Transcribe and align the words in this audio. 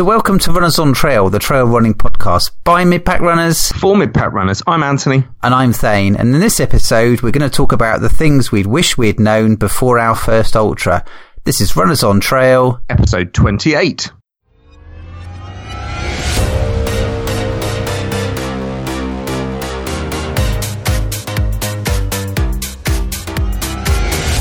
So, 0.00 0.04
welcome 0.04 0.38
to 0.38 0.52
Runners 0.52 0.78
on 0.78 0.94
Trail, 0.94 1.28
the 1.28 1.38
trail 1.38 1.66
running 1.66 1.92
podcast 1.92 2.52
by 2.64 2.84
mid 2.86 3.04
pack 3.04 3.20
runners. 3.20 3.70
For 3.72 3.94
mid 3.94 4.14
pack 4.14 4.32
runners, 4.32 4.62
I'm 4.66 4.82
Anthony. 4.82 5.24
And 5.42 5.52
I'm 5.52 5.74
Thane. 5.74 6.16
And 6.16 6.34
in 6.34 6.40
this 6.40 6.58
episode, 6.58 7.20
we're 7.20 7.32
going 7.32 7.46
to 7.46 7.54
talk 7.54 7.72
about 7.72 8.00
the 8.00 8.08
things 8.08 8.50
we'd 8.50 8.66
wish 8.66 8.96
we'd 8.96 9.20
known 9.20 9.56
before 9.56 9.98
our 9.98 10.14
first 10.14 10.56
ultra. 10.56 11.04
This 11.44 11.60
is 11.60 11.76
Runners 11.76 12.02
on 12.02 12.18
Trail, 12.18 12.80
episode 12.88 13.34
28. 13.34 14.10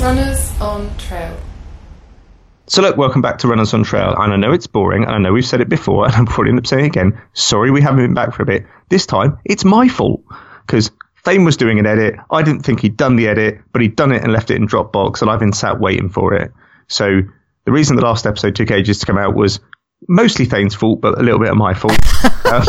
Runners 0.01 0.61
on 0.61 0.97
Trail. 0.97 1.37
So 2.69 2.83
look, 2.83 2.97
welcome 2.97 3.23
back 3.23 3.39
to 3.39 3.47
Runners 3.47 3.73
on 3.73 3.81
Trail. 3.81 4.13
And 4.15 4.31
I 4.31 4.35
know 4.35 4.51
it's 4.51 4.67
boring, 4.67 5.01
and 5.03 5.11
I 5.11 5.17
know 5.17 5.33
we've 5.33 5.45
said 5.45 5.59
it 5.59 5.69
before, 5.69 6.05
and 6.07 6.13
I'm 6.13 6.27
probably 6.27 6.51
end 6.51 6.59
up 6.59 6.67
saying 6.67 6.85
it 6.85 6.89
again. 6.89 7.19
Sorry 7.33 7.71
we 7.71 7.81
haven't 7.81 8.05
been 8.05 8.13
back 8.13 8.35
for 8.35 8.43
a 8.43 8.45
bit. 8.45 8.67
This 8.89 9.07
time, 9.07 9.39
it's 9.43 9.65
my 9.65 9.87
fault. 9.87 10.23
Because 10.67 10.91
Thane 11.25 11.45
was 11.45 11.57
doing 11.57 11.79
an 11.79 11.87
edit. 11.87 12.17
I 12.29 12.43
didn't 12.43 12.61
think 12.61 12.81
he'd 12.81 12.95
done 12.95 13.15
the 13.15 13.27
edit, 13.27 13.61
but 13.73 13.81
he'd 13.81 13.95
done 13.95 14.11
it 14.11 14.23
and 14.23 14.31
left 14.31 14.51
it 14.51 14.57
in 14.57 14.67
Dropbox, 14.67 15.23
and 15.23 15.31
I've 15.31 15.39
been 15.39 15.51
sat 15.51 15.79
waiting 15.79 16.09
for 16.09 16.35
it. 16.35 16.51
So 16.87 17.21
the 17.65 17.71
reason 17.71 17.95
the 17.95 18.03
last 18.03 18.27
episode 18.27 18.55
took 18.55 18.69
ages 18.69 18.99
to 18.99 19.07
come 19.07 19.17
out 19.17 19.33
was 19.33 19.59
mostly 20.07 20.45
Thane's 20.45 20.75
fault, 20.75 21.01
but 21.01 21.19
a 21.19 21.23
little 21.23 21.39
bit 21.39 21.49
of 21.49 21.57
my 21.57 21.73
fault. 21.73 21.97
uh, 22.45 22.65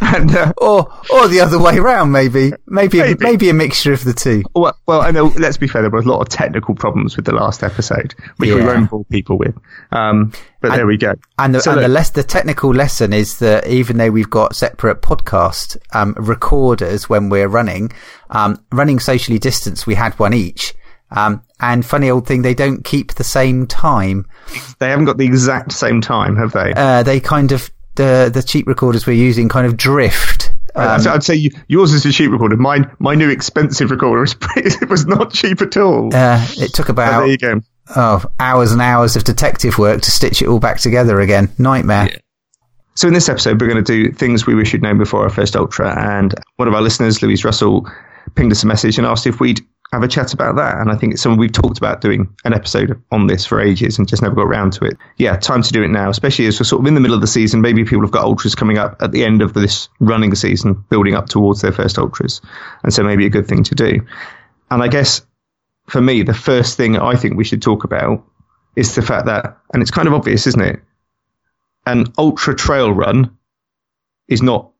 and, 0.00 0.34
uh, 0.34 0.52
or 0.58 0.92
or 1.10 1.28
the 1.28 1.40
other 1.40 1.58
way 1.58 1.76
around, 1.76 2.12
maybe. 2.12 2.52
Maybe 2.66 2.98
maybe. 2.98 3.12
A, 3.12 3.16
maybe 3.18 3.48
a 3.50 3.54
mixture 3.54 3.92
of 3.92 4.04
the 4.04 4.12
two. 4.12 4.42
Well, 4.54 4.76
well, 4.86 5.02
I 5.02 5.10
know. 5.10 5.26
Let's 5.38 5.56
be 5.56 5.66
fair. 5.66 5.82
There 5.82 5.90
were 5.90 5.98
a 5.98 6.02
lot 6.02 6.20
of 6.20 6.28
technical 6.28 6.74
problems 6.74 7.16
with 7.16 7.24
the 7.24 7.34
last 7.34 7.62
episode, 7.62 8.14
which 8.36 8.50
yeah. 8.50 8.56
we 8.56 8.64
won't 8.64 8.90
bore 8.90 9.04
people 9.06 9.38
with. 9.38 9.56
Um, 9.90 10.32
but 10.60 10.70
and, 10.70 10.78
there 10.78 10.86
we 10.86 10.96
go. 10.96 11.14
And 11.38 11.54
the, 11.54 11.60
so 11.60 11.72
and 11.72 11.80
look, 11.80 11.88
the, 11.88 11.92
less, 11.92 12.10
the 12.10 12.22
technical 12.22 12.72
lesson 12.72 13.12
is 13.12 13.38
that 13.40 13.66
even 13.66 13.96
though 13.96 14.10
we've 14.10 14.30
got 14.30 14.54
separate 14.54 15.02
podcast 15.02 15.76
um, 15.92 16.14
recorders 16.16 17.08
when 17.08 17.28
we're 17.28 17.48
running, 17.48 17.92
um, 18.30 18.64
running 18.70 19.00
socially 19.00 19.38
distanced, 19.38 19.86
we 19.86 19.94
had 19.94 20.18
one 20.18 20.32
each. 20.32 20.74
Um, 21.14 21.42
and 21.60 21.84
funny 21.84 22.10
old 22.10 22.26
thing, 22.26 22.42
they 22.42 22.54
don't 22.54 22.84
keep 22.84 23.14
the 23.14 23.24
same 23.24 23.66
time. 23.66 24.26
They 24.78 24.88
haven't 24.88 25.04
got 25.04 25.18
the 25.18 25.26
exact 25.26 25.72
same 25.72 26.00
time, 26.00 26.36
have 26.36 26.52
they? 26.52 26.72
Uh, 26.74 27.02
they 27.02 27.20
kind 27.20 27.52
of, 27.52 27.70
the, 27.94 28.30
the 28.32 28.42
cheap 28.42 28.66
recorders 28.66 29.06
we're 29.06 29.12
using 29.12 29.48
kind 29.48 29.66
of 29.66 29.76
drift. 29.76 30.52
Um, 30.74 31.06
I'd 31.06 31.22
say 31.22 31.50
yours 31.68 31.92
is 31.92 32.06
a 32.06 32.12
cheap 32.12 32.30
recorder. 32.30 32.56
Mine, 32.56 32.90
my 32.98 33.14
new 33.14 33.28
expensive 33.28 33.90
recorder 33.90 34.22
was 34.22 34.34
it 34.56 34.88
was 34.88 35.06
not 35.06 35.32
cheap 35.32 35.60
at 35.60 35.76
all. 35.76 36.14
Uh, 36.14 36.44
it 36.56 36.72
took 36.72 36.88
about, 36.88 37.20
there 37.20 37.28
you 37.28 37.38
go. 37.38 37.60
Oh, 37.94 38.24
hours 38.40 38.72
and 38.72 38.80
hours 38.80 39.16
of 39.16 39.24
detective 39.24 39.78
work 39.78 40.00
to 40.02 40.10
stitch 40.10 40.40
it 40.40 40.48
all 40.48 40.60
back 40.60 40.80
together 40.80 41.20
again. 41.20 41.50
Nightmare. 41.58 42.08
Yeah. 42.10 42.18
So 42.94 43.08
in 43.08 43.14
this 43.14 43.28
episode, 43.28 43.60
we're 43.60 43.68
going 43.68 43.82
to 43.82 44.06
do 44.06 44.12
things 44.12 44.46
we 44.46 44.54
wish 44.54 44.72
we'd 44.72 44.82
known 44.82 44.98
before 44.98 45.22
our 45.22 45.30
first 45.30 45.56
ultra. 45.56 45.98
And 45.98 46.34
one 46.56 46.68
of 46.68 46.74
our 46.74 46.82
listeners, 46.82 47.22
Louise 47.22 47.44
Russell, 47.44 47.86
pinged 48.34 48.52
us 48.52 48.62
a 48.62 48.66
message 48.66 48.98
and 48.98 49.06
asked 49.06 49.26
if 49.26 49.40
we'd 49.40 49.60
have 49.92 50.02
a 50.02 50.08
chat 50.08 50.32
about 50.32 50.56
that. 50.56 50.78
And 50.78 50.90
I 50.90 50.96
think 50.96 51.12
it's 51.12 51.22
something 51.22 51.38
we've 51.38 51.52
talked 51.52 51.76
about 51.76 52.00
doing 52.00 52.34
an 52.44 52.54
episode 52.54 53.00
on 53.10 53.26
this 53.26 53.44
for 53.44 53.60
ages 53.60 53.98
and 53.98 54.08
just 54.08 54.22
never 54.22 54.34
got 54.34 54.46
around 54.46 54.72
to 54.74 54.86
it. 54.86 54.96
Yeah, 55.18 55.36
time 55.36 55.62
to 55.62 55.72
do 55.72 55.82
it 55.82 55.88
now, 55.88 56.08
especially 56.08 56.46
as 56.46 56.58
we're 56.58 56.64
sort 56.64 56.80
of 56.80 56.86
in 56.86 56.94
the 56.94 57.00
middle 57.00 57.14
of 57.14 57.20
the 57.20 57.26
season. 57.26 57.60
Maybe 57.60 57.84
people 57.84 58.00
have 58.00 58.10
got 58.10 58.24
ultras 58.24 58.54
coming 58.54 58.78
up 58.78 58.96
at 59.02 59.12
the 59.12 59.22
end 59.22 59.42
of 59.42 59.52
this 59.52 59.90
running 60.00 60.34
season, 60.34 60.84
building 60.88 61.14
up 61.14 61.28
towards 61.28 61.60
their 61.60 61.72
first 61.72 61.98
ultras. 61.98 62.40
And 62.82 62.92
so 62.92 63.02
maybe 63.02 63.26
a 63.26 63.30
good 63.30 63.46
thing 63.46 63.64
to 63.64 63.74
do. 63.74 64.06
And 64.70 64.82
I 64.82 64.88
guess 64.88 65.20
for 65.88 66.00
me, 66.00 66.22
the 66.22 66.34
first 66.34 66.78
thing 66.78 66.96
I 66.96 67.14
think 67.16 67.36
we 67.36 67.44
should 67.44 67.60
talk 67.60 67.84
about 67.84 68.24
is 68.74 68.94
the 68.94 69.02
fact 69.02 69.26
that, 69.26 69.58
and 69.74 69.82
it's 69.82 69.90
kind 69.90 70.08
of 70.08 70.14
obvious, 70.14 70.46
isn't 70.46 70.62
it? 70.62 70.80
An 71.84 72.06
ultra 72.16 72.54
trail 72.54 72.90
run 72.92 73.36
is 74.26 74.40
not 74.40 74.70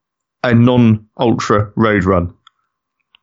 a 0.42 0.54
non 0.54 1.08
ultra 1.18 1.70
road 1.76 2.04
run. 2.04 2.32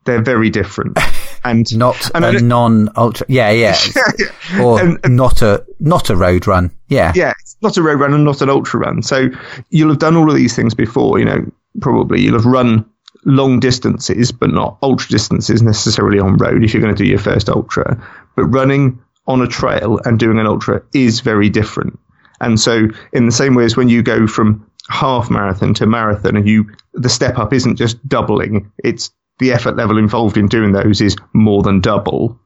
They're 0.04 0.22
very 0.22 0.50
different. 0.50 0.98
and 1.44 1.76
not 1.76 2.10
and 2.14 2.24
a 2.24 2.40
non 2.40 2.88
ultra. 2.96 3.26
Yeah, 3.28 3.50
yeah, 3.50 3.76
yeah. 4.18 4.62
or 4.62 4.80
and, 4.80 4.98
and, 5.04 5.16
not 5.16 5.42
a 5.42 5.64
not 5.78 6.10
a 6.10 6.16
road 6.16 6.46
run. 6.46 6.70
Yeah, 6.88 7.12
yeah, 7.14 7.34
not 7.62 7.76
a 7.76 7.82
road 7.82 8.00
run 8.00 8.14
and 8.14 8.24
not 8.24 8.42
an 8.42 8.50
ultra 8.50 8.80
run. 8.80 9.02
So 9.02 9.28
you'll 9.70 9.90
have 9.90 9.98
done 9.98 10.16
all 10.16 10.28
of 10.28 10.36
these 10.36 10.54
things 10.54 10.74
before. 10.74 11.18
You 11.18 11.24
know, 11.24 11.52
probably 11.80 12.22
you'll 12.22 12.34
have 12.34 12.46
run 12.46 12.84
long 13.24 13.60
distances, 13.60 14.32
but 14.32 14.50
not 14.50 14.78
ultra 14.82 15.08
distances 15.10 15.62
necessarily 15.62 16.18
on 16.18 16.36
road 16.36 16.64
if 16.64 16.72
you're 16.72 16.82
going 16.82 16.94
to 16.94 17.02
do 17.02 17.08
your 17.08 17.18
first 17.18 17.48
ultra. 17.48 18.02
But 18.36 18.46
running 18.46 19.00
on 19.26 19.42
a 19.42 19.46
trail 19.46 20.00
and 20.04 20.18
doing 20.18 20.38
an 20.38 20.46
ultra 20.46 20.82
is 20.92 21.20
very 21.20 21.48
different. 21.48 21.98
And 22.40 22.58
so, 22.58 22.88
in 23.12 23.26
the 23.26 23.32
same 23.32 23.54
way 23.54 23.64
as 23.64 23.76
when 23.76 23.88
you 23.88 24.02
go 24.02 24.26
from 24.26 24.66
half 24.88 25.30
marathon 25.30 25.74
to 25.74 25.86
marathon, 25.86 26.36
and 26.36 26.48
you 26.48 26.70
the 26.94 27.08
step 27.08 27.38
up 27.38 27.52
isn't 27.52 27.76
just 27.76 28.06
doubling; 28.08 28.72
it's 28.78 29.12
the 29.40 29.52
effort 29.52 29.74
level 29.74 29.98
involved 29.98 30.36
in 30.36 30.46
doing 30.46 30.72
those 30.72 31.00
is 31.00 31.16
more 31.32 31.62
than 31.62 31.80
double. 31.80 32.38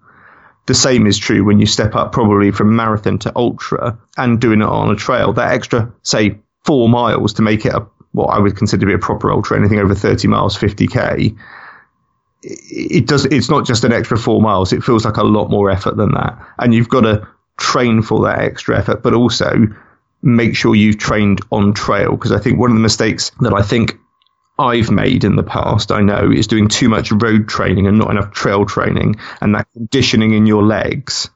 The 0.66 0.74
same 0.74 1.06
is 1.06 1.18
true 1.18 1.44
when 1.44 1.58
you 1.58 1.66
step 1.66 1.94
up 1.94 2.12
probably 2.12 2.52
from 2.52 2.74
marathon 2.74 3.18
to 3.20 3.32
ultra 3.36 3.98
and 4.16 4.40
doing 4.40 4.62
it 4.62 4.68
on 4.68 4.90
a 4.90 4.96
trail. 4.96 5.34
That 5.34 5.52
extra, 5.52 5.92
say, 6.02 6.38
four 6.64 6.88
miles 6.88 7.34
to 7.34 7.42
make 7.42 7.66
it 7.66 7.74
a, 7.74 7.86
what 8.12 8.28
I 8.28 8.38
would 8.38 8.56
consider 8.56 8.80
to 8.80 8.86
be 8.86 8.94
a 8.94 8.98
proper 8.98 9.30
ultra, 9.30 9.58
anything 9.58 9.80
over 9.80 9.94
30 9.94 10.28
miles, 10.28 10.56
50k. 10.56 11.36
It 12.42 13.06
does, 13.06 13.24
it's 13.26 13.50
not 13.50 13.66
just 13.66 13.84
an 13.84 13.92
extra 13.92 14.16
four 14.16 14.40
miles. 14.40 14.72
It 14.72 14.84
feels 14.84 15.04
like 15.04 15.16
a 15.16 15.24
lot 15.24 15.50
more 15.50 15.70
effort 15.70 15.96
than 15.96 16.12
that. 16.12 16.38
And 16.58 16.72
you've 16.72 16.88
got 16.88 17.02
to 17.02 17.28
train 17.58 18.02
for 18.02 18.24
that 18.24 18.38
extra 18.38 18.78
effort, 18.78 19.02
but 19.02 19.14
also 19.14 19.66
make 20.22 20.56
sure 20.56 20.74
you've 20.74 20.98
trained 20.98 21.40
on 21.50 21.74
trail. 21.74 22.12
Because 22.12 22.32
I 22.32 22.38
think 22.38 22.58
one 22.58 22.70
of 22.70 22.76
the 22.76 22.82
mistakes 22.82 23.32
that 23.40 23.52
I 23.52 23.62
think 23.62 23.98
I've 24.58 24.90
made 24.90 25.24
in 25.24 25.36
the 25.36 25.42
past, 25.42 25.90
I 25.90 26.00
know, 26.00 26.30
is 26.30 26.46
doing 26.46 26.68
too 26.68 26.88
much 26.88 27.10
road 27.10 27.48
training 27.48 27.86
and 27.86 27.98
not 27.98 28.10
enough 28.10 28.32
trail 28.32 28.64
training, 28.64 29.16
and 29.40 29.54
that 29.54 29.66
conditioning 29.72 30.32
in 30.32 30.46
your 30.46 30.62
legs 30.62 31.28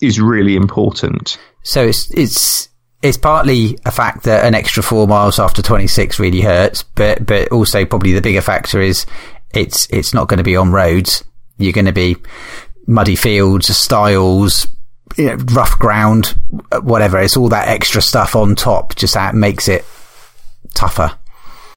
is 0.00 0.20
really 0.20 0.56
important. 0.56 1.38
So 1.62 1.84
it's 1.84 2.10
it's 2.12 2.68
it's 3.02 3.18
partly 3.18 3.78
a 3.84 3.90
fact 3.90 4.24
that 4.24 4.44
an 4.44 4.54
extra 4.54 4.82
four 4.82 5.06
miles 5.06 5.38
after 5.38 5.60
26 5.60 6.18
really 6.18 6.40
hurts, 6.40 6.82
but 6.82 7.26
but 7.26 7.52
also 7.52 7.84
probably 7.84 8.12
the 8.12 8.22
bigger 8.22 8.40
factor 8.40 8.80
is 8.80 9.06
it's 9.54 9.86
it's 9.90 10.14
not 10.14 10.28
going 10.28 10.38
to 10.38 10.44
be 10.44 10.56
on 10.56 10.72
roads. 10.72 11.24
You're 11.58 11.72
going 11.72 11.86
to 11.86 11.92
be 11.92 12.16
muddy 12.86 13.16
fields, 13.16 13.74
stiles, 13.76 14.66
you 15.16 15.26
know, 15.26 15.36
rough 15.52 15.78
ground, 15.78 16.34
whatever. 16.82 17.18
It's 17.18 17.36
all 17.36 17.50
that 17.50 17.68
extra 17.68 18.00
stuff 18.00 18.34
on 18.34 18.54
top, 18.54 18.96
just 18.96 19.14
that 19.14 19.34
makes 19.34 19.68
it 19.68 19.84
tougher. 20.74 21.18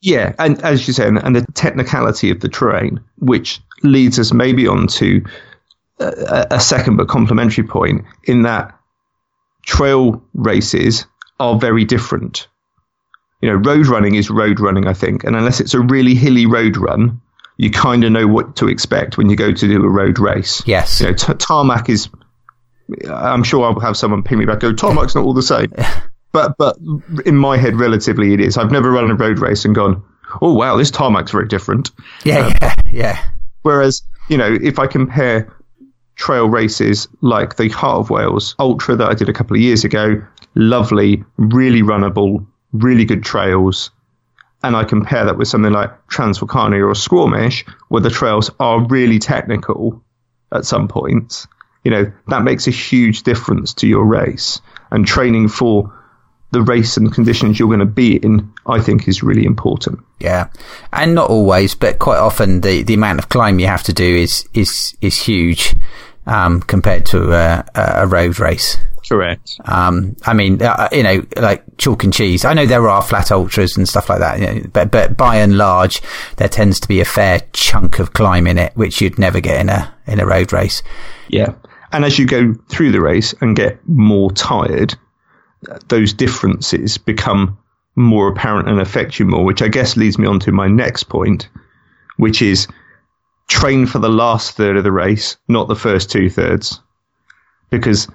Yeah, 0.06 0.36
and 0.38 0.62
as 0.62 0.88
you 0.88 0.94
say, 0.94 1.08
and, 1.08 1.36
the 1.36 1.44
technicality 1.56 2.30
of 2.30 2.40
the 2.40 2.48
terrain, 2.48 3.00
which 3.18 3.60
leads 3.82 4.20
us 4.20 4.32
maybe 4.32 4.68
on 4.68 4.86
to 4.86 5.26
a, 6.00 6.46
a 6.52 6.60
second 6.60 6.98
but 6.98 7.08
complementary 7.08 7.64
point 7.64 8.06
in 8.26 8.44
that 8.44 8.78
trail 9.64 10.24
races 10.36 11.08
are 11.40 11.58
very 11.58 11.86
different. 11.86 12.48
You 13.42 13.50
know, 13.50 13.56
road 13.56 13.88
running 13.88 14.14
is 14.14 14.30
road 14.30 14.60
running, 14.60 14.86
I 14.86 14.94
think, 14.94 15.24
and 15.24 15.36
unless 15.36 15.60
it's 15.60 15.74
a 15.74 15.80
really 15.80 16.14
hilly 16.14 16.46
road 16.46 16.78
run, 16.78 17.20
you 17.58 17.72
kind 17.72 18.04
of 18.04 18.12
know 18.12 18.28
what 18.28 18.58
to 18.58 18.68
expect 18.68 19.18
when 19.18 19.32
you 19.32 19.36
go 19.36 19.52
to 19.52 19.68
do 19.68 19.84
a 19.84 19.90
road 19.90 20.20
race. 20.20 20.62
Yes. 20.68 21.02
You 21.02 21.08
know, 21.08 21.14
t- 21.14 21.34
tarmac 21.34 21.90
is. 21.90 22.10
I'm 23.10 23.42
sure 23.42 23.66
I'll 23.66 23.80
have 23.80 23.98
someone 23.98 24.22
ping 24.22 24.38
me 24.38 24.46
back. 24.46 24.60
Go, 24.60 24.72
tarmac's 24.72 25.16
not 25.16 25.24
all 25.24 25.34
the 25.34 25.42
same. 25.42 25.74
but 26.36 26.58
but 26.58 26.78
in 27.26 27.38
my 27.38 27.58
head, 27.58 27.80
relatively, 27.80 28.34
it 28.34 28.42
is. 28.42 28.58
I've 28.58 28.72
never 28.72 28.92
run 28.92 29.10
a 29.10 29.16
road 29.16 29.40
race 29.40 29.64
and 29.64 29.74
gone, 29.74 30.04
oh 30.42 30.54
wow, 30.54 30.76
this 30.76 30.92
tarmac's 30.92 31.32
very 31.32 31.48
different. 31.48 31.92
Yeah, 32.26 32.40
um, 32.40 32.54
yeah, 32.62 32.76
yeah. 32.92 33.26
Whereas 33.62 34.04
you 34.28 34.38
know, 34.38 34.58
if 34.62 34.78
I 34.78 34.88
compare 34.88 35.56
trail 36.16 36.50
races 36.50 37.08
like 37.22 37.56
the 37.56 37.70
Heart 37.70 38.00
of 38.00 38.10
Wales 38.10 38.56
Ultra 38.60 38.98
that 38.98 39.10
I 39.10 39.14
did 39.14 39.30
a 39.30 39.34
couple 39.34 39.56
of 39.56 39.62
years 39.62 39.86
ago, 39.86 40.22
lovely, 40.56 41.24
really 41.38 41.82
runnable, 41.82 42.46
really 42.74 43.06
good 43.06 43.24
trails. 43.24 43.92
And 44.62 44.76
I 44.76 44.84
compare 44.84 45.26
that 45.26 45.38
with 45.38 45.48
something 45.48 45.72
like 45.72 45.92
Transvolcania 46.08 46.86
or 46.86 46.96
Squamish, 46.96 47.66
where 47.90 48.02
the 48.02 48.10
trails 48.10 48.50
are 48.60 48.86
really 48.88 49.20
technical 49.20 50.04
at 50.52 50.66
some 50.66 50.88
points. 50.88 51.48
You 51.84 51.92
know, 51.92 52.12
that 52.28 52.44
makes 52.44 52.68
a 52.68 52.72
huge 52.72 53.24
difference 53.24 53.76
to 53.76 53.88
your 53.88 54.04
race. 54.04 54.60
And 54.90 55.06
training 55.06 55.50
for 55.50 55.94
the 56.52 56.62
race 56.62 56.96
and 56.96 57.14
conditions 57.14 57.60
you're 57.60 57.68
going 57.68 57.80
to 57.80 57.86
be 57.86 58.18
in, 58.18 58.54
I 58.66 58.80
think 58.80 59.08
is 59.08 59.24
really 59.24 59.46
important. 59.46 60.00
Yeah. 60.20 60.50
And 60.94 61.16
not 61.16 61.30
always, 61.30 61.76
but 61.76 62.00
quite 62.00 62.20
often 62.20 62.62
the, 62.62 62.84
the 62.84 62.94
amount 62.94 63.20
of 63.20 63.30
climb 63.30 63.60
you 63.60 63.68
have 63.68 63.84
to 63.84 63.94
do 63.94 64.04
is, 64.04 64.48
is, 64.54 64.96
is 65.02 65.20
huge, 65.20 65.76
um, 66.26 66.62
compared 66.62 67.06
to 67.08 67.34
a, 67.34 67.66
a 67.76 68.08
road 68.08 68.40
race. 68.40 68.78
Correct. 69.08 69.60
Um, 69.66 70.16
I 70.26 70.34
mean, 70.34 70.62
uh, 70.62 70.90
you 70.92 71.04
know, 71.04 71.26
like 71.38 71.64
chalk 71.78 72.04
and 72.04 72.14
cheese. 72.14 72.44
I 72.44 72.54
know 72.54 72.66
there 72.66 72.88
are 72.90 73.04
flat 73.04 73.32
ultras 73.32 73.78
and 73.78 73.88
stuff 73.88 74.10
like 74.10 74.20
that, 74.20 74.40
you 74.40 74.46
know, 74.48 74.70
but, 74.74 74.90
but 74.90 75.16
by 75.18 75.38
and 75.38 75.58
large, 75.58 76.02
there 76.38 76.50
tends 76.50 76.80
to 76.80 76.88
be 76.88 77.02
a 77.02 77.06
fair 77.06 77.42
chunk 77.54 78.00
of 78.00 78.14
climb 78.14 78.48
in 78.48 78.58
it, 78.58 78.76
which 78.76 79.02
you'd 79.02 79.20
never 79.20 79.42
get 79.42 79.60
in 79.62 79.70
a, 79.70 79.94
in 80.08 80.20
a 80.20 80.26
road 80.26 80.54
race. 80.54 80.82
Yeah. 81.28 81.54
And 81.92 82.04
as 82.04 82.18
you 82.18 82.26
go 82.26 82.56
through 82.70 82.94
the 82.94 83.02
race 83.02 83.34
and 83.42 83.56
get 83.56 83.78
more 83.88 84.32
tired, 84.32 84.96
those 85.88 86.14
differences 86.14 86.98
become 86.98 87.58
more 87.96 88.28
apparent 88.28 88.68
and 88.68 88.80
affect 88.80 89.20
you 89.20 89.26
more, 89.26 89.46
which 89.46 89.62
I 89.62 89.68
guess 89.68 89.98
leads 89.98 90.18
me 90.18 90.28
on 90.28 90.40
to 90.42 90.52
my 90.52 90.68
next 90.68 91.04
point, 91.04 91.48
which 92.18 92.42
is 92.42 92.68
train 93.48 93.86
for 93.86 94.00
the 94.00 94.10
last 94.10 94.58
third 94.58 94.78
of 94.78 94.84
the 94.84 94.92
race, 94.92 95.38
not 95.48 95.68
the 95.68 95.76
first 95.76 96.12
two 96.12 96.30
thirds, 96.30 96.82
because 97.70 98.08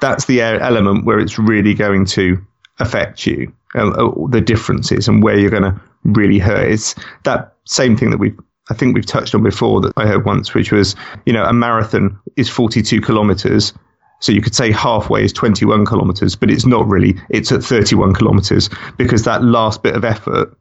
that's 0.00 0.26
the 0.26 0.42
element 0.42 1.04
where 1.04 1.18
it's 1.18 1.38
really 1.38 1.74
going 1.74 2.04
to 2.06 2.38
affect 2.78 3.26
you, 3.26 3.52
uh, 3.74 4.10
the 4.28 4.40
differences 4.40 5.08
and 5.08 5.22
where 5.22 5.38
you're 5.38 5.50
going 5.50 5.62
to 5.62 5.80
really 6.04 6.38
hurt. 6.38 6.70
It's 6.70 6.94
that 7.24 7.56
same 7.64 7.96
thing 7.96 8.10
that 8.10 8.18
we've 8.18 8.38
I 8.70 8.74
think 8.74 8.94
we've 8.94 9.06
touched 9.06 9.34
on 9.34 9.42
before 9.42 9.80
that 9.80 9.92
I 9.96 10.06
heard 10.06 10.26
once, 10.26 10.52
which 10.52 10.72
was, 10.72 10.94
you 11.24 11.32
know, 11.32 11.44
a 11.44 11.52
marathon 11.52 12.18
is 12.36 12.50
42 12.50 13.00
kilometers. 13.00 13.72
So 14.20 14.32
you 14.32 14.42
could 14.42 14.54
say 14.54 14.72
halfway 14.72 15.24
is 15.24 15.32
21 15.32 15.86
kilometers, 15.86 16.34
but 16.34 16.50
it's 16.50 16.66
not 16.66 16.88
really. 16.88 17.16
It's 17.30 17.52
at 17.52 17.62
31 17.62 18.14
kilometers 18.14 18.68
because 18.96 19.24
that 19.24 19.44
last 19.44 19.82
bit 19.82 19.94
of 19.94 20.04
effort 20.04 20.56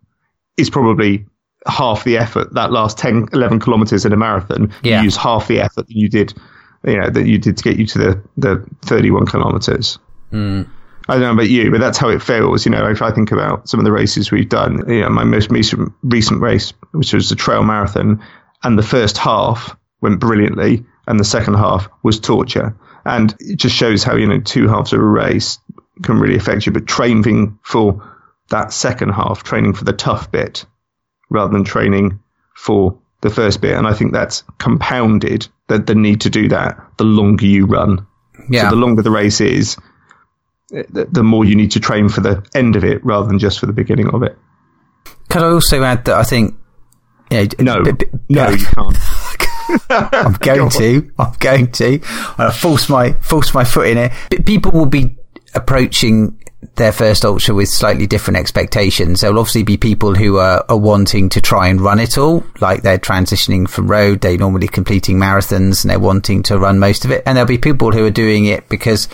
is 0.57 0.69
probably 0.69 1.25
half 1.65 2.03
the 2.03 2.17
effort. 2.17 2.53
That 2.53 2.71
last 2.71 2.97
10, 2.97 3.29
11 3.33 3.59
kilometers 3.59 4.05
in 4.05 4.13
a 4.13 4.17
marathon, 4.17 4.73
yeah. 4.83 4.99
you 4.99 5.05
use 5.05 5.17
half 5.17 5.47
the 5.47 5.59
effort 5.59 5.87
that 5.87 5.95
you 5.95 6.07
did, 6.07 6.33
you 6.83 6.99
know, 6.99 7.09
that 7.09 7.25
you 7.25 7.39
did 7.39 7.57
to 7.57 7.63
get 7.63 7.77
you 7.77 7.87
to 7.87 7.97
the, 7.97 8.23
the 8.37 8.65
31 8.83 9.25
kilometers. 9.25 9.97
Mm. 10.31 10.69
I 11.09 11.13
don't 11.13 11.21
know 11.21 11.31
about 11.31 11.49
you, 11.49 11.71
but 11.71 11.79
that's 11.79 11.97
how 11.97 12.09
it 12.09 12.21
feels. 12.21 12.65
You 12.65 12.71
know, 12.71 12.85
if 12.89 13.01
I 13.01 13.11
think 13.11 13.31
about 13.31 13.69
some 13.69 13.79
of 13.79 13.85
the 13.85 13.91
races 13.91 14.31
we've 14.31 14.49
done, 14.49 14.83
you 14.89 15.01
know, 15.01 15.09
my 15.09 15.23
most 15.23 15.49
recent, 15.49 15.93
recent 16.03 16.41
race, 16.41 16.73
which 16.91 17.13
was 17.13 17.29
the 17.29 17.35
trail 17.35 17.63
marathon, 17.63 18.21
and 18.63 18.77
the 18.77 18.83
first 18.83 19.17
half 19.17 19.75
went 20.01 20.19
brilliantly, 20.19 20.85
and 21.07 21.19
the 21.19 21.23
second 21.23 21.53
half 21.53 21.87
was 22.03 22.19
torture. 22.19 22.75
And 23.07 23.33
it 23.39 23.55
just 23.55 23.75
shows 23.75 24.03
how, 24.03 24.15
you 24.15 24.27
know, 24.27 24.39
two 24.39 24.67
halves 24.67 24.91
of 24.91 24.99
a 24.99 25.03
race 25.03 25.59
can 26.03 26.19
really 26.19 26.35
affect 26.35 26.65
you. 26.65 26.71
But 26.71 26.87
training 26.87 27.57
for 27.63 28.03
that 28.49 28.73
second 28.73 29.09
half, 29.09 29.43
training 29.43 29.73
for 29.73 29.85
the 29.85 29.93
tough 29.93 30.31
bit 30.31 30.65
rather 31.29 31.51
than 31.51 31.63
training 31.63 32.19
for 32.53 32.99
the 33.21 33.29
first 33.29 33.61
bit. 33.61 33.77
And 33.77 33.87
I 33.87 33.93
think 33.93 34.13
that's 34.13 34.43
compounded 34.57 35.47
the, 35.67 35.79
the 35.79 35.95
need 35.95 36.21
to 36.21 36.29
do 36.29 36.49
that 36.49 36.77
the 36.97 37.05
longer 37.05 37.45
you 37.45 37.65
run. 37.65 38.05
Yeah. 38.49 38.63
So 38.63 38.75
the 38.75 38.81
longer 38.81 39.01
the 39.01 39.11
race 39.11 39.41
is, 39.41 39.77
the, 40.69 41.07
the 41.09 41.23
more 41.23 41.45
you 41.45 41.55
need 41.55 41.71
to 41.71 41.79
train 41.79 42.09
for 42.09 42.21
the 42.21 42.45
end 42.53 42.75
of 42.75 42.83
it 42.83 43.03
rather 43.05 43.27
than 43.27 43.39
just 43.39 43.59
for 43.59 43.67
the 43.67 43.73
beginning 43.73 44.09
of 44.13 44.23
it. 44.23 44.37
Can 45.29 45.43
I 45.43 45.47
also 45.47 45.81
add 45.83 46.05
that 46.05 46.15
I 46.15 46.23
think 46.23 46.55
you 47.31 47.47
know, 47.57 47.75
no, 47.75 47.83
b- 47.83 47.91
b- 47.93 48.05
no, 48.29 48.49
you 48.49 48.65
can't. 48.65 48.97
I'm 49.89 50.33
going 50.39 50.69
to. 50.69 51.11
I'm 51.17 51.33
going 51.39 51.71
to. 51.73 51.99
I 52.37 52.51
force 52.51 52.89
my 52.89 53.13
force 53.13 53.53
my 53.53 53.63
foot 53.63 53.87
in 53.87 53.97
it. 53.97 54.45
People 54.45 54.71
will 54.71 54.85
be 54.85 55.17
approaching 55.53 56.37
their 56.75 56.91
first 56.91 57.23
ultra 57.23 57.53
with 57.53 57.69
slightly 57.69 58.07
different 58.07 58.37
expectations. 58.37 59.21
There 59.21 59.31
will 59.31 59.39
obviously 59.39 59.63
be 59.63 59.77
people 59.77 60.15
who 60.15 60.37
are, 60.37 60.63
are 60.69 60.77
wanting 60.77 61.29
to 61.29 61.41
try 61.41 61.67
and 61.67 61.81
run 61.81 61.99
it 61.99 62.17
all, 62.17 62.43
like 62.59 62.81
they're 62.81 62.97
transitioning 62.97 63.69
from 63.69 63.89
road. 63.89 64.21
They're 64.21 64.37
normally 64.37 64.67
completing 64.67 65.17
marathons 65.17 65.83
and 65.83 65.91
they're 65.91 65.99
wanting 65.99 66.43
to 66.43 66.57
run 66.57 66.79
most 66.79 67.05
of 67.05 67.11
it. 67.11 67.23
And 67.25 67.35
there'll 67.35 67.47
be 67.47 67.57
people 67.57 67.91
who 67.91 68.05
are 68.05 68.11
doing 68.11 68.45
it 68.45 68.69
because 68.69 69.07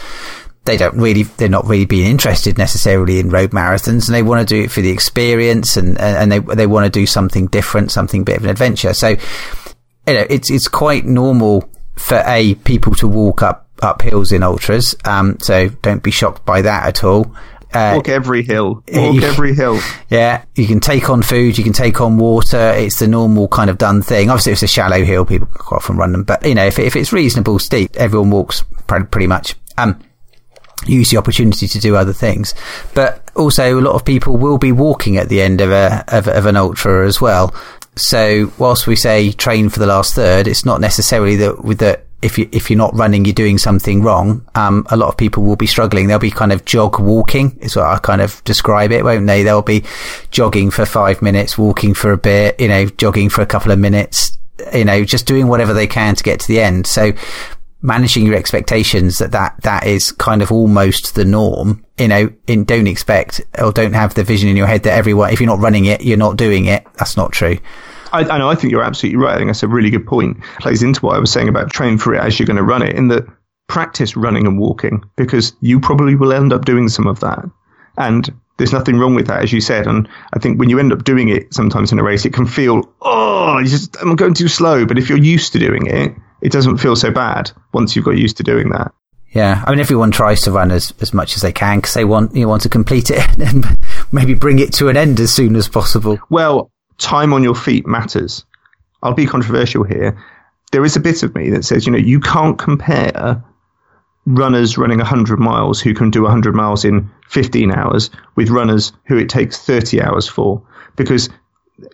they 0.66 0.78
don't 0.78 0.98
really, 0.98 1.24
they're 1.24 1.50
not 1.50 1.66
really 1.66 1.86
being 1.86 2.10
interested 2.10 2.58
necessarily 2.58 3.20
in 3.20 3.30
road 3.30 3.52
marathons 3.52 4.08
and 4.08 4.16
they 4.16 4.24
want 4.24 4.48
to 4.48 4.56
do 4.56 4.64
it 4.64 4.72
for 4.72 4.82
the 4.82 4.92
experience 4.92 5.76
and, 5.76 6.00
and 6.00 6.32
they, 6.32 6.40
they 6.40 6.68
want 6.68 6.86
to 6.86 6.90
do 6.90 7.06
something 7.06 7.48
different, 7.48 7.92
something 7.92 8.24
bit 8.24 8.38
of 8.38 8.44
an 8.44 8.50
adventure. 8.50 8.94
So, 8.94 9.18
you 10.08 10.14
know, 10.14 10.26
it's, 10.30 10.52
it's 10.52 10.68
quite 10.68 11.06
normal 11.06 11.70
for 11.96 12.22
a 12.26 12.56
people 12.56 12.94
to 12.96 13.08
walk 13.08 13.42
up, 13.42 13.70
up 13.82 14.02
hills 14.02 14.32
in 14.32 14.44
ultras. 14.44 14.96
Um, 15.06 15.38
so 15.40 15.70
don't 15.70 16.04
be 16.04 16.12
shocked 16.12 16.46
by 16.46 16.62
that 16.62 16.86
at 16.86 17.04
all. 17.04 17.36
Uh, 17.74 17.94
walk 17.96 18.10
every 18.10 18.44
hill. 18.44 18.84
Walk 18.94 19.16
you, 19.16 19.24
every 19.24 19.56
hill. 19.56 19.80
Yeah, 20.08 20.44
you 20.54 20.68
can 20.68 20.80
take 20.80 21.10
on 21.10 21.24
food, 21.24 21.58
you 21.58 21.64
can 21.64 21.74
take 21.74 22.02
on 22.02 22.18
water. 22.18 22.72
It's 22.76 23.00
the 23.00 23.08
normal 23.08 23.48
kind 23.48 23.70
of 23.70 23.80
done 23.80 24.04
thing. 24.04 24.30
Obviously, 24.30 24.52
if 24.52 24.58
it's 24.58 24.64
a 24.64 24.68
shallow 24.68 25.04
hill, 25.04 25.26
people 25.26 25.48
can 25.48 25.58
quite 25.58 25.78
often 25.78 25.98
run 25.98 26.12
them. 26.12 26.24
But 26.24 26.46
you 26.46 26.54
know, 26.54 26.66
if 26.66 26.78
if 26.78 26.96
it's 26.96 27.12
reasonable 27.12 27.58
steep, 27.58 27.96
everyone 27.96 28.30
walks 28.30 28.64
pretty 28.86 29.26
much. 29.26 29.56
Um, 29.78 30.00
use 30.86 31.10
the 31.10 31.18
opportunity 31.18 31.68
to 31.68 31.80
do 31.80 31.96
other 31.96 32.14
things. 32.14 32.54
But 32.94 33.32
also, 33.36 33.80
a 33.80 33.82
lot 33.82 33.96
of 33.96 34.06
people 34.06 34.38
will 34.38 34.58
be 34.58 34.72
walking 34.72 35.18
at 35.18 35.30
the 35.30 35.42
end 35.42 35.62
of 35.62 35.72
a 35.72 36.04
of, 36.10 36.28
of 36.28 36.46
an 36.46 36.56
ultra 36.56 37.08
as 37.08 37.20
well. 37.20 37.56
So, 37.96 38.52
whilst 38.58 38.88
we 38.88 38.96
say 38.96 39.32
train 39.32 39.70
for 39.70 39.80
the 39.80 39.86
last 39.86 40.16
third, 40.16 40.48
it's 40.48 40.66
not 40.66 40.82
necessarily 40.82 41.36
that 41.38 41.64
with 41.64 41.80
that 41.80 42.06
if 42.24 42.38
you 42.38 42.50
if 42.52 42.70
you're 42.70 42.78
not 42.78 42.96
running, 42.96 43.26
you're 43.26 43.34
doing 43.34 43.58
something 43.58 44.02
wrong. 44.02 44.46
Um, 44.56 44.88
a 44.90 44.98
lot 44.98 45.10
of 45.10 45.18
people 45.18 45.44
will 45.44 45.58
be 45.58 45.68
struggling. 45.68 46.08
They'll 46.08 46.20
be 46.20 46.32
kind 46.32 46.52
of 46.52 46.66
jog 46.66 47.00
walking, 47.00 47.58
is 47.62 47.76
what 47.76 47.86
I 47.86 48.00
kind 48.00 48.22
of 48.22 48.44
describe 48.46 48.92
it, 48.92 49.04
won't 49.04 49.28
they? 49.28 49.44
They'll 49.44 49.62
be 49.62 49.84
jogging 50.32 50.72
for 50.72 50.86
five 50.86 51.22
minutes, 51.22 51.58
walking 51.58 51.94
for 51.94 52.12
a 52.12 52.18
bit, 52.18 52.60
you 52.60 52.70
know, 52.70 52.86
jogging 52.86 53.30
for 53.30 53.42
a 53.42 53.46
couple 53.46 53.72
of 53.72 53.78
minutes, 53.78 54.38
you 54.74 54.86
know, 54.86 55.04
just 55.04 55.28
doing 55.28 55.48
whatever 55.48 55.74
they 55.74 55.88
can 55.88 56.16
to 56.16 56.24
get 56.24 56.40
to 56.40 56.48
the 56.48 56.62
end. 56.62 56.88
So 56.88 57.12
managing 57.84 58.26
your 58.26 58.36
expectations 58.36 59.20
that, 59.20 59.32
that 59.34 59.62
that 59.62 59.86
is 59.86 60.12
kind 60.14 60.42
of 60.42 60.52
almost 60.52 61.14
the 61.14 61.26
norm. 61.26 61.86
You 62.00 62.08
know, 62.08 62.34
in 62.48 62.64
don't 62.64 62.88
expect 62.88 63.42
or 63.60 63.72
don't 63.72 63.94
have 63.94 64.16
the 64.16 64.24
vision 64.24 64.50
in 64.50 64.58
your 64.58 64.66
head 64.66 64.84
that 64.84 64.98
everyone, 64.98 65.32
if 65.32 65.40
you're 65.40 65.48
not 65.48 65.60
running 65.60 65.86
it, 65.86 66.02
you're 66.02 66.18
not 66.18 66.38
doing 66.38 66.66
it. 66.66 66.84
That's 66.96 67.16
not 67.16 67.32
true. 67.32 67.60
I, 68.12 68.22
I 68.22 68.38
know. 68.40 68.50
I 68.50 68.56
think 68.56 68.72
you're 68.72 68.84
absolutely 68.84 69.18
right. 69.18 69.36
I 69.36 69.38
think 69.38 69.50
that's 69.50 69.64
a 69.64 69.68
really 69.68 69.92
good 69.92 70.08
point. 70.08 70.38
Plays 70.60 70.82
into 70.82 71.02
what 71.06 71.16
I 71.16 71.20
was 71.20 71.32
saying 71.32 71.50
about 71.50 71.72
train 71.72 72.00
for 72.00 72.16
it 72.16 72.20
as 72.20 72.40
you're 72.40 72.48
going 72.48 72.58
to 72.58 72.64
run 72.64 72.82
it. 72.82 72.96
In 72.96 73.10
that 73.10 73.28
practice 73.68 74.16
running 74.16 74.46
and 74.46 74.60
walking 74.60 75.04
because 75.16 75.54
you 75.62 75.80
probably 75.80 76.16
will 76.16 76.34
end 76.34 76.54
up 76.54 76.66
doing 76.66 76.90
some 76.90 77.08
of 77.08 77.20
that. 77.22 77.44
And 77.98 78.32
there's 78.58 78.74
nothing 78.74 78.98
wrong 78.98 79.16
with 79.16 79.28
that, 79.28 79.42
as 79.42 79.52
you 79.52 79.62
said. 79.62 79.88
And 79.88 80.08
I 80.34 80.40
think 80.40 80.60
when 80.60 80.70
you 80.70 80.80
end 80.80 80.94
up 80.94 81.04
doing 81.04 81.30
it 81.30 81.54
sometimes 81.54 81.92
in 81.92 82.00
a 82.00 82.04
race, 82.04 82.26
it 82.26 82.34
can 82.34 82.46
feel, 82.46 82.88
oh, 83.02 83.62
just, 83.64 83.98
I'm 84.02 84.16
going 84.16 84.36
too 84.36 84.48
slow. 84.48 84.86
But 84.86 84.98
if 84.98 85.10
you're 85.10 85.18
used 85.18 85.54
to 85.54 85.60
doing 85.60 85.88
it, 85.88 86.14
it 86.44 86.52
doesn't 86.52 86.78
feel 86.78 86.96
so 86.96 87.10
bad 87.10 87.52
once 87.72 87.96
you've 87.96 88.06
got 88.06 88.18
used 88.18 88.38
to 88.38 88.44
doing 88.44 88.70
that. 88.70 88.94
Yeah, 89.30 89.64
I 89.66 89.72
mean, 89.72 89.80
everyone 89.80 90.12
tries 90.12 90.42
to 90.42 90.52
run 90.52 90.72
as, 90.72 90.94
as 91.00 91.14
much 91.14 91.36
as 91.36 91.42
they 91.42 91.54
can 91.54 91.80
because 91.80 91.96
they 91.96 92.06
want 92.06 92.36
you 92.36 92.48
want 92.48 92.62
to 92.64 92.70
complete 92.70 93.10
it 93.10 93.26
and 93.40 93.66
maybe 94.12 94.36
bring 94.36 94.60
it 94.60 94.74
to 94.74 94.90
an 94.90 94.98
end 94.98 95.20
as 95.20 95.34
soon 95.34 95.56
as 95.56 95.68
possible. 95.68 96.20
Well, 96.30 96.70
time 97.00 97.34
on 97.34 97.44
your 97.44 97.56
feet 97.56 97.88
matters. 97.88 98.46
I'll 99.02 99.14
be 99.14 99.26
controversial 99.26 99.84
here. 99.84 100.22
There 100.72 100.86
is 100.86 100.96
a 100.96 101.00
bit 101.00 101.24
of 101.24 101.34
me 101.34 101.50
that 101.52 101.66
says, 101.66 101.86
you 101.86 101.92
know, 101.94 101.98
you 101.98 102.20
can't 102.20 102.60
compare 102.60 103.44
runners 104.26 104.78
running 104.78 105.00
100 105.00 105.40
miles 105.40 105.80
who 105.80 105.94
can 105.94 106.12
do 106.12 106.24
100 106.24 106.54
miles 106.54 106.86
in 106.86 107.10
15 107.30 107.72
hours 107.72 108.10
with 108.36 108.50
runners 108.50 108.92
who 109.06 109.18
it 109.18 109.30
takes 109.30 109.58
30 109.58 110.02
hours 110.02 110.28
for 110.28 110.62
because 110.96 111.30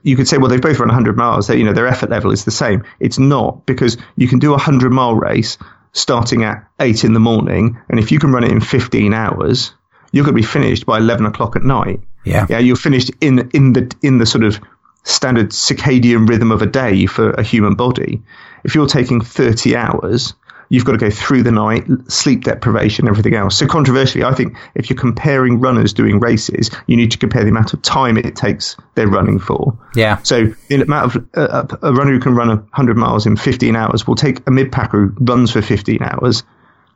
you 0.03 0.15
could 0.15 0.27
say, 0.27 0.37
well, 0.37 0.49
they've 0.49 0.61
both 0.61 0.79
run 0.79 0.89
100 0.89 1.17
miles. 1.17 1.47
That 1.47 1.57
you 1.57 1.63
know, 1.63 1.73
their 1.73 1.87
effort 1.87 2.09
level 2.09 2.31
is 2.31 2.45
the 2.45 2.51
same. 2.51 2.83
It's 2.99 3.19
not 3.19 3.65
because 3.65 3.97
you 4.15 4.27
can 4.27 4.39
do 4.39 4.49
a 4.49 4.51
100 4.51 4.91
mile 4.91 5.15
race 5.15 5.57
starting 5.93 6.43
at 6.43 6.65
eight 6.79 7.03
in 7.03 7.13
the 7.13 7.19
morning, 7.19 7.79
and 7.89 7.99
if 7.99 8.11
you 8.11 8.19
can 8.19 8.31
run 8.31 8.43
it 8.43 8.51
in 8.51 8.61
15 8.61 9.13
hours, 9.13 9.73
you're 10.11 10.23
going 10.23 10.35
to 10.35 10.41
be 10.41 10.45
finished 10.47 10.85
by 10.85 10.97
11 10.97 11.25
o'clock 11.25 11.55
at 11.55 11.63
night. 11.63 11.99
Yeah, 12.25 12.45
yeah, 12.49 12.59
you're 12.59 12.75
finished 12.75 13.11
in 13.21 13.49
in 13.53 13.73
the 13.73 13.95
in 14.01 14.17
the 14.17 14.25
sort 14.25 14.43
of 14.43 14.59
standard 15.03 15.49
circadian 15.49 16.27
rhythm 16.27 16.51
of 16.51 16.61
a 16.61 16.65
day 16.65 17.05
for 17.05 17.31
a 17.31 17.43
human 17.43 17.75
body. 17.75 18.21
If 18.63 18.75
you're 18.75 18.87
taking 18.87 19.21
30 19.21 19.75
hours, 19.75 20.33
you've 20.69 20.85
got 20.85 20.93
to 20.93 20.97
go 20.97 21.09
through 21.09 21.43
the 21.43 21.51
night, 21.51 21.85
sleep 22.07 22.43
deprivation, 22.43 23.07
everything 23.07 23.33
else. 23.35 23.57
So 23.57 23.67
controversially, 23.67 24.23
I 24.23 24.33
think 24.33 24.55
if 24.75 24.89
you're 24.89 24.97
comparing 24.97 25.59
runners 25.59 25.93
doing 25.93 26.19
races, 26.19 26.71
you 26.87 26.95
need 26.95 27.11
to 27.11 27.17
compare 27.17 27.43
the 27.43 27.49
amount 27.49 27.73
of 27.73 27.81
time 27.81 28.17
it 28.17 28.35
takes 28.35 28.77
they're 28.95 29.07
running 29.07 29.39
for. 29.39 29.77
Yeah. 29.95 30.17
So 30.23 30.45
the 30.69 30.81
amount 30.81 31.15
of 31.15 31.27
uh, 31.35 31.77
a 31.81 31.93
runner 31.93 32.11
who 32.11 32.19
can 32.19 32.35
run 32.35 32.49
100 32.49 32.97
miles 32.97 33.25
in 33.25 33.35
15 33.35 33.75
hours 33.75 34.07
will 34.07 34.15
take 34.15 34.47
a 34.47 34.51
mid 34.51 34.71
packer 34.71 35.07
who 35.07 35.15
runs 35.19 35.51
for 35.51 35.61
15 35.61 36.01
hours, 36.03 36.43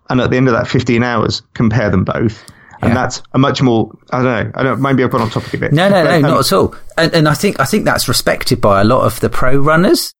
and 0.09 0.21
at 0.21 0.29
the 0.29 0.37
end 0.37 0.47
of 0.47 0.53
that 0.53 0.67
15 0.67 1.03
hours, 1.03 1.41
compare 1.53 1.89
them 1.89 2.03
both. 2.03 2.43
And 2.81 2.89
yeah. 2.89 3.01
that's 3.01 3.23
a 3.31 3.39
much 3.39 3.61
more, 3.61 3.97
I 4.11 4.21
don't 4.21 4.25
know, 4.25 4.51
I 4.55 4.63
don't, 4.63 4.81
maybe 4.81 5.03
I've 5.03 5.11
gone 5.11 5.21
off 5.21 5.31
topic 5.31 5.53
a 5.53 5.57
bit. 5.57 5.71
No, 5.71 5.87
no, 5.87 6.03
but, 6.03 6.09
no, 6.09 6.15
um, 6.15 6.21
not 6.21 6.39
at 6.45 6.53
all. 6.53 6.75
And, 6.97 7.13
and 7.13 7.29
I 7.29 7.33
think, 7.33 7.59
I 7.59 7.65
think 7.65 7.85
that's 7.85 8.09
respected 8.09 8.59
by 8.59 8.81
a 8.81 8.83
lot 8.83 9.05
of 9.05 9.21
the 9.21 9.29
pro 9.29 9.57
runners 9.57 10.13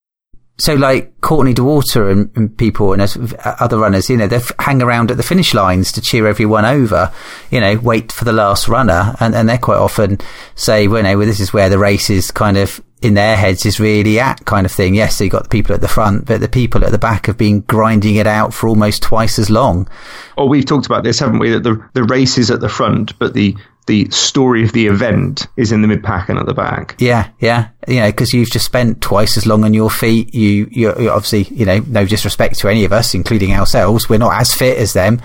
so 0.57 0.75
like 0.75 1.19
Courtney 1.21 1.53
Dauwalter 1.53 2.11
and, 2.11 2.31
and, 2.35 2.55
people 2.55 2.93
and 2.93 3.01
other 3.43 3.77
runners, 3.79 4.09
you 4.09 4.17
know, 4.17 4.27
they 4.27 4.39
hang 4.59 4.83
around 4.83 5.09
at 5.09 5.17
the 5.17 5.23
finish 5.23 5.53
lines 5.53 5.91
to 5.93 6.01
cheer 6.01 6.27
everyone 6.27 6.63
over, 6.63 7.11
you 7.49 7.59
know, 7.59 7.79
wait 7.79 8.11
for 8.11 8.23
the 8.23 8.33
last 8.33 8.67
runner. 8.67 9.15
And, 9.19 9.33
and 9.33 9.49
they 9.49 9.57
quite 9.57 9.77
often 9.77 10.19
say, 10.55 10.87
well, 10.87 10.97
you 10.97 11.03
know, 11.03 11.17
well, 11.17 11.27
this 11.27 11.39
is 11.39 11.53
where 11.53 11.69
the 11.69 11.79
race 11.79 12.09
is 12.09 12.29
kind 12.29 12.57
of 12.57 12.81
in 13.01 13.15
their 13.15 13.35
heads 13.35 13.65
is 13.65 13.79
really 13.79 14.19
at 14.19 14.45
kind 14.45 14.65
of 14.65 14.71
thing. 14.71 14.95
Yes, 14.95 15.19
you 15.19 15.29
got 15.29 15.43
the 15.43 15.49
people 15.49 15.75
at 15.75 15.81
the 15.81 15.87
front, 15.87 16.25
but 16.25 16.39
the 16.39 16.47
people 16.47 16.85
at 16.85 16.91
the 16.91 16.97
back 16.97 17.25
have 17.25 17.37
been 17.37 17.61
grinding 17.61 18.15
it 18.15 18.27
out 18.27 18.53
for 18.53 18.69
almost 18.69 19.01
twice 19.01 19.37
as 19.39 19.49
long. 19.49 19.89
Oh, 20.37 20.45
we've 20.45 20.65
talked 20.65 20.85
about 20.85 21.03
this, 21.03 21.19
haven't 21.19 21.39
we? 21.39 21.49
That 21.49 21.63
the, 21.63 21.83
the 21.93 22.03
race 22.05 22.37
is 22.37 22.49
at 22.49 22.61
the 22.61 22.69
front, 22.69 23.17
but 23.19 23.33
the, 23.33 23.57
the 23.85 24.09
story 24.11 24.63
of 24.63 24.71
the 24.71 24.87
event 24.87 25.47
is 25.57 25.71
in 25.71 25.81
the 25.81 25.87
mid 25.87 26.03
pack 26.03 26.29
and 26.29 26.39
at 26.39 26.45
the 26.45 26.53
back. 26.53 26.95
Yeah, 26.99 27.29
yeah, 27.39 27.69
you 27.87 27.99
know, 27.99 28.09
because 28.09 28.33
you've 28.33 28.49
just 28.49 28.65
spent 28.65 29.01
twice 29.01 29.37
as 29.37 29.45
long 29.45 29.63
on 29.63 29.73
your 29.73 29.89
feet. 29.89 30.33
You, 30.33 30.67
you're, 30.71 31.11
obviously, 31.11 31.43
you 31.55 31.65
know, 31.65 31.79
no 31.87 32.05
disrespect 32.05 32.59
to 32.59 32.69
any 32.69 32.85
of 32.85 32.93
us, 32.93 33.13
including 33.13 33.53
ourselves. 33.53 34.07
We're 34.07 34.19
not 34.19 34.39
as 34.39 34.53
fit 34.53 34.77
as 34.77 34.93
them, 34.93 35.21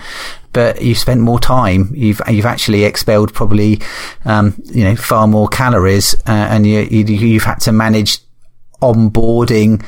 but 0.51 0.81
you've 0.81 0.97
spent 0.97 1.21
more 1.21 1.39
time. 1.39 1.91
You've 1.93 2.21
you've 2.29 2.45
actually 2.45 2.83
expelled 2.83 3.33
probably, 3.33 3.81
um, 4.25 4.61
you 4.65 4.83
know, 4.83 4.95
far 4.95 5.27
more 5.27 5.47
calories, 5.47 6.15
uh, 6.27 6.31
and 6.31 6.67
you, 6.67 6.81
you 6.81 7.39
have 7.39 7.47
had 7.47 7.61
to 7.61 7.71
manage 7.71 8.19
onboarding. 8.81 9.83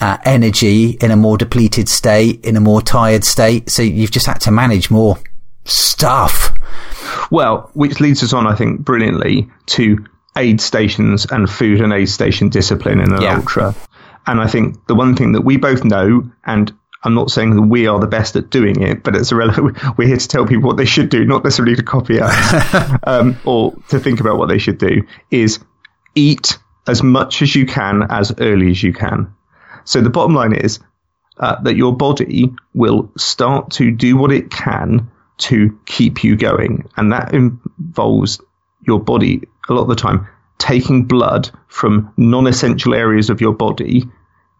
Uh, 0.00 0.18
energy 0.24 0.90
in 1.00 1.12
a 1.12 1.16
more 1.16 1.38
depleted 1.38 1.88
state, 1.88 2.44
in 2.44 2.56
a 2.56 2.60
more 2.60 2.82
tired 2.82 3.22
state. 3.22 3.70
So 3.70 3.80
you've 3.80 4.10
just 4.10 4.26
had 4.26 4.40
to 4.40 4.50
manage 4.50 4.90
more 4.90 5.16
stuff. 5.64 6.54
Well, 7.30 7.70
which 7.74 8.00
leads 8.00 8.22
us 8.22 8.32
on, 8.32 8.46
I 8.46 8.54
think, 8.54 8.80
brilliantly 8.80 9.48
to 9.66 10.04
aid 10.36 10.60
stations 10.60 11.26
and 11.26 11.48
food 11.48 11.80
and 11.80 11.92
aid 11.92 12.08
station 12.08 12.48
discipline 12.48 13.00
in 13.00 13.12
an 13.12 13.22
yeah. 13.22 13.36
ultra. 13.36 13.74
And 14.26 14.40
I 14.40 14.46
think 14.46 14.86
the 14.86 14.94
one 14.94 15.14
thing 15.16 15.32
that 15.32 15.42
we 15.42 15.56
both 15.56 15.84
know, 15.84 16.30
and 16.44 16.72
I'm 17.02 17.14
not 17.14 17.30
saying 17.30 17.54
that 17.56 17.62
we 17.62 17.86
are 17.86 18.00
the 18.00 18.06
best 18.06 18.34
at 18.36 18.50
doing 18.50 18.80
it, 18.82 19.02
but 19.02 19.14
it's 19.14 19.30
irrelevant. 19.30 19.78
We're 19.98 20.08
here 20.08 20.16
to 20.16 20.28
tell 20.28 20.46
people 20.46 20.66
what 20.66 20.76
they 20.76 20.86
should 20.86 21.10
do, 21.10 21.24
not 21.24 21.44
necessarily 21.44 21.76
to 21.76 21.82
copy 21.82 22.20
us 22.20 22.98
um, 23.06 23.36
or 23.44 23.74
to 23.88 23.98
think 23.98 24.20
about 24.20 24.38
what 24.38 24.48
they 24.48 24.58
should 24.58 24.78
do, 24.78 25.06
is 25.30 25.58
eat 26.14 26.58
as 26.86 27.02
much 27.02 27.42
as 27.42 27.54
you 27.54 27.66
can 27.66 28.04
as 28.10 28.32
early 28.38 28.70
as 28.70 28.82
you 28.82 28.92
can. 28.92 29.34
So 29.84 30.00
the 30.00 30.10
bottom 30.10 30.34
line 30.34 30.54
is 30.54 30.80
uh, 31.38 31.60
that 31.62 31.76
your 31.76 31.94
body 31.94 32.54
will 32.72 33.10
start 33.16 33.70
to 33.72 33.90
do 33.90 34.16
what 34.16 34.32
it 34.32 34.50
can 34.50 35.10
to 35.38 35.78
keep 35.86 36.24
you 36.24 36.36
going. 36.36 36.88
And 36.96 37.12
that 37.12 37.34
involves 37.34 38.40
your 38.86 39.00
body 39.00 39.42
a 39.68 39.72
lot 39.72 39.82
of 39.82 39.88
the 39.88 39.96
time 39.96 40.28
taking 40.58 41.04
blood 41.04 41.50
from 41.68 42.12
non 42.16 42.46
essential 42.46 42.94
areas 42.94 43.30
of 43.30 43.40
your 43.40 43.52
body 43.52 44.04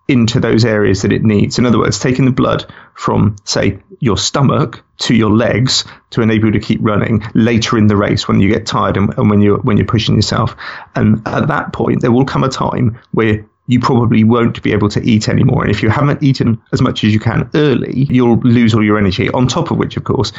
into 0.06 0.38
those 0.38 0.64
areas 0.64 1.02
that 1.02 1.12
it 1.12 1.22
needs. 1.22 1.58
In 1.58 1.64
other 1.64 1.78
words, 1.78 1.98
taking 1.98 2.26
the 2.26 2.30
blood 2.30 2.70
from, 2.94 3.36
say, 3.44 3.78
your 4.00 4.18
stomach 4.18 4.84
to 4.98 5.14
your 5.14 5.30
legs 5.30 5.84
to 6.10 6.20
enable 6.20 6.46
you 6.46 6.52
to 6.52 6.60
keep 6.60 6.80
running 6.82 7.24
later 7.34 7.78
in 7.78 7.86
the 7.86 7.96
race 7.96 8.28
when 8.28 8.38
you 8.38 8.52
get 8.52 8.66
tired 8.66 8.98
and, 8.98 9.16
and 9.16 9.30
when 9.30 9.40
you're 9.40 9.58
when 9.58 9.76
you're 9.78 9.86
pushing 9.86 10.16
yourself. 10.16 10.56
And 10.94 11.26
at 11.26 11.48
that 11.48 11.72
point, 11.72 12.02
there 12.02 12.12
will 12.12 12.26
come 12.26 12.44
a 12.44 12.48
time 12.48 12.98
where 13.12 13.46
you 13.66 13.80
probably 13.80 14.24
won't 14.24 14.62
be 14.62 14.72
able 14.72 14.90
to 14.90 15.02
eat 15.02 15.28
anymore. 15.28 15.62
And 15.62 15.70
if 15.70 15.82
you 15.82 15.88
haven't 15.88 16.22
eaten 16.22 16.60
as 16.72 16.82
much 16.82 17.02
as 17.02 17.14
you 17.14 17.20
can 17.20 17.48
early, 17.54 18.06
you'll 18.10 18.38
lose 18.40 18.74
all 18.74 18.84
your 18.84 18.98
energy. 18.98 19.30
On 19.30 19.48
top 19.48 19.70
of 19.70 19.78
which, 19.78 19.96
of 19.96 20.04
course, 20.04 20.32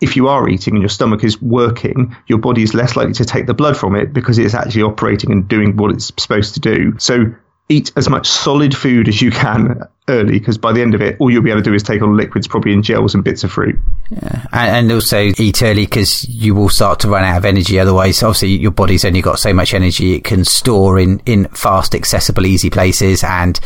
if 0.00 0.16
you 0.16 0.28
are 0.28 0.48
eating 0.48 0.74
and 0.74 0.82
your 0.82 0.88
stomach 0.88 1.24
is 1.24 1.40
working, 1.40 2.14
your 2.26 2.38
body 2.38 2.62
is 2.62 2.74
less 2.74 2.96
likely 2.96 3.14
to 3.14 3.24
take 3.24 3.46
the 3.46 3.54
blood 3.54 3.76
from 3.76 3.96
it 3.96 4.12
because 4.12 4.38
it's 4.38 4.54
actually 4.54 4.82
operating 4.82 5.32
and 5.32 5.48
doing 5.48 5.76
what 5.76 5.90
it's 5.90 6.12
supposed 6.18 6.54
to 6.54 6.60
do. 6.60 6.98
So 6.98 7.34
eat 7.68 7.92
as 7.96 8.08
much 8.08 8.28
solid 8.28 8.76
food 8.76 9.08
as 9.08 9.20
you 9.20 9.30
can 9.30 9.82
early 10.08 10.38
because 10.38 10.56
by 10.56 10.72
the 10.72 10.80
end 10.80 10.94
of 10.94 11.00
it, 11.00 11.16
all 11.18 11.30
you'll 11.30 11.42
be 11.42 11.50
able 11.50 11.60
to 11.60 11.70
do 11.70 11.74
is 11.74 11.82
take 11.82 12.00
on 12.00 12.16
liquids, 12.16 12.46
probably 12.46 12.72
in 12.72 12.82
gels 12.82 13.14
and 13.14 13.24
bits 13.24 13.42
of 13.42 13.50
fruit. 13.50 13.76
Yeah. 14.10 14.46
And, 14.52 14.92
also 14.92 15.32
eat 15.36 15.62
early 15.62 15.84
because 15.84 16.28
you 16.28 16.54
will 16.54 16.68
start 16.68 17.00
to 17.00 17.08
run 17.08 17.24
out 17.24 17.38
of 17.38 17.44
energy. 17.44 17.80
Otherwise, 17.80 18.22
obviously, 18.22 18.50
your 18.50 18.70
body's 18.70 19.04
only 19.04 19.20
got 19.20 19.40
so 19.40 19.52
much 19.52 19.74
energy 19.74 20.14
it 20.14 20.22
can 20.22 20.44
store 20.44 20.98
in, 20.98 21.20
in 21.26 21.48
fast, 21.48 21.94
accessible, 21.94 22.46
easy 22.46 22.70
places. 22.70 23.24
And 23.24 23.58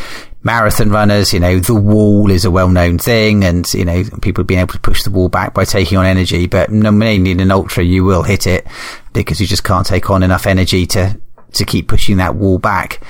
marathon 0.42 0.88
runners, 0.88 1.34
you 1.34 1.40
know, 1.40 1.58
the 1.58 1.74
wall 1.74 2.30
is 2.30 2.46
a 2.46 2.50
well-known 2.50 2.96
thing 2.96 3.44
and, 3.44 3.72
you 3.74 3.84
know, 3.84 4.02
people 4.22 4.44
being 4.44 4.60
able 4.60 4.72
to 4.72 4.80
push 4.80 5.02
the 5.02 5.10
wall 5.10 5.28
back 5.28 5.52
by 5.52 5.66
taking 5.66 5.98
on 5.98 6.06
energy. 6.06 6.46
But 6.46 6.70
mainly 6.70 7.32
in 7.32 7.40
an 7.40 7.50
ultra, 7.50 7.84
you 7.84 8.02
will 8.02 8.22
hit 8.22 8.46
it 8.46 8.66
because 9.12 9.42
you 9.42 9.46
just 9.46 9.64
can't 9.64 9.86
take 9.86 10.08
on 10.08 10.22
enough 10.22 10.46
energy 10.46 10.86
to, 10.86 11.20
to 11.52 11.64
keep 11.66 11.86
pushing 11.86 12.16
that 12.16 12.34
wall 12.34 12.58
back. 12.58 13.02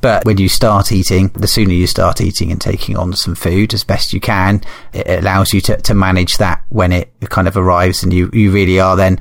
But 0.00 0.26
when 0.26 0.36
you 0.36 0.50
start 0.50 0.92
eating, 0.92 1.28
the 1.28 1.48
sooner 1.48 1.72
you 1.72 1.86
start 1.86 2.20
eating 2.20 2.52
and 2.52 2.60
taking 2.60 2.96
on 2.96 3.14
some 3.14 3.34
food 3.34 3.72
as 3.72 3.84
best 3.84 4.12
you 4.12 4.20
can, 4.20 4.62
it 4.92 5.20
allows 5.20 5.54
you 5.54 5.62
to, 5.62 5.78
to 5.78 5.94
manage 5.94 6.36
that 6.36 6.62
when 6.68 6.92
it 6.92 7.10
kind 7.30 7.48
of 7.48 7.56
arrives 7.56 8.02
and 8.02 8.12
you, 8.12 8.28
you 8.34 8.50
really 8.50 8.78
are 8.78 8.96
then, 8.96 9.18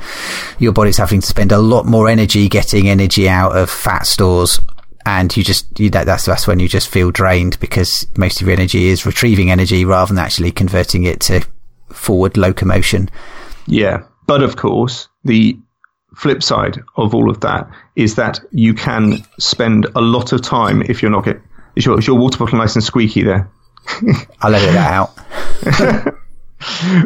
your 0.59 0.73
body's 0.73 0.97
having 0.97 1.21
to 1.21 1.27
spend 1.27 1.53
a 1.53 1.57
lot 1.57 1.85
more 1.85 2.09
energy 2.09 2.49
getting 2.49 2.89
energy 2.89 3.29
out 3.29 3.55
of 3.55 3.69
fat 3.69 4.05
stores 4.05 4.59
and 5.07 5.35
you 5.37 5.43
just 5.43 5.79
you 5.79 5.89
know, 5.89 6.03
that's 6.03 6.25
that's 6.25 6.47
when 6.47 6.59
you 6.59 6.67
just 6.67 6.89
feel 6.89 7.11
drained 7.11 7.57
because 7.61 8.05
most 8.17 8.41
of 8.41 8.47
your 8.47 8.57
energy 8.57 8.87
is 8.87 9.05
retrieving 9.05 9.49
energy 9.49 9.85
rather 9.85 10.13
than 10.13 10.23
actually 10.23 10.51
converting 10.51 11.05
it 11.05 11.21
to 11.21 11.41
forward 11.89 12.35
locomotion. 12.35 13.09
Yeah, 13.67 14.03
but 14.25 14.43
of 14.43 14.57
course 14.57 15.07
the 15.23 15.57
flip 16.17 16.41
side 16.41 16.79
of 16.95 17.13
all 17.13 17.29
of 17.29 17.41
that 17.41 17.69
is 17.95 18.15
that 18.15 18.39
you 18.51 18.73
can 18.73 19.23
spend 19.37 19.85
a 19.95 20.01
lot 20.01 20.33
of 20.33 20.41
time 20.41 20.81
if 20.81 21.01
you're 21.01 21.11
not 21.11 21.23
get 21.23 21.39
is 21.75 21.85
your, 21.85 21.99
is 21.99 22.07
your 22.07 22.17
water 22.17 22.39
bottle 22.39 22.57
nice 22.57 22.73
and 22.73 22.83
squeaky 22.83 23.21
there. 23.21 23.51
I'll 24.41 24.55
edit 24.55 24.73
that 24.73 24.91
out. 24.91 26.15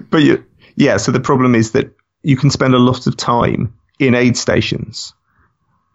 but 0.09 0.21
you, 0.21 0.45
yeah, 0.77 0.95
so 0.95 1.11
the 1.11 1.19
problem 1.19 1.55
is 1.55 1.73
that 1.73 1.93
you 2.23 2.37
can 2.37 2.49
spend 2.49 2.73
a 2.73 2.79
lot 2.79 3.05
of 3.05 3.17
time 3.17 3.77
in 3.99 4.15
aid 4.15 4.37
stations 4.37 5.13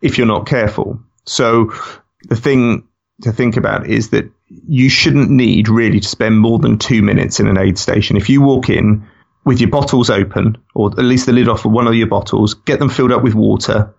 if 0.03 0.19
you're 0.19 0.27
not 0.27 0.47
careful. 0.47 1.01
So 1.25 1.73
the 2.29 2.37
thing 2.37 2.87
to 3.23 3.33
think 3.33 3.57
about 3.57 3.87
is 3.87 4.11
that 4.11 4.31
you 4.69 4.91
shouldn't 4.91 5.31
need 5.31 5.71
really 5.71 6.01
to 6.01 6.09
spend 6.09 6.39
more 6.39 6.59
than 6.59 6.77
two 6.77 7.01
minutes 7.01 7.41
in 7.41 7.47
an 7.47 7.57
aid 7.57 7.79
station. 7.79 8.19
If 8.19 8.29
you 8.29 8.43
walk 8.43 8.69
in 8.69 9.09
with 9.47 9.61
your 9.61 9.71
bottles 9.71 10.11
open, 10.11 10.59
or 10.75 10.91
at 10.91 11.05
least 11.05 11.25
the 11.25 11.33
lid 11.33 11.49
off 11.49 11.65
of 11.65 11.71
one 11.71 11.87
of 11.87 11.95
your 11.95 12.09
bottles, 12.09 12.53
get 12.53 12.81
them 12.81 12.91
filled 12.91 13.13
up 13.13 13.23
with 13.23 13.35
water, 13.35 13.95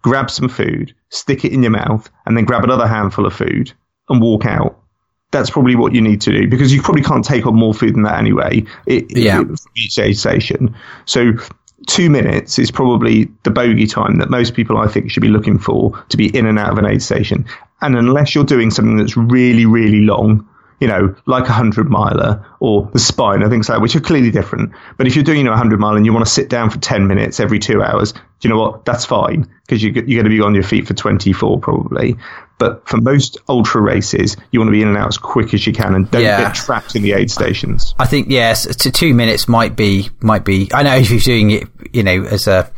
grab 0.00 0.30
some 0.30 0.48
food, 0.48 0.94
stick 1.10 1.44
it 1.44 1.52
in 1.52 1.62
your 1.62 1.72
mouth, 1.72 2.08
and 2.24 2.36
then 2.36 2.44
grab 2.44 2.64
another 2.64 2.86
handful 2.86 3.26
of 3.26 3.34
food 3.34 3.72
and 4.08 4.22
walk 4.22 4.46
out. 4.46 4.78
That's 5.32 5.50
probably 5.50 5.74
what 5.74 5.92
you 5.92 6.00
need 6.00 6.20
to 6.22 6.30
do 6.30 6.46
because 6.46 6.72
you 6.72 6.80
probably 6.80 7.02
can't 7.02 7.24
take 7.24 7.46
on 7.46 7.54
more 7.56 7.74
food 7.74 7.94
than 7.96 8.04
that 8.04 8.18
anyway. 8.18 8.64
It, 8.86 9.16
yeah. 9.16 9.40
It, 9.40 9.60
each 9.76 9.98
aid 9.98 10.16
station. 10.16 10.76
So 11.04 11.32
two 11.88 12.08
minutes 12.08 12.60
is 12.60 12.70
probably 12.70 13.24
the 13.42 13.50
bogey 13.50 13.88
time 13.88 14.18
that 14.18 14.30
most 14.30 14.54
people 14.54 14.78
I 14.78 14.86
think 14.86 15.10
should 15.10 15.22
be 15.22 15.28
looking 15.28 15.58
for 15.58 16.00
to 16.10 16.16
be 16.16 16.34
in 16.36 16.46
and 16.46 16.60
out 16.60 16.70
of 16.70 16.78
an 16.78 16.86
aid 16.86 17.02
station. 17.02 17.44
And 17.80 17.96
unless 17.96 18.36
you're 18.36 18.44
doing 18.44 18.70
something 18.70 18.98
that's 18.98 19.16
really, 19.16 19.66
really 19.66 20.02
long, 20.02 20.48
you 20.82 20.88
know, 20.88 21.14
like 21.26 21.48
a 21.48 21.52
hundred 21.52 21.88
miler 21.88 22.44
or 22.58 22.90
the 22.92 22.98
spine 22.98 23.40
or 23.40 23.48
things 23.48 23.68
like 23.68 23.76
that, 23.76 23.80
which 23.80 23.94
are 23.94 24.00
clearly 24.00 24.32
different. 24.32 24.72
But 24.96 25.06
if 25.06 25.14
you're 25.14 25.22
doing, 25.22 25.38
you 25.38 25.44
know, 25.44 25.52
a 25.52 25.56
hundred 25.56 25.78
mile 25.78 25.94
and 25.94 26.04
you 26.04 26.12
want 26.12 26.26
to 26.26 26.30
sit 26.30 26.48
down 26.48 26.70
for 26.70 26.78
10 26.80 27.06
minutes 27.06 27.38
every 27.38 27.60
two 27.60 27.84
hours, 27.84 28.10
do 28.12 28.20
you 28.40 28.50
know 28.50 28.58
what? 28.58 28.84
That's 28.84 29.04
fine 29.04 29.48
because 29.64 29.80
you, 29.80 29.92
you're 29.92 30.02
going 30.02 30.24
to 30.24 30.28
be 30.28 30.40
on 30.40 30.56
your 30.56 30.64
feet 30.64 30.88
for 30.88 30.94
24 30.94 31.60
probably. 31.60 32.16
But 32.58 32.88
for 32.88 32.96
most 32.96 33.38
ultra 33.48 33.80
races, 33.80 34.36
you 34.50 34.58
want 34.58 34.70
to 34.70 34.72
be 34.72 34.82
in 34.82 34.88
and 34.88 34.96
out 34.96 35.06
as 35.06 35.18
quick 35.18 35.54
as 35.54 35.64
you 35.68 35.72
can 35.72 35.94
and 35.94 36.10
don't 36.10 36.20
yeah. 36.20 36.42
get 36.42 36.56
trapped 36.56 36.96
in 36.96 37.02
the 37.02 37.12
aid 37.12 37.30
stations. 37.30 37.94
I 38.00 38.06
think, 38.06 38.28
yes, 38.28 38.74
to 38.74 38.90
two 38.90 39.14
minutes 39.14 39.46
might 39.46 39.76
be, 39.76 40.10
might 40.18 40.44
be, 40.44 40.68
I 40.74 40.82
know 40.82 40.96
if 40.96 41.12
you're 41.12 41.20
doing 41.20 41.52
it, 41.52 41.68
you 41.92 42.02
know, 42.02 42.24
as 42.24 42.48
a, 42.48 42.68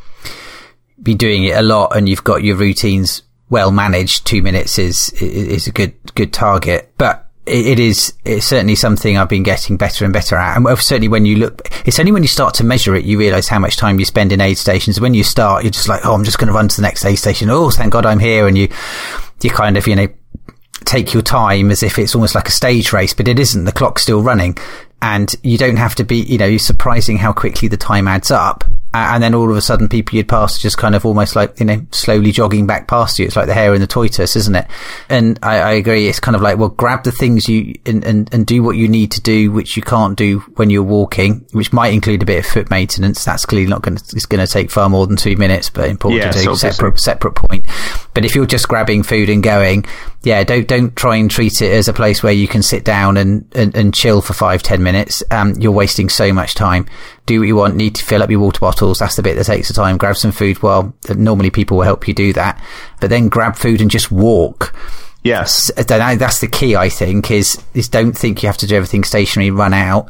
be 1.02 1.14
doing 1.14 1.44
it 1.44 1.56
a 1.56 1.62
lot 1.62 1.96
and 1.96 2.06
you've 2.06 2.25
got 2.25 2.44
your 2.44 2.56
routines 2.56 3.23
well 3.49 3.70
managed, 3.70 4.26
two 4.26 4.42
minutes 4.42 4.78
is, 4.78 5.08
is 5.23 5.66
a 5.66 5.73
good, 5.73 5.94
good 6.14 6.34
target. 6.34 6.92
But 6.99 7.24
it 7.47 7.79
is 7.79 8.15
it's 8.25 8.47
certainly 8.47 8.75
something 8.75 9.19
I've 9.19 9.29
been 9.29 9.43
getting 9.43 9.77
better 9.77 10.05
and 10.05 10.15
better 10.15 10.37
at. 10.37 10.57
And 10.57 10.67
certainly 10.79 11.09
when 11.09 11.27
you 11.27 11.37
look, 11.37 11.69
it's 11.87 11.99
only 11.99 12.13
when 12.13 12.23
you 12.23 12.29
start 12.29 12.55
to 12.55 12.65
measure 12.65 12.95
it, 12.95 13.05
you 13.05 13.19
realize 13.19 13.49
how 13.49 13.59
much 13.59 13.77
time 13.77 13.99
you 13.99 14.05
spend 14.05 14.33
in 14.33 14.41
aid 14.41 14.57
stations. 14.57 15.01
When 15.01 15.15
you 15.15 15.25
start, 15.25 15.63
you're 15.63 15.71
just 15.71 15.89
like, 15.89 16.07
oh, 16.07 16.15
I'm 16.15 16.25
just 16.25 16.39
going 16.39 16.49
to 16.49 16.55
run 16.55 16.69
to 16.69 16.77
the 16.77 16.83
next 16.83 17.05
aid 17.05 17.17
station. 17.17 17.51
Oh, 17.51 17.71
thank 17.71 17.93
God 17.93 18.07
I'm 18.07 18.19
here. 18.19 18.49
And 18.49 18.57
you, 18.57 18.69
you 19.43 19.51
kind 19.51 19.77
of, 19.77 19.87
you 19.87 19.95
know, 19.95 20.09
take 20.85 21.13
your 21.13 21.23
time 21.23 21.71
as 21.71 21.83
if 21.83 21.99
it's 21.99 22.15
almost 22.15 22.35
like 22.35 22.49
a 22.49 22.53
stage 22.53 22.93
race, 22.93 23.13
but 23.13 23.29
it 23.29 23.39
isn't. 23.39 23.65
The 23.65 23.73
clock's 23.73 24.03
still 24.03 24.23
running 24.23 24.57
and 25.03 25.35
you 25.43 25.59
don't 25.59 25.77
have 25.77 25.95
to 25.97 26.05
be, 26.05 26.17
you 26.17 26.39
know, 26.39 26.57
surprising 26.57 27.19
how 27.19 27.33
quickly 27.33 27.69
the 27.69 27.77
time 27.77 28.09
adds 28.09 28.31
up 28.31 28.65
and 28.95 29.23
then 29.23 29.35
all 29.35 29.51
of 29.51 29.57
a 29.57 29.61
sudden 29.61 29.89
people 29.89 30.17
you'd 30.17 30.29
pass 30.29 30.57
are 30.57 30.61
just 30.61 30.79
kind 30.79 30.95
of 30.95 31.05
almost 31.05 31.35
like 31.35 31.59
you 31.59 31.67
know 31.67 31.85
slowly 31.91 32.31
jogging 32.31 32.67
back 32.67 32.87
past 32.87 33.19
you. 33.19 33.27
It's 33.27 33.37
like 33.37 33.47
the 33.47 33.55
hare 33.55 33.75
in 33.75 33.81
the 33.81 33.87
tortoise 33.87 34.37
isn't 34.37 34.55
it? 34.55 34.67
And 35.09 35.39
I, 35.43 35.59
I, 35.59 35.73
agree. 35.73 36.07
It's 36.07 36.21
kind 36.21 36.37
of 36.37 36.43
like 36.43 36.59
well 36.59 36.69
grab 36.69 37.03
the 37.03 37.13
things 37.13 37.49
you 37.49 37.75
and, 37.85 38.05
and, 38.05 38.33
and 38.33 38.47
do 38.47 38.63
what 38.63 38.77
you 38.77 38.89
need 38.89 39.11
to 39.13 39.21
do 39.21 39.51
which 39.51 39.77
you 39.77 39.83
can't 39.83 40.17
do 40.17 40.39
when 40.57 40.71
you're 40.71 40.83
walking 40.83 41.47
which 41.53 41.73
might 41.73 41.93
include 41.93 42.23
a 42.23 42.27
bit 42.27 42.39
of 42.39 42.47
foot 42.47 42.71
maintenance. 42.71 43.25
That's 43.25 43.45
clearly 43.45 43.69
not 43.69 43.83
going 43.83 43.97
to 43.97 44.05
it's 44.15 44.27
going 44.27 44.45
to 44.45 44.51
take 44.51 44.71
far 44.71 44.89
more 44.89 45.07
than 45.07 45.17
two 45.17 45.37
minutes 45.37 45.71
but 45.71 45.91
important 45.91 46.23
yeah, 46.23 46.31
to 46.31 46.45
do. 46.45 46.55
separate 46.55 47.01
separate 47.01 47.35
point. 47.35 47.65
But 48.15 48.25
if 48.25 48.37
you're 48.37 48.47
just 48.47 48.69
grabbing 48.69 49.03
food 49.03 49.29
and 49.29 49.43
going 49.43 49.85
yeah, 50.25 50.43
don't 50.45 50.66
don't 50.66 50.97
try 50.97 51.16
and 51.16 51.31
treat 51.31 51.62
it 51.62 51.73
as 51.73 51.88
a 51.88 51.93
place 51.93 52.23
where 52.23 52.33
you 52.33 52.49
can 52.49 52.62
sit 52.62 52.85
down 52.85 53.16
and, 53.16 53.47
and, 53.54 53.75
and 53.76 53.95
chill 53.95 54.21
for 54.21 54.33
five 54.33 54.62
ten 54.62 54.83
minutes. 54.83 55.23
Um, 55.31 55.54
you're 55.54 55.73
wasting 55.73 56.09
so 56.09 56.33
much 56.33 56.54
time 56.54 56.87
do 57.26 57.40
what 57.40 57.47
you 57.47 57.57
want, 57.57 57.76
need 57.76 57.95
to 57.95 58.04
fill 58.04 58.23
up 58.23 58.31
your 58.31 58.40
water 58.40 58.61
bottles. 58.61 58.99
That's 58.99 59.16
the 59.16 59.23
bit 59.23 59.37
that 59.37 59.45
takes 59.45 59.69
the 59.69 59.75
time. 59.75 59.97
Grab 59.97 60.16
some 60.16 60.33
food. 60.33 60.62
Well, 60.62 60.95
normally 61.09 61.50
people 61.50 61.78
will 61.78 61.85
help 61.85 62.07
you 62.07 62.14
do 62.14 62.33
that, 62.35 62.62
but 63.00 63.11
then 63.11 63.28
grab 63.28 63.57
food 63.57 63.81
and 63.81 63.90
just 63.90 64.11
walk. 64.11 64.75
Yes. 65.23 65.71
That's 65.76 66.40
the 66.40 66.49
key, 66.49 66.76
I 66.76 66.90
think, 66.90 67.31
is, 67.31 67.62
is 67.73 67.88
don't 67.88 68.12
think 68.12 68.43
you 68.43 68.47
have 68.49 68.59
to 68.59 68.66
do 68.66 68.76
everything 68.76 69.04
stationary, 69.04 69.50
run 69.50 69.73
out. 69.73 70.09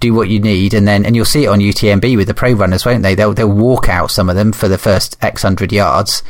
do 0.00 0.12
what 0.12 0.28
you 0.28 0.38
need, 0.40 0.74
and 0.74 0.86
then 0.86 1.06
and 1.06 1.14
you'll 1.16 1.24
see 1.24 1.44
it 1.44 1.48
on 1.48 1.60
UTMB 1.60 2.16
with 2.16 2.26
the 2.26 2.34
pro 2.34 2.52
runners, 2.52 2.84
won't 2.84 3.02
they? 3.02 3.14
They'll 3.14 3.34
they'll 3.34 3.48
walk 3.48 3.88
out 3.88 4.10
some 4.10 4.28
of 4.28 4.36
them 4.36 4.52
for 4.52 4.68
the 4.68 4.78
first 4.78 5.16
X 5.22 5.42
hundred 5.42 5.72
yards. 5.72 6.22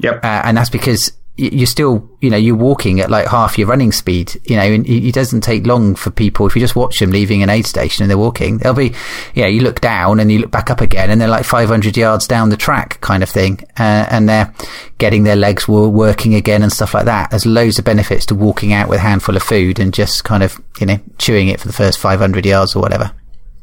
Yep. 0.00 0.24
Uh, 0.24 0.42
and 0.44 0.56
that's 0.56 0.70
because 0.70 1.12
you're 1.38 1.66
still, 1.66 2.10
you 2.20 2.30
know, 2.30 2.36
you're 2.36 2.56
walking 2.56 2.98
at 2.98 3.10
like 3.10 3.28
half 3.28 3.56
your 3.56 3.68
running 3.68 3.92
speed, 3.92 4.40
you 4.44 4.56
know, 4.56 4.62
and 4.62 4.84
it 4.88 5.14
doesn't 5.14 5.42
take 5.42 5.64
long 5.64 5.94
for 5.94 6.10
people. 6.10 6.48
If 6.48 6.56
you 6.56 6.60
just 6.60 6.74
watch 6.74 6.98
them 6.98 7.12
leaving 7.12 7.44
an 7.44 7.48
aid 7.48 7.64
station 7.64 8.02
and 8.02 8.10
they're 8.10 8.18
walking, 8.18 8.58
they'll 8.58 8.74
be, 8.74 8.92
you 9.34 9.42
know, 9.42 9.48
you 9.48 9.60
look 9.60 9.80
down 9.80 10.18
and 10.18 10.32
you 10.32 10.40
look 10.40 10.50
back 10.50 10.68
up 10.68 10.80
again 10.80 11.10
and 11.10 11.20
they're 11.20 11.28
like 11.28 11.44
500 11.44 11.96
yards 11.96 12.26
down 12.26 12.48
the 12.48 12.56
track 12.56 13.00
kind 13.02 13.22
of 13.22 13.28
thing. 13.28 13.60
Uh, 13.78 14.06
and 14.10 14.28
they're 14.28 14.52
getting 14.98 15.22
their 15.22 15.36
legs 15.36 15.68
working 15.68 16.34
again 16.34 16.64
and 16.64 16.72
stuff 16.72 16.92
like 16.92 17.04
that. 17.04 17.30
There's 17.30 17.46
loads 17.46 17.78
of 17.78 17.84
benefits 17.84 18.26
to 18.26 18.34
walking 18.34 18.72
out 18.72 18.88
with 18.88 18.98
a 18.98 19.02
handful 19.02 19.36
of 19.36 19.42
food 19.44 19.78
and 19.78 19.94
just 19.94 20.24
kind 20.24 20.42
of, 20.42 20.60
you 20.80 20.86
know, 20.86 20.98
chewing 21.18 21.46
it 21.46 21.60
for 21.60 21.68
the 21.68 21.72
first 21.72 22.00
500 22.00 22.44
yards 22.44 22.74
or 22.74 22.82
whatever. 22.82 23.12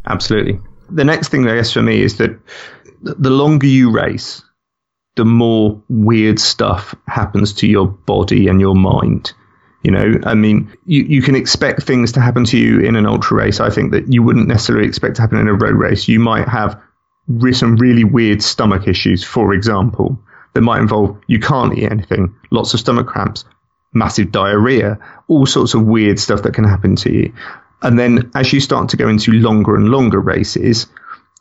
Absolutely. 0.07 0.57
The 0.89 1.03
next 1.03 1.27
thing, 1.27 1.45
I 1.45 1.55
guess, 1.55 1.73
for 1.73 1.81
me 1.81 2.01
is 2.01 2.17
that 2.19 2.39
the 3.01 3.29
longer 3.29 3.67
you 3.67 3.91
race, 3.91 4.44
the 5.15 5.25
more 5.25 5.81
weird 5.89 6.39
stuff 6.39 6.93
happens 7.07 7.53
to 7.53 7.67
your 7.67 7.87
body 7.87 8.47
and 8.47 8.59
your 8.59 8.75
mind. 8.75 9.33
You 9.83 9.91
know, 9.91 10.19
I 10.23 10.33
mean, 10.33 10.75
you, 10.85 11.03
you 11.03 11.21
can 11.21 11.35
expect 11.35 11.83
things 11.83 12.11
to 12.13 12.21
happen 12.21 12.43
to 12.45 12.57
you 12.57 12.79
in 12.79 12.95
an 12.95 13.05
ultra 13.05 13.37
race. 13.37 13.59
I 13.59 13.69
think 13.69 13.91
that 13.91 14.11
you 14.11 14.23
wouldn't 14.23 14.47
necessarily 14.47 14.87
expect 14.87 15.17
to 15.17 15.21
happen 15.21 15.37
in 15.37 15.47
a 15.47 15.53
road 15.53 15.75
race. 15.75 16.07
You 16.07 16.19
might 16.19 16.47
have 16.47 16.81
some 17.51 17.75
really 17.75 18.03
weird 18.03 18.41
stomach 18.41 18.87
issues, 18.87 19.23
for 19.23 19.53
example, 19.53 20.19
that 20.53 20.61
might 20.61 20.79
involve 20.79 21.17
you 21.27 21.39
can't 21.39 21.77
eat 21.77 21.91
anything, 21.91 22.33
lots 22.49 22.73
of 22.73 22.79
stomach 22.79 23.07
cramps, 23.07 23.45
massive 23.93 24.31
diarrhea, 24.31 24.97
all 25.27 25.45
sorts 25.45 25.73
of 25.73 25.85
weird 25.85 26.19
stuff 26.19 26.43
that 26.43 26.53
can 26.53 26.63
happen 26.63 26.95
to 26.95 27.13
you. 27.13 27.33
And 27.81 27.99
then 27.99 28.31
as 28.35 28.51
you 28.51 28.59
start 28.59 28.89
to 28.89 28.97
go 28.97 29.07
into 29.07 29.31
longer 29.33 29.75
and 29.75 29.89
longer 29.89 30.19
races, 30.19 30.87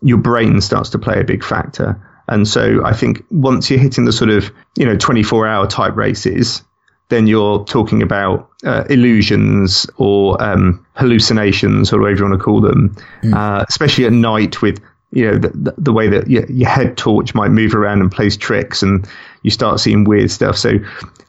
your 0.02 0.19
brain 0.19 0.61
starts 0.61 0.90
to 0.90 0.99
play 0.99 1.21
a 1.21 1.25
big 1.25 1.43
factor. 1.43 2.00
And 2.28 2.49
so 2.49 2.85
I 2.85 2.93
think 2.93 3.25
once 3.31 3.71
you're 3.71 3.78
hitting 3.78 4.04
the 4.04 4.12
sort 4.12 4.31
of, 4.31 4.50
you 4.76 4.87
know, 4.87 4.97
24 4.97 5.47
hour 5.47 5.66
type 5.66 5.95
races, 5.97 6.62
then 7.09 7.26
you're 7.26 7.64
talking 7.64 8.02
about 8.02 8.50
uh, 8.64 8.85
illusions 8.88 9.87
or 9.97 10.43
um, 10.43 10.85
hallucinations 10.95 11.93
or 11.93 12.00
whatever 12.00 12.19
you 12.19 12.28
want 12.28 12.40
to 12.40 12.45
call 12.45 12.61
them, 12.61 12.97
mm. 13.23 13.35
uh, 13.35 13.64
especially 13.69 14.07
at 14.07 14.12
night 14.12 14.62
with, 14.62 14.81
you 15.12 15.31
know, 15.31 15.38
the, 15.38 15.75
the 15.76 15.93
way 15.93 16.09
that 16.09 16.28
your, 16.28 16.45
your, 16.47 16.69
head 16.69 16.97
torch 16.97 17.35
might 17.35 17.50
move 17.50 17.75
around 17.75 18.00
and 18.00 18.11
plays 18.11 18.37
tricks 18.37 18.83
and 18.83 19.07
you 19.43 19.50
start 19.50 19.81
seeing 19.81 20.04
weird 20.04 20.31
stuff. 20.31 20.57
So 20.57 20.73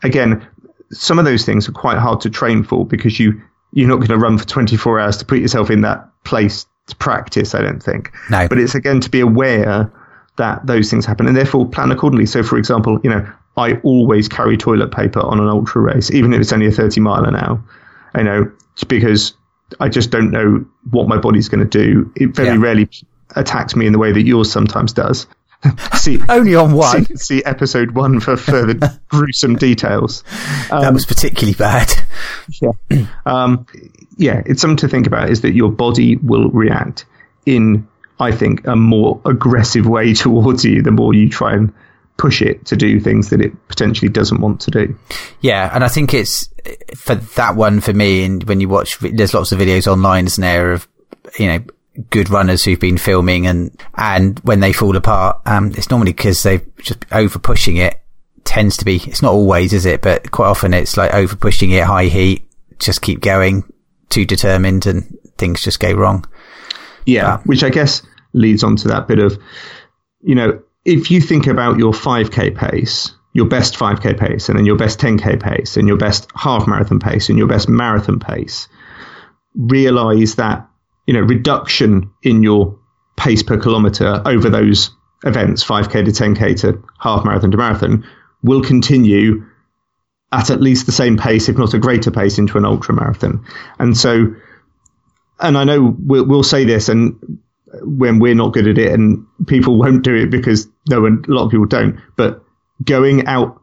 again, 0.01 0.47
some 0.91 1.19
of 1.19 1.25
those 1.25 1.45
things 1.45 1.67
are 1.67 1.73
quite 1.73 1.97
hard 1.97 2.21
to 2.21 2.29
train 2.29 2.63
for 2.63 2.85
because 2.85 3.19
you, 3.19 3.39
you're 3.73 3.89
not 3.89 3.97
going 3.97 4.07
to 4.07 4.17
run 4.17 4.37
for 4.37 4.45
24 4.45 4.99
hours 4.99 5.17
to 5.17 5.25
put 5.25 5.39
yourself 5.39 5.69
in 5.69 5.81
that 5.81 6.09
place 6.23 6.65
to 6.87 6.95
practice, 6.95 7.53
I 7.53 7.61
don't 7.61 7.83
think. 7.83 8.11
No. 8.29 8.47
But 8.47 8.59
it's 8.59 8.75
again 8.75 9.01
to 9.01 9.09
be 9.09 9.19
aware 9.19 9.91
that 10.37 10.65
those 10.65 10.89
things 10.89 11.05
happen 11.05 11.27
and 11.27 11.35
therefore 11.35 11.67
plan 11.67 11.91
accordingly. 11.91 12.25
So, 12.25 12.43
for 12.43 12.57
example, 12.57 12.99
you 13.03 13.09
know, 13.09 13.27
I 13.57 13.75
always 13.83 14.27
carry 14.27 14.57
toilet 14.57 14.91
paper 14.91 15.21
on 15.21 15.39
an 15.39 15.47
ultra 15.47 15.81
race, 15.81 16.11
even 16.11 16.33
if 16.33 16.41
it's 16.41 16.51
only 16.51 16.67
a 16.67 16.71
30 16.71 16.99
mile 17.01 17.23
an 17.23 17.35
hour, 17.35 17.61
you 18.15 18.23
know, 18.23 18.51
because 18.87 19.33
I 19.79 19.89
just 19.89 20.11
don't 20.11 20.31
know 20.31 20.65
what 20.91 21.07
my 21.07 21.17
body's 21.17 21.47
going 21.47 21.67
to 21.67 21.69
do. 21.69 22.11
It 22.15 22.35
very 22.35 22.49
yeah. 22.49 22.57
rarely 22.57 22.89
attacks 23.35 23.75
me 23.75 23.85
in 23.87 23.93
the 23.93 23.99
way 23.99 24.11
that 24.11 24.23
yours 24.23 24.51
sometimes 24.51 24.93
does. 24.93 25.27
see, 25.95 26.19
only 26.29 26.53
on 26.55 26.73
one. 26.73 27.05
See, 27.05 27.15
see 27.15 27.43
episode 27.45 27.91
one 27.91 28.19
for 28.19 28.37
further 28.37 28.99
gruesome 29.07 29.55
details. 29.55 30.23
Um, 30.69 30.81
that 30.81 30.93
was 30.93 31.05
particularly 31.05 31.55
bad. 31.55 31.91
Yeah. 32.61 33.07
Um, 33.25 33.65
yeah, 34.17 34.43
it's 34.45 34.61
something 34.61 34.77
to 34.77 34.87
think 34.87 35.07
about 35.07 35.29
is 35.29 35.41
that 35.41 35.53
your 35.53 35.71
body 35.71 36.17
will 36.17 36.49
react 36.51 37.05
in 37.45 37.87
I 38.19 38.31
think, 38.31 38.65
a 38.67 38.75
more 38.75 39.21
aggressive 39.25 39.87
way 39.87 40.13
towards 40.15 40.63
you 40.65 40.81
the 40.81 40.91
more 40.91 41.13
you 41.13 41.29
try 41.29 41.53
and 41.53 41.73
push 42.17 42.41
it 42.41 42.65
to 42.65 42.77
do 42.77 42.99
things 42.99 43.29
that 43.29 43.41
it 43.41 43.67
potentially 43.67 44.09
doesn't 44.09 44.39
want 44.39 44.61
to 44.61 44.71
do. 44.71 44.97
Yeah, 45.41 45.69
and 45.73 45.83
I 45.83 45.87
think 45.87 46.13
it's 46.13 46.49
for 46.95 47.15
that 47.15 47.55
one 47.55 47.81
for 47.81 47.93
me. 47.93 48.23
And 48.23 48.43
when 48.45 48.61
you 48.61 48.69
watch, 48.69 48.97
there's 48.99 49.33
lots 49.33 49.51
of 49.51 49.59
videos 49.59 49.87
online, 49.87 50.25
isn't 50.25 50.41
there, 50.41 50.71
of 50.71 50.87
you 51.37 51.47
know 51.47 51.63
good 52.09 52.29
runners 52.29 52.63
who've 52.63 52.79
been 52.79 52.97
filming 52.97 53.47
and 53.47 53.71
and 53.95 54.39
when 54.39 54.59
they 54.59 54.73
fall 54.73 54.95
apart, 54.95 55.41
um, 55.45 55.71
it's 55.75 55.89
normally 55.89 56.13
because 56.13 56.43
they've 56.43 56.65
just 56.77 57.05
over 57.11 57.39
pushing 57.39 57.77
it. 57.77 58.01
Tends 58.43 58.77
to 58.77 58.85
be. 58.85 58.97
It's 58.97 59.23
not 59.23 59.33
always, 59.33 59.73
is 59.73 59.87
it? 59.87 60.03
But 60.03 60.29
quite 60.29 60.49
often 60.49 60.73
it's 60.73 60.97
like 60.97 61.13
over 61.15 61.35
pushing 61.35 61.71
it, 61.71 61.83
high 61.83 62.05
heat, 62.05 62.47
just 62.77 63.01
keep 63.01 63.19
going, 63.19 63.63
too 64.09 64.23
determined, 64.23 64.85
and 64.85 65.17
things 65.39 65.63
just 65.63 65.79
go 65.79 65.91
wrong. 65.93 66.25
Yeah, 67.07 67.39
which 67.39 67.63
I 67.63 67.69
guess 67.69 68.03
leads 68.35 68.63
on 68.63 68.75
to 68.77 68.89
that 68.89 69.07
bit 69.07 69.19
of, 69.19 69.41
you 70.21 70.35
know, 70.35 70.61
if 70.83 71.09
you 71.09 71.21
think 71.21 71.47
about 71.47 71.79
your 71.79 71.93
5k 71.93 72.55
pace, 72.55 73.13
your 73.33 73.47
best 73.47 73.75
5k 73.75 74.19
pace, 74.19 74.49
and 74.49 74.57
then 74.57 74.65
your 74.65 74.77
best 74.77 74.99
10k 74.99 75.41
pace, 75.41 75.77
and 75.77 75.87
your 75.87 75.97
best 75.97 76.29
half 76.35 76.67
marathon 76.67 76.99
pace, 76.99 77.29
and 77.29 77.37
your 77.37 77.47
best 77.47 77.67
marathon 77.67 78.19
pace, 78.19 78.67
realize 79.55 80.35
that, 80.35 80.69
you 81.07 81.13
know, 81.13 81.21
reduction 81.21 82.11
in 82.21 82.43
your 82.43 82.77
pace 83.17 83.43
per 83.43 83.57
kilometer 83.57 84.21
over 84.25 84.49
those 84.49 84.91
events, 85.23 85.63
5k 85.63 86.05
to 86.05 86.11
10k 86.11 86.59
to 86.61 86.83
half 86.99 87.25
marathon 87.25 87.51
to 87.51 87.57
marathon, 87.57 88.05
will 88.43 88.61
continue 88.61 89.45
at 90.31 90.49
at 90.49 90.61
least 90.61 90.85
the 90.85 90.91
same 90.91 91.17
pace, 91.17 91.49
if 91.49 91.57
not 91.57 91.73
a 91.73 91.79
greater 91.79 92.11
pace, 92.11 92.37
into 92.37 92.57
an 92.57 92.65
ultra 92.65 92.93
marathon. 92.93 93.45
And 93.79 93.97
so 93.97 94.35
and 95.39 95.57
I 95.57 95.63
know 95.63 95.95
we'll, 95.99 96.25
we'll 96.25 96.43
say 96.43 96.65
this, 96.65 96.89
and 96.89 97.39
when 97.81 98.19
we're 98.19 98.35
not 98.35 98.53
good 98.53 98.67
at 98.67 98.77
it, 98.77 98.91
and 98.91 99.25
people 99.47 99.77
won't 99.79 100.03
do 100.03 100.15
it 100.15 100.29
because 100.29 100.67
no 100.89 101.01
one, 101.01 101.23
a 101.27 101.31
lot 101.31 101.45
of 101.45 101.51
people 101.51 101.65
don't. 101.65 101.99
But 102.15 102.43
going 102.83 103.27
out 103.27 103.61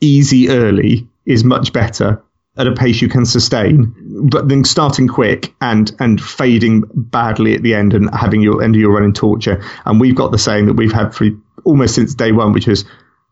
easy 0.00 0.48
early 0.48 1.08
is 1.26 1.44
much 1.44 1.72
better 1.72 2.22
at 2.58 2.66
a 2.66 2.72
pace 2.72 3.00
you 3.00 3.08
can 3.08 3.24
sustain, 3.24 3.94
but 4.30 4.48
then 4.48 4.64
starting 4.64 5.08
quick 5.08 5.54
and 5.60 5.90
and 6.00 6.20
fading 6.20 6.84
badly 6.94 7.54
at 7.54 7.62
the 7.62 7.74
end 7.74 7.94
and 7.94 8.14
having 8.14 8.42
your 8.42 8.62
end 8.62 8.74
of 8.74 8.80
your 8.80 8.92
running 8.92 9.14
torture. 9.14 9.62
And 9.86 10.00
we've 10.00 10.14
got 10.14 10.32
the 10.32 10.38
saying 10.38 10.66
that 10.66 10.74
we've 10.74 10.92
had 10.92 11.14
for 11.14 11.28
almost 11.64 11.94
since 11.94 12.14
day 12.14 12.32
one, 12.32 12.52
which 12.52 12.68
is 12.68 12.84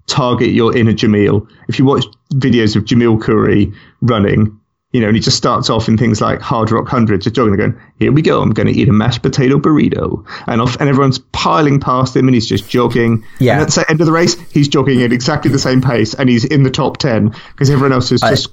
target 0.07 0.51
your 0.51 0.77
inner 0.77 0.93
Jamil. 0.93 1.49
If 1.69 1.79
you 1.79 1.85
watch 1.85 2.05
videos 2.35 2.77
of 2.77 2.85
Jamil 2.85 3.21
Coury 3.21 3.73
running, 4.01 4.59
you 4.93 5.01
know, 5.01 5.07
and 5.07 5.17
he 5.17 5.23
just 5.23 5.37
starts 5.37 5.71
off 5.71 5.89
in 5.89 5.97
things 5.97 6.21
like 6.21 6.41
Hardrock 6.41 6.89
Hundred, 6.89 7.23
just 7.23 7.37
jogging, 7.37 7.57
going, 7.57 7.81
"Here 7.99 8.11
we 8.11 8.23
go, 8.23 8.43
I'm 8.43 8.51
going 8.51 8.67
to 8.67 8.73
eat 8.73 8.89
a 8.89 8.93
mashed 8.93 9.23
potato 9.23 9.59
burrito," 9.59 10.25
and 10.47 10.61
off, 10.61 10.77
and 10.81 10.89
everyone's 10.89 11.19
piling 11.19 11.79
past 11.79 12.17
him, 12.17 12.27
and 12.27 12.35
he's 12.35 12.49
just 12.49 12.69
jogging. 12.69 13.25
Yeah. 13.39 13.55
And 13.55 13.63
at 13.63 13.71
the 13.71 13.89
end 13.89 14.01
of 14.01 14.07
the 14.07 14.13
race, 14.13 14.35
he's 14.51 14.69
jogging 14.69 15.03
at 15.03 15.13
exactly 15.13 15.51
the 15.51 15.59
same 15.59 15.81
pace, 15.81 16.15
and 16.15 16.29
he's 16.29 16.45
in 16.45 16.65
the 16.65 16.71
top 16.71 16.97
ten 16.97 17.29
because 17.53 17.71
everyone 17.71 17.93
else 17.93 18.11
is 18.11 18.21
just 18.21 18.49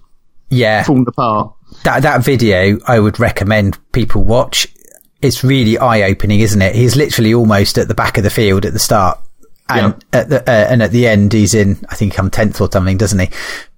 yeah 0.49 0.83
fallen 0.83 1.05
apart. 1.07 1.53
That 1.83 2.03
that 2.03 2.23
video, 2.23 2.77
I 2.87 2.99
would 2.99 3.19
recommend 3.19 3.77
people 3.91 4.23
watch. 4.23 4.67
It's 5.21 5.43
really 5.43 5.79
eye 5.79 6.03
opening, 6.03 6.41
isn't 6.41 6.61
it? 6.61 6.75
He's 6.75 6.95
literally 6.95 7.33
almost 7.33 7.79
at 7.79 7.87
the 7.87 7.95
back 7.95 8.19
of 8.19 8.23
the 8.23 8.29
field 8.29 8.65
at 8.65 8.73
the 8.73 8.79
start 8.79 9.19
and 9.69 10.05
yeah. 10.13 10.19
at 10.19 10.29
the 10.29 10.41
uh, 10.49 10.67
and 10.69 10.81
at 10.81 10.91
the 10.91 11.07
end 11.07 11.33
he's 11.33 11.53
in 11.53 11.77
I 11.89 11.95
think 11.95 12.13
come 12.13 12.29
tenth 12.29 12.61
or 12.61 12.69
something, 12.71 12.97
doesn't 12.97 13.19
he? 13.19 13.29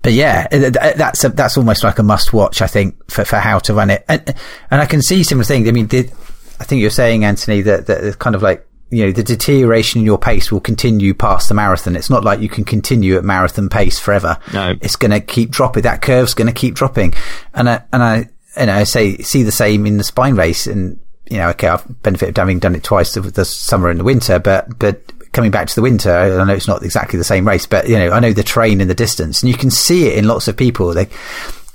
But 0.01 0.13
yeah, 0.13 0.47
that's 0.47 1.23
a, 1.23 1.29
that's 1.29 1.57
almost 1.57 1.83
like 1.83 1.99
a 1.99 2.03
must 2.03 2.31
watch, 2.31 2.61
I 2.61 2.67
think, 2.67 3.11
for 3.11 3.25
for 3.25 3.37
how 3.37 3.59
to 3.59 3.73
run 3.73 3.89
it. 3.89 4.05
And 4.07 4.35
and 4.71 4.81
I 4.81 4.85
can 4.85 5.01
see 5.01 5.23
similar 5.23 5.43
things. 5.43 5.67
I 5.67 5.71
mean, 5.71 5.87
did, 5.87 6.11
I 6.59 6.63
think 6.63 6.81
you're 6.81 6.89
saying, 6.89 7.25
Anthony, 7.25 7.61
that 7.61 7.87
that 7.87 8.03
it's 8.03 8.15
kind 8.15 8.35
of 8.35 8.41
like 8.41 8.65
you 8.91 9.05
know 9.05 9.11
the 9.11 9.23
deterioration 9.23 9.99
in 9.99 10.05
your 10.05 10.17
pace 10.17 10.51
will 10.51 10.61
continue 10.61 11.13
past 11.13 11.49
the 11.49 11.55
marathon. 11.55 11.95
It's 11.95 12.09
not 12.09 12.23
like 12.23 12.39
you 12.39 12.49
can 12.49 12.63
continue 12.63 13.17
at 13.17 13.23
marathon 13.23 13.69
pace 13.69 13.99
forever. 13.99 14.37
No, 14.53 14.75
it's 14.81 14.95
going 14.95 15.11
to 15.11 15.19
keep 15.19 15.51
dropping. 15.51 15.83
That 15.83 16.01
curve's 16.01 16.33
going 16.33 16.47
to 16.47 16.53
keep 16.53 16.75
dropping. 16.75 17.13
And 17.53 17.69
I 17.69 17.83
and 17.91 18.01
I 18.01 18.29
and 18.55 18.71
I 18.71 18.83
say 18.85 19.17
see 19.17 19.43
the 19.43 19.51
same 19.51 19.85
in 19.85 19.97
the 19.97 20.03
spine 20.03 20.35
race 20.35 20.65
and 20.65 20.99
you 21.29 21.37
know, 21.37 21.49
okay, 21.49 21.67
I've 21.67 22.01
benefited 22.01 22.37
of 22.37 22.41
having 22.41 22.59
done 22.59 22.75
it 22.75 22.83
twice 22.83 23.13
the, 23.13 23.21
the 23.21 23.45
summer 23.45 23.89
and 23.89 23.99
the 23.99 24.03
winter, 24.03 24.39
but, 24.39 24.79
but 24.79 25.13
coming 25.31 25.51
back 25.51 25.67
to 25.67 25.75
the 25.75 25.81
winter, 25.81 26.11
I 26.11 26.43
know 26.43 26.53
it's 26.53 26.67
not 26.67 26.83
exactly 26.83 27.17
the 27.17 27.23
same 27.23 27.47
race, 27.47 27.65
but 27.65 27.87
you 27.87 27.97
know, 27.97 28.11
I 28.11 28.19
know 28.19 28.33
the 28.33 28.43
train 28.43 28.81
in 28.81 28.87
the 28.87 28.95
distance, 28.95 29.41
and 29.41 29.49
you 29.51 29.57
can 29.57 29.71
see 29.71 30.07
it 30.07 30.17
in 30.17 30.27
lots 30.27 30.47
of 30.47 30.57
people. 30.57 30.93
They 30.93 31.07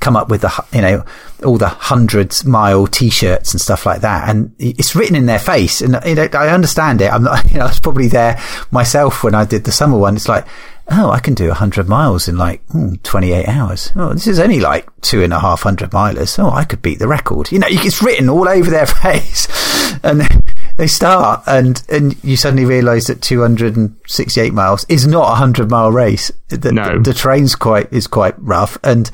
come 0.00 0.16
up 0.16 0.28
with 0.28 0.42
the 0.42 0.64
you 0.72 0.82
know 0.82 1.04
all 1.44 1.56
the 1.56 1.68
hundreds 1.68 2.44
mile 2.44 2.86
t-shirts 2.86 3.52
and 3.52 3.60
stuff 3.60 3.86
like 3.86 4.02
that, 4.02 4.28
and 4.28 4.54
it's 4.58 4.94
written 4.94 5.16
in 5.16 5.26
their 5.26 5.38
face. 5.38 5.80
And 5.80 5.98
you 6.04 6.14
know, 6.14 6.28
I 6.32 6.48
understand 6.48 7.00
it. 7.00 7.12
I'm 7.12 7.24
not, 7.24 7.44
you 7.50 7.58
know, 7.58 7.64
I 7.64 7.68
was 7.68 7.80
probably 7.80 8.08
there 8.08 8.40
myself 8.70 9.24
when 9.24 9.34
I 9.34 9.44
did 9.44 9.64
the 9.64 9.72
summer 9.72 9.98
one. 9.98 10.16
It's 10.16 10.28
like. 10.28 10.46
Oh, 10.90 11.08
I 11.08 11.18
can 11.18 11.32
do 11.32 11.46
a 11.46 11.48
100 11.48 11.88
miles 11.88 12.28
in 12.28 12.36
like 12.36 12.62
hmm, 12.66 12.96
28 12.96 13.48
hours. 13.48 13.90
Oh, 13.96 14.12
this 14.12 14.26
is 14.26 14.38
only 14.38 14.60
like 14.60 14.86
two 15.00 15.22
and 15.22 15.32
a 15.32 15.40
half 15.40 15.62
hundred 15.62 15.92
milers. 15.92 16.38
Oh, 16.38 16.50
I 16.50 16.64
could 16.64 16.82
beat 16.82 16.98
the 16.98 17.08
record. 17.08 17.50
You 17.50 17.58
know, 17.58 17.68
it's 17.70 18.02
written 18.02 18.28
all 18.28 18.46
over 18.46 18.68
their 18.68 18.84
face. 19.02 19.48
And 20.02 20.20
they 20.76 20.86
start 20.86 21.42
and 21.46 21.82
and 21.88 22.22
you 22.24 22.36
suddenly 22.36 22.64
realise 22.64 23.06
that 23.06 23.22
268 23.22 24.52
miles 24.52 24.84
is 24.88 25.06
not 25.06 25.32
a 25.32 25.34
hundred 25.36 25.70
mile 25.70 25.92
race. 25.92 26.30
The, 26.48 26.72
no. 26.72 26.94
the, 26.94 27.10
the 27.10 27.14
train's 27.14 27.54
quite 27.54 27.92
is 27.92 28.06
quite 28.06 28.34
rough 28.38 28.78
and 28.82 29.10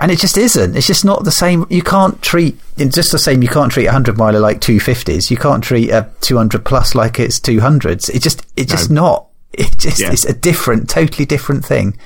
and 0.00 0.10
it 0.10 0.18
just 0.18 0.36
isn't. 0.36 0.76
It's 0.76 0.86
just 0.86 1.04
not 1.04 1.24
the 1.24 1.30
same. 1.30 1.66
You 1.70 1.82
can't 1.82 2.20
treat 2.22 2.58
it's 2.76 2.94
just 2.94 3.12
the 3.12 3.18
same. 3.18 3.42
You 3.42 3.48
can't 3.48 3.72
treat 3.72 3.86
a 3.86 3.92
hundred 3.92 4.18
miler 4.18 4.40
like 4.40 4.60
two 4.60 4.80
fifties. 4.80 5.30
You 5.30 5.36
can't 5.36 5.64
treat 5.64 5.90
a 5.90 6.10
two 6.20 6.36
hundred 6.36 6.64
plus 6.64 6.94
like 6.94 7.18
it's 7.18 7.40
two 7.40 7.60
hundreds. 7.60 8.08
It 8.08 8.22
just 8.22 8.46
it's 8.56 8.70
just 8.70 8.90
no. 8.90 9.02
not. 9.02 9.28
It 9.52 9.76
just 9.78 10.00
yeah. 10.00 10.12
it's 10.12 10.24
a 10.24 10.32
different, 10.32 10.88
totally 10.88 11.26
different 11.26 11.64
thing. 11.64 11.98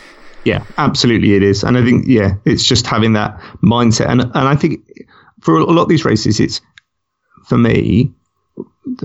Yeah, 0.45 0.65
absolutely, 0.79 1.35
it 1.35 1.43
is. 1.43 1.65
And 1.65 1.77
I 1.77 1.85
think 1.85 2.07
yeah, 2.07 2.35
it's 2.45 2.65
just 2.65 2.87
having 2.87 3.15
that 3.15 3.39
mindset. 3.63 4.09
And 4.09 4.21
and 4.21 4.33
I 4.35 4.57
think 4.57 4.81
for 5.41 5.57
a 5.57 5.65
lot 5.65 5.83
of 5.83 5.89
these 5.89 6.05
races, 6.05 6.41
it's 6.41 6.61
for 7.47 7.57
me 7.59 8.13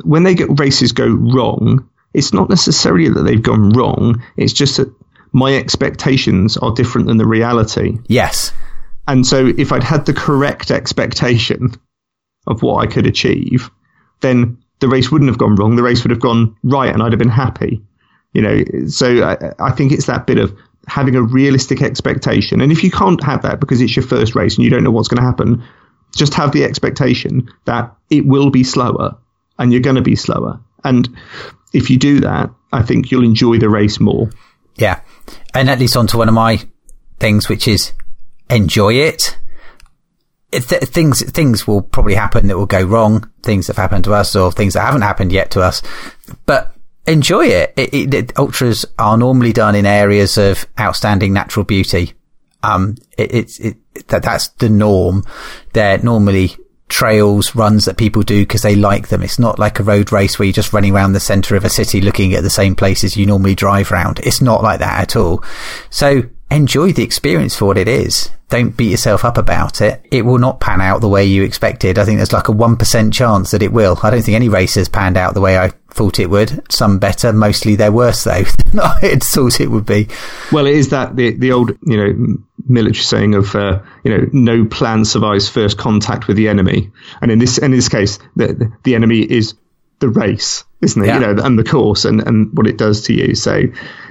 when 0.03 0.23
they 0.23 0.35
get 0.35 0.59
races 0.59 0.91
go 0.91 1.07
wrong. 1.07 1.87
It's 2.13 2.33
not 2.33 2.49
necessarily 2.49 3.07
that 3.09 3.23
they've 3.23 3.41
gone 3.41 3.69
wrong. 3.69 4.21
It's 4.35 4.53
just 4.53 4.77
that 4.77 4.93
my 5.31 5.55
expectations 5.55 6.57
are 6.57 6.73
different 6.73 7.07
than 7.07 7.17
the 7.17 7.25
reality. 7.25 7.97
Yes. 8.07 8.51
And 9.07 9.25
so 9.25 9.47
if 9.57 9.71
I'd 9.71 9.83
had 9.83 10.05
the 10.05 10.13
correct 10.13 10.71
expectation 10.71 11.73
of 12.47 12.61
what 12.61 12.85
I 12.85 12.91
could 12.91 13.05
achieve, 13.05 13.69
then 14.19 14.57
the 14.79 14.89
race 14.89 15.11
wouldn't 15.11 15.29
have 15.29 15.37
gone 15.37 15.55
wrong. 15.55 15.75
The 15.75 15.83
race 15.83 16.03
would 16.03 16.11
have 16.11 16.19
gone 16.19 16.55
right 16.63 16.91
and 16.93 17.01
I'd 17.01 17.13
have 17.13 17.19
been 17.19 17.29
happy. 17.29 17.81
You 18.33 18.41
know, 18.41 18.63
so 18.87 19.23
I, 19.23 19.53
I 19.59 19.71
think 19.71 19.91
it's 19.91 20.05
that 20.05 20.27
bit 20.27 20.37
of 20.37 20.55
having 20.87 21.15
a 21.15 21.21
realistic 21.21 21.81
expectation. 21.81 22.61
And 22.61 22.71
if 22.71 22.83
you 22.83 22.91
can't 22.91 23.23
have 23.23 23.43
that 23.43 23.59
because 23.59 23.81
it's 23.81 23.95
your 23.95 24.05
first 24.05 24.35
race 24.35 24.55
and 24.55 24.63
you 24.63 24.69
don't 24.69 24.83
know 24.83 24.91
what's 24.91 25.07
going 25.07 25.21
to 25.21 25.27
happen, 25.27 25.63
just 26.15 26.33
have 26.33 26.51
the 26.51 26.63
expectation 26.63 27.49
that 27.65 27.95
it 28.09 28.25
will 28.25 28.49
be 28.49 28.63
slower 28.63 29.17
and 29.61 29.71
you're 29.71 29.81
going 29.81 29.95
to 29.95 30.01
be 30.01 30.15
slower. 30.15 30.59
And 30.83 31.07
if 31.71 31.89
you 31.91 31.97
do 31.97 32.19
that, 32.21 32.49
I 32.73 32.81
think 32.81 33.11
you'll 33.11 33.23
enjoy 33.23 33.59
the 33.59 33.69
race 33.69 33.99
more. 33.99 34.31
Yeah. 34.75 35.01
And 35.53 35.67
that 35.67 35.79
leads 35.79 35.95
on 35.95 36.07
to 36.07 36.17
one 36.17 36.27
of 36.27 36.33
my 36.33 36.59
things, 37.19 37.47
which 37.47 37.67
is 37.67 37.93
enjoy 38.49 38.95
it. 38.95 39.37
Th- 40.51 40.81
things 40.81 41.21
things 41.31 41.67
will 41.67 41.83
probably 41.83 42.15
happen 42.15 42.47
that 42.47 42.57
will 42.57 42.65
go 42.65 42.81
wrong. 42.81 43.31
Things 43.43 43.67
that 43.67 43.75
have 43.75 43.83
happened 43.83 44.03
to 44.05 44.13
us, 44.13 44.35
or 44.35 44.51
things 44.51 44.73
that 44.73 44.81
haven't 44.81 45.03
happened 45.03 45.31
yet 45.31 45.51
to 45.51 45.61
us. 45.61 45.83
But 46.45 46.73
enjoy 47.05 47.45
it. 47.45 47.73
It, 47.77 47.93
it, 47.93 48.13
it. 48.13 48.39
ultras 48.39 48.85
are 48.97 49.17
normally 49.17 49.53
done 49.53 49.75
in 49.75 49.85
areas 49.85 50.37
of 50.37 50.65
outstanding 50.79 51.33
natural 51.33 51.65
beauty. 51.65 52.13
Um, 52.63 52.95
it's 53.17 53.59
it, 53.59 53.77
that 54.07 54.23
that's 54.23 54.47
the 54.49 54.69
norm. 54.69 55.23
They're 55.73 55.99
normally 55.99 56.57
trails, 56.91 57.55
runs 57.55 57.85
that 57.85 57.97
people 57.97 58.21
do 58.21 58.41
because 58.41 58.61
they 58.61 58.75
like 58.75 59.07
them. 59.07 59.23
It's 59.23 59.39
not 59.39 59.57
like 59.57 59.79
a 59.79 59.83
road 59.83 60.11
race 60.11 60.37
where 60.37 60.45
you're 60.45 60.53
just 60.53 60.73
running 60.73 60.93
around 60.93 61.13
the 61.13 61.19
center 61.19 61.55
of 61.55 61.65
a 61.65 61.69
city 61.69 62.01
looking 62.01 62.33
at 62.33 62.43
the 62.43 62.49
same 62.49 62.75
places 62.75 63.17
you 63.17 63.25
normally 63.25 63.55
drive 63.55 63.91
around. 63.91 64.19
It's 64.19 64.41
not 64.41 64.61
like 64.61 64.79
that 64.79 65.01
at 65.01 65.15
all. 65.15 65.43
So 65.89 66.23
enjoy 66.51 66.91
the 66.91 67.03
experience 67.03 67.55
for 67.55 67.65
what 67.65 67.77
it 67.77 67.87
is. 67.87 68.29
Don't 68.49 68.75
beat 68.75 68.91
yourself 68.91 69.23
up 69.23 69.37
about 69.37 69.79
it. 69.79 70.05
It 70.11 70.25
will 70.25 70.37
not 70.37 70.59
pan 70.59 70.81
out 70.81 70.99
the 70.99 71.07
way 71.07 71.23
you 71.23 71.43
expected. 71.43 71.97
I 71.97 72.03
think 72.03 72.17
there's 72.17 72.33
like 72.33 72.49
a 72.49 72.53
1% 72.53 73.13
chance 73.13 73.51
that 73.51 73.63
it 73.63 73.71
will. 73.71 73.97
I 74.03 74.09
don't 74.09 74.21
think 74.21 74.35
any 74.35 74.49
race 74.49 74.75
has 74.75 74.89
panned 74.89 75.15
out 75.15 75.33
the 75.33 75.41
way 75.41 75.57
I 75.57 75.69
thought 75.89 76.19
it 76.19 76.29
would. 76.29 76.61
Some 76.69 76.99
better, 76.99 77.31
mostly 77.31 77.75
they're 77.75 77.93
worse 77.93 78.25
though 78.25 78.43
than 78.65 78.81
I 78.81 79.15
thought 79.21 79.61
it 79.61 79.71
would 79.71 79.85
be. 79.85 80.09
Well, 80.51 80.67
it 80.67 80.75
is 80.75 80.89
that 80.89 81.15
the, 81.15 81.31
the 81.31 81.53
old, 81.53 81.71
you 81.83 81.97
know, 81.97 82.37
military 82.67 83.03
saying 83.03 83.35
of, 83.35 83.55
uh, 83.55 83.81
you 84.03 84.17
know, 84.17 84.27
no 84.33 84.65
plan 84.65 85.05
survives 85.05 85.47
first 85.47 85.77
contact 85.77 86.27
with 86.27 86.35
the 86.35 86.49
enemy. 86.49 86.91
And 87.21 87.31
in 87.31 87.39
this, 87.39 87.57
in 87.57 87.71
this 87.71 87.87
case, 87.87 88.19
the, 88.35 88.73
the 88.83 88.95
enemy 88.95 89.19
is 89.19 89.53
the 90.01 90.09
race, 90.09 90.65
isn't 90.81 91.01
it? 91.01 91.07
Yeah. 91.07 91.19
You 91.19 91.33
know, 91.33 91.43
and 91.43 91.57
the 91.57 91.63
course 91.63 92.03
and, 92.03 92.21
and 92.27 92.55
what 92.57 92.67
it 92.67 92.77
does 92.77 93.01
to 93.03 93.13
you. 93.13 93.33
So, 93.35 93.61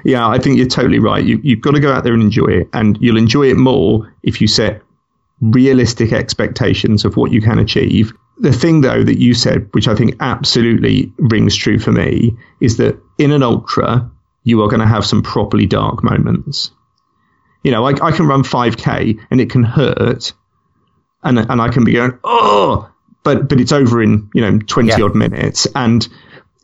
yeah, 0.04 0.26
I 0.26 0.38
think 0.38 0.56
you're 0.56 0.66
totally 0.66 0.98
right. 0.98 1.22
You, 1.22 1.38
you've 1.42 1.60
got 1.60 1.72
to 1.72 1.80
go 1.80 1.92
out 1.92 2.04
there 2.04 2.14
and 2.14 2.22
enjoy 2.22 2.46
it, 2.46 2.68
and 2.72 2.96
you'll 3.00 3.18
enjoy 3.18 3.50
it 3.50 3.56
more 3.56 4.12
if 4.22 4.40
you 4.40 4.46
set 4.46 4.82
realistic 5.40 6.12
expectations 6.12 7.04
of 7.04 7.16
what 7.16 7.32
you 7.32 7.42
can 7.42 7.58
achieve. 7.58 8.12
The 8.38 8.52
thing, 8.52 8.80
though, 8.80 9.04
that 9.04 9.18
you 9.18 9.34
said, 9.34 9.68
which 9.72 9.86
I 9.88 9.94
think 9.94 10.16
absolutely 10.20 11.12
rings 11.18 11.54
true 11.54 11.78
for 11.78 11.92
me, 11.92 12.36
is 12.60 12.78
that 12.78 12.98
in 13.18 13.32
an 13.32 13.42
ultra, 13.42 14.10
you 14.44 14.62
are 14.62 14.68
going 14.68 14.80
to 14.80 14.86
have 14.86 15.04
some 15.04 15.22
properly 15.22 15.66
dark 15.66 16.02
moments. 16.02 16.70
You 17.62 17.70
know, 17.70 17.86
I, 17.86 17.90
I 18.02 18.12
can 18.12 18.26
run 18.26 18.42
5k 18.42 19.20
and 19.30 19.40
it 19.40 19.50
can 19.50 19.62
hurt, 19.62 20.32
and 21.22 21.38
and 21.38 21.60
I 21.60 21.68
can 21.68 21.84
be 21.84 21.92
going, 21.92 22.18
oh, 22.24 22.89
but 23.22 23.48
but 23.48 23.60
it's 23.60 23.72
over 23.72 24.02
in 24.02 24.30
you 24.34 24.40
know 24.40 24.58
20 24.58 24.88
yeah. 24.88 25.02
odd 25.02 25.14
minutes, 25.14 25.66
and 25.74 26.06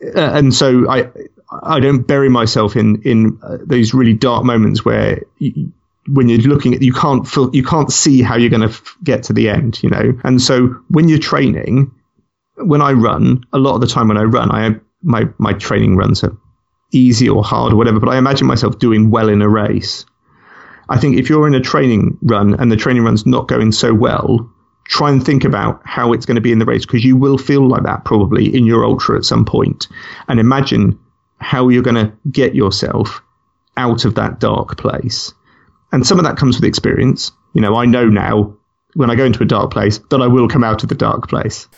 uh, 0.02 0.20
and 0.20 0.54
so 0.54 0.90
I 0.90 1.10
I 1.62 1.80
don't 1.80 2.06
bury 2.06 2.28
myself 2.28 2.76
in 2.76 3.02
in 3.02 3.38
uh, 3.42 3.58
those 3.62 3.94
really 3.94 4.14
dark 4.14 4.44
moments 4.44 4.84
where 4.84 5.22
you, 5.38 5.72
when 6.08 6.28
you're 6.28 6.40
looking 6.40 6.74
at 6.74 6.82
you 6.82 6.92
can't 6.92 7.26
feel, 7.26 7.54
you 7.54 7.64
can't 7.64 7.92
see 7.92 8.22
how 8.22 8.36
you're 8.36 8.50
going 8.50 8.62
to 8.62 8.68
f- 8.68 8.96
get 9.02 9.24
to 9.24 9.32
the 9.32 9.48
end, 9.48 9.82
you 9.82 9.90
know. 9.90 10.18
And 10.24 10.40
so 10.40 10.68
when 10.88 11.08
you're 11.08 11.18
training, 11.18 11.90
when 12.56 12.80
I 12.80 12.92
run, 12.92 13.44
a 13.52 13.58
lot 13.58 13.74
of 13.74 13.80
the 13.80 13.86
time 13.86 14.08
when 14.08 14.16
I 14.16 14.22
run, 14.22 14.50
I 14.50 14.76
my 15.02 15.28
my 15.38 15.52
training 15.52 15.96
runs 15.96 16.24
are 16.24 16.36
easy 16.92 17.28
or 17.28 17.44
hard 17.44 17.72
or 17.72 17.76
whatever, 17.76 18.00
but 18.00 18.08
I 18.08 18.18
imagine 18.18 18.46
myself 18.46 18.78
doing 18.78 19.10
well 19.10 19.28
in 19.28 19.42
a 19.42 19.48
race. 19.48 20.06
I 20.88 20.98
think 20.98 21.18
if 21.18 21.28
you're 21.28 21.48
in 21.48 21.54
a 21.54 21.60
training 21.60 22.18
run 22.22 22.58
and 22.60 22.70
the 22.70 22.76
training 22.76 23.02
run's 23.02 23.26
not 23.26 23.48
going 23.48 23.72
so 23.72 23.92
well, 23.92 24.50
try 24.88 25.10
and 25.10 25.24
think 25.24 25.44
about 25.44 25.80
how 25.84 26.12
it's 26.12 26.26
going 26.26 26.36
to 26.36 26.40
be 26.40 26.52
in 26.52 26.58
the 26.58 26.64
race 26.64 26.86
because 26.86 27.04
you 27.04 27.16
will 27.16 27.38
feel 27.38 27.68
like 27.68 27.82
that 27.82 28.04
probably 28.04 28.54
in 28.54 28.66
your 28.66 28.84
ultra 28.84 29.16
at 29.16 29.24
some 29.24 29.44
point 29.44 29.88
and 30.28 30.38
imagine 30.38 30.98
how 31.38 31.68
you're 31.68 31.82
going 31.82 31.96
to 31.96 32.12
get 32.30 32.54
yourself 32.54 33.20
out 33.76 34.04
of 34.04 34.14
that 34.14 34.40
dark 34.40 34.76
place. 34.78 35.34
And 35.92 36.06
some 36.06 36.18
of 36.18 36.24
that 36.24 36.36
comes 36.36 36.56
with 36.56 36.64
experience. 36.64 37.32
You 37.52 37.60
know, 37.60 37.76
I 37.76 37.84
know 37.84 38.08
now 38.08 38.56
when 38.94 39.10
I 39.10 39.14
go 39.14 39.24
into 39.24 39.42
a 39.42 39.46
dark 39.46 39.70
place 39.70 39.98
that 40.10 40.20
I 40.20 40.26
will 40.26 40.48
come 40.48 40.64
out 40.64 40.82
of 40.82 40.88
the 40.88 40.94
dark 40.94 41.28
place. 41.28 41.68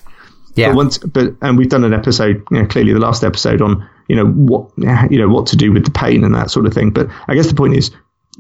Yeah. 0.55 0.69
But 0.69 0.77
once, 0.77 0.99
but 0.99 1.35
and 1.41 1.59
we've 1.59 1.69
done 1.69 1.85
an 1.85 1.93
episode, 1.93 2.45
you 2.51 2.61
know, 2.61 2.67
clearly 2.67 2.93
the 2.93 3.01
last 3.01 3.25
episode 3.25 3.61
on, 3.63 3.89
you 4.09 4.17
know, 4.17 4.27
what, 4.27 4.71
you 5.11 5.19
know, 5.19 5.29
what 5.29 5.47
to 5.49 5.57
do 5.57 5.73
with 5.73 5.85
the 5.85 5.91
pain 5.91 6.25
and 6.25 6.35
that 6.35 6.51
sort 6.51 6.67
of 6.67 6.75
thing. 6.75 6.91
But 6.91 7.09
I 7.27 7.35
guess 7.35 7.49
the 7.49 7.55
point 7.55 7.77
is, 7.77 7.91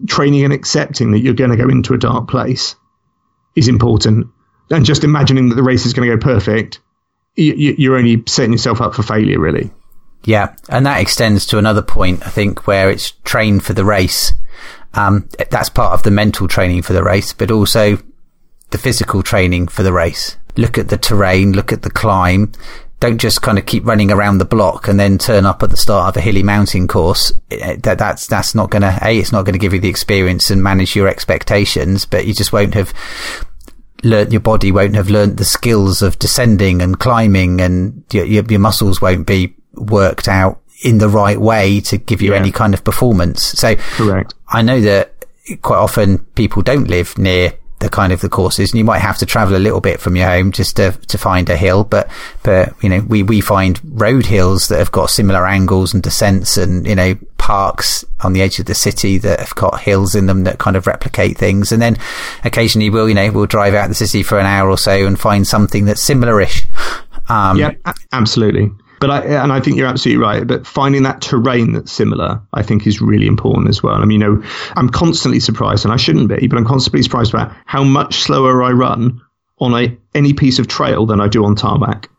training 0.06 0.44
and 0.44 0.52
accepting 0.52 1.10
that 1.10 1.20
you're 1.20 1.34
going 1.34 1.50
to 1.50 1.56
go 1.56 1.68
into 1.68 1.94
a 1.94 1.98
dark 1.98 2.28
place 2.28 2.76
is 3.56 3.68
important. 3.68 4.28
And 4.70 4.84
just 4.84 5.04
imagining 5.04 5.48
that 5.48 5.54
the 5.54 5.62
race 5.62 5.86
is 5.86 5.92
going 5.92 6.08
to 6.08 6.16
go 6.16 6.20
perfect, 6.20 6.80
you, 7.36 7.92
are 7.92 7.96
only 7.96 8.22
setting 8.26 8.52
yourself 8.52 8.80
up 8.80 8.94
for 8.94 9.02
failure, 9.02 9.38
really. 9.38 9.70
Yeah, 10.24 10.54
and 10.68 10.84
that 10.86 11.00
extends 11.00 11.46
to 11.46 11.58
another 11.58 11.82
point, 11.82 12.26
I 12.26 12.30
think, 12.30 12.66
where 12.66 12.90
it's 12.90 13.12
trained 13.24 13.64
for 13.64 13.72
the 13.72 13.84
race. 13.84 14.32
Um, 14.94 15.28
that's 15.50 15.68
part 15.68 15.92
of 15.92 16.02
the 16.02 16.10
mental 16.10 16.48
training 16.48 16.82
for 16.82 16.92
the 16.92 17.04
race, 17.04 17.32
but 17.32 17.50
also 17.50 17.98
the 18.70 18.78
physical 18.78 19.22
training 19.22 19.68
for 19.68 19.82
the 19.82 19.92
race. 19.92 20.36
Look 20.56 20.76
at 20.76 20.88
the 20.88 20.98
terrain, 20.98 21.52
look 21.52 21.72
at 21.72 21.82
the 21.82 21.90
climb. 21.90 22.52
Don't 23.00 23.18
just 23.18 23.42
kind 23.42 23.58
of 23.58 23.66
keep 23.66 23.86
running 23.86 24.10
around 24.10 24.38
the 24.38 24.44
block 24.44 24.88
and 24.88 24.98
then 24.98 25.18
turn 25.18 25.46
up 25.46 25.62
at 25.62 25.70
the 25.70 25.76
start 25.76 26.08
of 26.08 26.16
a 26.16 26.20
hilly 26.20 26.42
mountain 26.42 26.88
course. 26.88 27.32
Eh, 27.52 27.76
that, 27.84 27.98
that's, 27.98 28.26
that's 28.26 28.56
not 28.56 28.70
going 28.70 28.82
to, 28.82 28.98
A, 29.02 29.18
it's 29.18 29.30
not 29.30 29.44
going 29.44 29.52
to 29.52 29.58
give 29.58 29.72
you 29.72 29.78
the 29.78 29.88
experience 29.88 30.50
and 30.50 30.62
manage 30.64 30.96
your 30.96 31.06
expectations, 31.06 32.04
but 32.04 32.26
you 32.26 32.34
just 32.34 32.52
won't 32.52 32.74
have 32.74 32.92
learnt, 34.02 34.32
your 34.32 34.40
body 34.40 34.72
won't 34.72 34.94
have 34.94 35.10
learnt 35.10 35.36
the 35.36 35.44
skills 35.44 36.02
of 36.02 36.18
descending 36.18 36.82
and 36.82 36.98
climbing 36.98 37.60
and 37.60 38.04
your, 38.12 38.24
your, 38.24 38.60
muscles 38.60 39.00
won't 39.00 39.26
be 39.26 39.54
worked 39.74 40.28
out 40.28 40.60
in 40.82 40.98
the 40.98 41.08
right 41.08 41.40
way 41.40 41.80
to 41.80 41.98
give 41.98 42.22
you 42.22 42.32
yeah. 42.32 42.38
any 42.38 42.52
kind 42.52 42.74
of 42.74 42.84
performance. 42.84 43.42
So 43.42 43.76
correct. 43.76 44.34
I 44.48 44.62
know 44.62 44.80
that 44.80 45.26
quite 45.62 45.78
often 45.78 46.18
people 46.18 46.62
don't 46.62 46.88
live 46.88 47.18
near 47.18 47.52
the 47.80 47.88
kind 47.88 48.12
of 48.12 48.20
the 48.20 48.28
courses 48.28 48.72
and 48.72 48.78
you 48.78 48.84
might 48.84 48.98
have 48.98 49.18
to 49.18 49.26
travel 49.26 49.56
a 49.56 49.58
little 49.58 49.80
bit 49.80 50.00
from 50.00 50.16
your 50.16 50.26
home 50.26 50.50
just 50.50 50.76
to, 50.76 50.92
to 51.06 51.18
find 51.18 51.48
a 51.48 51.56
hill. 51.56 51.84
But, 51.84 52.10
but, 52.42 52.74
you 52.82 52.88
know, 52.88 53.00
we, 53.00 53.22
we 53.22 53.40
find 53.40 53.80
road 53.84 54.26
hills 54.26 54.68
that 54.68 54.78
have 54.78 54.92
got 54.92 55.10
similar 55.10 55.46
angles 55.46 55.94
and 55.94 56.02
descents 56.02 56.56
and, 56.56 56.86
you 56.86 56.94
know, 56.94 57.16
parks 57.48 58.04
on 58.20 58.34
the 58.34 58.42
edge 58.42 58.58
of 58.58 58.66
the 58.66 58.74
city 58.74 59.16
that 59.16 59.40
have 59.40 59.54
got 59.54 59.80
hills 59.80 60.14
in 60.14 60.26
them 60.26 60.44
that 60.44 60.58
kind 60.58 60.76
of 60.76 60.86
replicate 60.86 61.38
things. 61.38 61.72
And 61.72 61.80
then 61.80 61.96
occasionally 62.44 62.90
we'll, 62.90 63.08
you 63.08 63.14
know, 63.14 63.32
we'll 63.32 63.46
drive 63.46 63.72
out 63.72 63.88
the 63.88 63.94
city 63.94 64.22
for 64.22 64.38
an 64.38 64.44
hour 64.44 64.68
or 64.68 64.76
so 64.76 65.06
and 65.06 65.18
find 65.18 65.46
something 65.46 65.86
that's 65.86 66.02
similar-ish. 66.02 66.66
Um, 67.30 67.56
yeah, 67.58 67.70
absolutely. 68.12 68.70
But 69.00 69.10
I, 69.10 69.20
and 69.22 69.50
I 69.50 69.60
think 69.60 69.78
you're 69.78 69.86
absolutely 69.86 70.22
right. 70.22 70.46
But 70.46 70.66
finding 70.66 71.04
that 71.04 71.22
terrain 71.22 71.72
that's 71.72 71.90
similar, 71.90 72.38
I 72.52 72.62
think 72.62 72.86
is 72.86 73.00
really 73.00 73.26
important 73.26 73.70
as 73.70 73.82
well. 73.82 73.94
I 73.94 74.04
mean, 74.04 74.20
you 74.20 74.26
know, 74.26 74.42
I'm 74.76 74.90
constantly 74.90 75.40
surprised 75.40 75.86
and 75.86 75.94
I 75.94 75.96
shouldn't 75.96 76.28
be, 76.28 76.48
but 76.48 76.58
I'm 76.58 76.66
constantly 76.66 77.02
surprised 77.02 77.32
about 77.32 77.50
how 77.64 77.82
much 77.82 78.16
slower 78.16 78.62
I 78.62 78.72
run 78.72 79.22
on 79.58 79.72
a, 79.72 79.96
any 80.14 80.34
piece 80.34 80.58
of 80.58 80.68
trail 80.68 81.06
than 81.06 81.18
I 81.18 81.28
do 81.28 81.46
on 81.46 81.56
tarmac. 81.56 82.10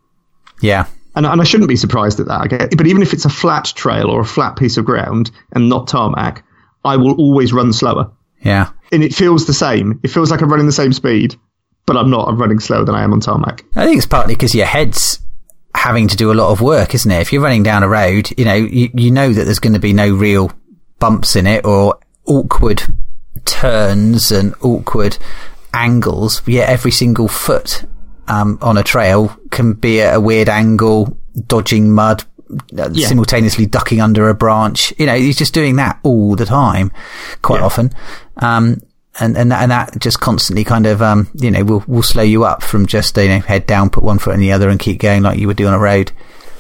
Yeah. 0.60 0.88
And, 1.20 1.26
and 1.26 1.42
I 1.42 1.44
shouldn't 1.44 1.68
be 1.68 1.76
surprised 1.76 2.22
at 2.22 2.28
that. 2.28 2.70
But 2.78 2.88
even 2.88 3.02
if 3.02 3.12
it's 3.12 3.26
a 3.26 3.30
flat 3.30 3.74
trail 3.76 4.10
or 4.10 4.22
a 4.22 4.26
flat 4.26 4.56
piece 4.56 4.78
of 4.78 4.86
ground 4.86 5.32
and 5.52 5.68
not 5.68 5.90
tarmac, 5.90 6.46
I 6.86 6.96
will 6.96 7.12
always 7.16 7.52
run 7.52 7.74
slower. 7.74 8.10
Yeah. 8.40 8.70
And 8.94 9.04
it 9.04 9.14
feels 9.14 9.46
the 9.46 9.54
same. 9.54 10.00
It 10.02 10.12
feels 10.12 10.32
like 10.32 10.42
I'm 10.42 10.50
running 10.50 10.66
the 10.66 10.72
same 10.72 10.94
speed, 10.94 11.36
but 11.86 11.98
I'm 11.98 12.10
not. 12.10 12.30
I'm 12.30 12.38
running 12.38 12.62
slower 12.62 12.86
than 12.86 12.96
I 12.96 13.04
am 13.04 13.12
on 13.12 13.20
tarmac. 13.20 13.66
I 13.76 13.84
think 13.84 13.98
it's 13.98 14.08
partly 14.08 14.34
because 14.34 14.56
your 14.56 14.66
head's 14.66 15.20
having 15.76 16.08
to 16.08 16.16
do 16.16 16.32
a 16.32 16.36
lot 16.36 16.54
of 16.54 16.62
work, 16.62 16.96
isn't 16.96 17.12
it? 17.12 17.20
If 17.20 17.34
you're 17.34 17.44
running 17.44 17.64
down 17.64 17.84
a 17.84 17.90
road, 17.90 18.30
you 18.38 18.46
know, 18.46 18.56
you, 18.56 18.90
you 18.94 19.12
know 19.12 19.34
that 19.34 19.44
there's 19.44 19.60
going 19.60 19.74
to 19.74 19.80
be 19.80 19.92
no 19.92 20.16
real 20.16 20.54
bumps 21.00 21.36
in 21.36 21.48
it 21.48 21.66
or 21.66 22.00
awkward 22.24 22.82
turns 23.44 24.32
and 24.32 24.56
awkward 24.62 25.18
angles. 25.74 26.42
Yeah, 26.48 26.64
every 26.64 26.92
single 26.92 27.28
foot 27.28 27.84
um, 28.30 28.58
on 28.62 28.78
a 28.78 28.84
trail 28.84 29.36
can 29.52 29.74
be 29.74 30.02
at 30.02 30.16
a 30.16 30.20
weird 30.20 30.48
angle, 30.50 31.18
dodging 31.48 31.92
mud, 31.92 32.24
uh, 32.78 32.90
Yeah. 32.92 33.08
simultaneously 33.08 33.66
ducking 33.66 34.00
under 34.02 34.30
a 34.30 34.34
branch. 34.34 34.94
You 34.98 35.06
know, 35.08 35.16
he's 35.18 35.38
just 35.38 35.54
doing 35.54 35.76
that 35.78 36.00
all 36.04 36.36
the 36.36 36.46
time, 36.46 36.92
quite 37.42 37.60
Yeah. 37.60 37.66
often. 37.66 37.92
Um, 38.38 38.82
and, 39.20 39.36
and 39.38 39.52
that, 39.52 39.62
and 39.64 39.72
that 39.72 40.00
just 40.00 40.20
constantly 40.22 40.64
kind 40.64 40.86
of, 40.86 41.02
um, 41.02 41.28
you 41.34 41.52
know, 41.52 41.64
will, 41.64 41.84
will 41.88 42.04
slow 42.04 42.24
you 42.24 42.46
up 42.46 42.64
from 42.64 42.86
just, 42.86 43.18
you 43.18 43.28
know, 43.28 43.40
head 43.40 43.66
down, 43.66 43.90
put 43.90 44.04
one 44.04 44.18
foot 44.20 44.34
in 44.34 44.40
the 44.40 44.52
other 44.54 44.70
and 44.70 44.80
keep 44.80 45.00
going 45.00 45.24
like 45.24 45.38
you 45.40 45.48
would 45.48 45.58
do 45.58 45.68
on 45.68 45.74
a 45.74 45.80
road. 45.80 46.12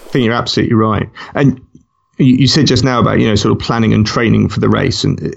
I 0.07 0.09
think 0.11 0.25
you're 0.25 0.33
absolutely 0.33 0.75
right. 0.75 1.07
And 1.35 1.61
you, 2.17 2.35
you 2.35 2.47
said 2.47 2.67
just 2.67 2.83
now 2.83 2.99
about 2.99 3.19
you 3.19 3.27
know 3.27 3.35
sort 3.35 3.53
of 3.53 3.59
planning 3.59 3.93
and 3.93 4.05
training 4.05 4.49
for 4.49 4.59
the 4.59 4.67
race, 4.67 5.03
and 5.05 5.23
uh, 5.23 5.29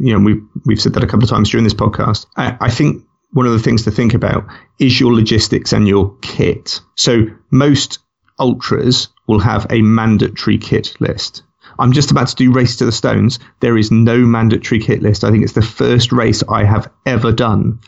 you 0.00 0.12
know 0.12 0.18
we've 0.18 0.42
we've 0.66 0.80
said 0.80 0.94
that 0.94 1.04
a 1.04 1.06
couple 1.06 1.22
of 1.24 1.30
times 1.30 1.50
during 1.50 1.62
this 1.62 1.74
podcast. 1.74 2.26
I, 2.36 2.56
I 2.60 2.70
think 2.70 3.04
one 3.32 3.46
of 3.46 3.52
the 3.52 3.58
things 3.58 3.84
to 3.84 3.90
think 3.90 4.14
about 4.14 4.46
is 4.78 4.98
your 4.98 5.14
logistics 5.14 5.72
and 5.72 5.86
your 5.86 6.16
kit. 6.22 6.80
So 6.94 7.26
most 7.50 7.98
ultras 8.38 9.08
will 9.26 9.40
have 9.40 9.66
a 9.70 9.82
mandatory 9.82 10.58
kit 10.58 10.94
list. 11.00 11.42
I'm 11.78 11.92
just 11.92 12.10
about 12.10 12.28
to 12.28 12.34
do 12.34 12.52
Race 12.52 12.76
to 12.76 12.84
the 12.84 12.92
Stones. 12.92 13.38
There 13.60 13.76
is 13.76 13.90
no 13.90 14.18
mandatory 14.18 14.80
kit 14.80 15.02
list. 15.02 15.22
I 15.22 15.30
think 15.30 15.44
it's 15.44 15.52
the 15.52 15.62
first 15.62 16.12
race 16.12 16.42
I 16.48 16.64
have 16.64 16.90
ever 17.06 17.30
done 17.30 17.80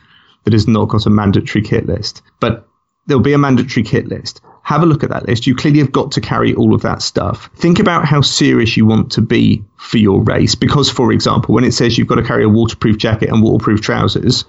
that 0.44 0.52
has 0.52 0.68
not 0.68 0.88
got 0.88 1.06
a 1.06 1.10
mandatory 1.10 1.62
kit 1.62 1.86
list. 1.86 2.22
But 2.38 2.68
there'll 3.06 3.22
be 3.22 3.32
a 3.32 3.38
mandatory 3.38 3.82
kit 3.82 4.08
list. 4.08 4.40
Have 4.62 4.82
a 4.82 4.86
look 4.86 5.02
at 5.02 5.10
that 5.10 5.26
list. 5.26 5.46
You 5.46 5.56
clearly 5.56 5.80
have 5.80 5.90
got 5.90 6.12
to 6.12 6.20
carry 6.20 6.54
all 6.54 6.74
of 6.74 6.82
that 6.82 7.02
stuff. 7.02 7.50
Think 7.56 7.78
about 7.78 8.04
how 8.04 8.20
serious 8.20 8.76
you 8.76 8.86
want 8.86 9.10
to 9.12 9.22
be 9.22 9.64
for 9.76 9.98
your 9.98 10.22
race. 10.22 10.54
Because, 10.54 10.90
for 10.90 11.10
example, 11.12 11.54
when 11.54 11.64
it 11.64 11.72
says 11.72 11.96
you've 11.98 12.06
got 12.06 12.16
to 12.16 12.22
carry 12.22 12.44
a 12.44 12.48
waterproof 12.48 12.98
jacket 12.98 13.30
and 13.30 13.42
waterproof 13.42 13.80
trousers, 13.80 14.44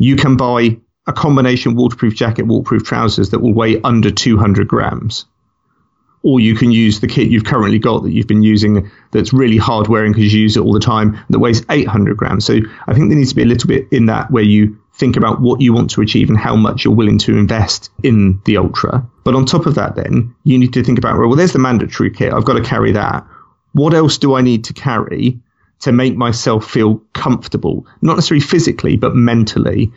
you 0.00 0.16
can 0.16 0.36
buy 0.36 0.78
a 1.06 1.12
combination 1.12 1.76
waterproof 1.76 2.14
jacket, 2.14 2.46
waterproof 2.46 2.84
trousers 2.84 3.30
that 3.30 3.40
will 3.40 3.52
weigh 3.52 3.80
under 3.82 4.10
200 4.10 4.66
grams. 4.66 5.26
Or 6.22 6.40
you 6.40 6.54
can 6.54 6.70
use 6.70 7.00
the 7.00 7.06
kit 7.06 7.30
you've 7.30 7.44
currently 7.44 7.78
got 7.78 8.02
that 8.02 8.10
you've 8.10 8.26
been 8.26 8.42
using 8.42 8.90
that's 9.10 9.32
really 9.32 9.58
hard 9.58 9.88
wearing 9.88 10.12
because 10.12 10.32
you 10.32 10.40
use 10.40 10.56
it 10.56 10.60
all 10.60 10.72
the 10.72 10.80
time 10.80 11.18
that 11.28 11.38
weighs 11.38 11.62
800 11.68 12.16
grams. 12.16 12.46
So 12.46 12.60
I 12.86 12.94
think 12.94 13.10
there 13.10 13.18
needs 13.18 13.30
to 13.30 13.36
be 13.36 13.42
a 13.42 13.46
little 13.46 13.68
bit 13.68 13.88
in 13.90 14.06
that 14.06 14.30
where 14.30 14.42
you 14.42 14.78
think 14.94 15.16
about 15.16 15.40
what 15.40 15.60
you 15.60 15.74
want 15.74 15.90
to 15.90 16.00
achieve 16.00 16.30
and 16.30 16.38
how 16.38 16.56
much 16.56 16.84
you're 16.84 16.94
willing 16.94 17.18
to 17.18 17.36
invest 17.36 17.90
in 18.02 18.40
the 18.46 18.56
ultra. 18.56 19.06
But 19.24 19.34
on 19.34 19.44
top 19.44 19.66
of 19.66 19.74
that, 19.74 19.96
then 19.96 20.34
you 20.44 20.58
need 20.58 20.72
to 20.74 20.82
think 20.82 20.98
about, 20.98 21.18
well, 21.18 21.36
there's 21.36 21.52
the 21.52 21.58
mandatory 21.58 22.10
kit. 22.10 22.32
I've 22.32 22.44
got 22.44 22.54
to 22.54 22.62
carry 22.62 22.92
that. 22.92 23.26
What 23.72 23.92
else 23.92 24.16
do 24.16 24.34
I 24.34 24.40
need 24.40 24.64
to 24.64 24.72
carry 24.72 25.40
to 25.80 25.92
make 25.92 26.16
myself 26.16 26.68
feel 26.68 27.02
comfortable? 27.12 27.86
Not 28.02 28.16
necessarily 28.16 28.44
physically, 28.44 28.96
but 28.96 29.14
mentally 29.14 29.92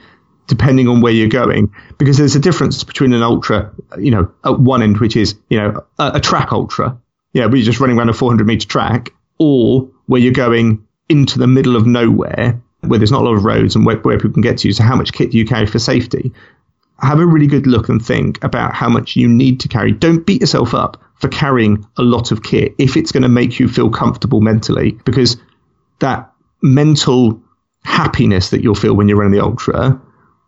depending 0.48 0.90
on 0.90 1.00
where 1.00 1.14
you're 1.14 1.30
going, 1.30 1.74
because 1.98 2.18
there's 2.18 2.36
a 2.36 2.40
difference 2.40 2.84
between 2.84 3.14
an 3.14 3.24
ultra, 3.24 3.74
you 3.98 4.12
know, 4.12 4.30
at 4.44 4.60
one 4.60 4.82
end, 4.84 4.98
which 4.98 5.16
is, 5.16 5.36
you 5.50 5.58
know, 5.58 5.82
a, 6.00 6.12
a 6.16 6.20
track 6.20 6.52
ultra, 6.52 6.98
yeah, 7.32 7.46
where 7.46 7.56
you're 7.56 7.66
just 7.66 7.80
running 7.80 7.98
around 7.98 8.10
a 8.10 8.14
400 8.14 8.46
meter 8.46 8.68
track, 8.68 9.14
or 9.40 9.90
where 10.08 10.20
you're 10.20 10.34
going 10.34 10.86
into 11.08 11.40
the 11.40 11.48
middle 11.48 11.78
of 11.78 11.88
nowhere 11.88 12.62
where 12.88 13.00
there's 13.00 13.12
not 13.12 13.22
a 13.22 13.26
lot 13.26 13.36
of 13.36 13.46
roads 13.46 13.76
and 13.76 13.86
where, 13.86 13.98
where 13.98 14.18
people 14.18 14.34
can 14.34 14.42
get 14.42 14.58
to 14.60 14.68
you. 14.68 14.74
So 14.74 14.84
how 14.84 14.96
much 14.96 15.14
kit 15.14 15.32
do 15.32 15.38
you 15.38 15.46
carry 15.46 15.66
for 15.66 15.80
safety? 15.80 16.34
Have 17.00 17.20
a 17.20 17.26
really 17.26 17.48
good 17.48 17.68
look 17.68 17.90
and 17.90 18.04
think 18.06 18.44
about 18.44 18.74
how 18.74 18.90
much 18.90 19.16
you 19.16 19.28
need 19.28 19.60
to 19.62 19.68
carry. 19.68 19.92
Don't 19.92 20.26
beat 20.26 20.42
yourself 20.42 20.74
up 20.74 21.02
for 21.16 21.28
carrying 21.30 21.86
a 21.98 22.02
lot 22.04 22.32
of 22.32 22.44
kit 22.44 22.76
if 22.78 22.98
it's 22.98 23.12
going 23.12 23.24
to 23.24 23.30
make 23.30 23.60
you 23.60 23.68
feel 23.68 23.90
comfortable 23.90 24.42
mentally, 24.42 24.92
because 25.06 25.38
that 26.04 26.32
mental 26.62 27.42
happiness 27.84 28.50
that 28.52 28.62
you'll 28.62 28.76
feel 28.76 28.94
when 28.94 29.10
you're 29.10 29.18
running 29.18 29.34
the 29.34 29.44
ultra 29.44 30.02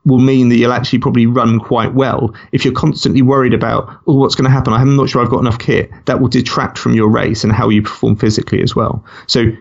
will 0.06 0.20
mean 0.20 0.50
that 0.50 0.58
you'll 0.58 0.72
actually 0.72 1.00
probably 1.00 1.26
run 1.26 1.60
quite 1.60 1.94
well. 1.94 2.36
If 2.52 2.64
you're 2.64 2.74
constantly 2.74 3.24
worried 3.24 3.54
about, 3.54 3.90
oh, 4.06 4.16
what's 4.16 4.36
going 4.36 4.46
to 4.46 4.52
happen? 4.52 4.72
I'm 4.72 4.96
not 4.96 5.10
sure 5.10 5.22
I've 5.24 5.32
got 5.32 5.40
enough 5.40 5.58
kit. 5.58 5.92
That 6.06 6.22
will 6.22 6.28
detract 6.28 6.78
from 6.78 6.94
your 6.94 7.10
race 7.10 7.44
and 7.44 7.52
how 7.52 7.70
you 7.70 7.82
perform 7.82 8.16
physically 8.16 8.62
as 8.62 8.76
well. 8.76 9.04
So 9.26 9.52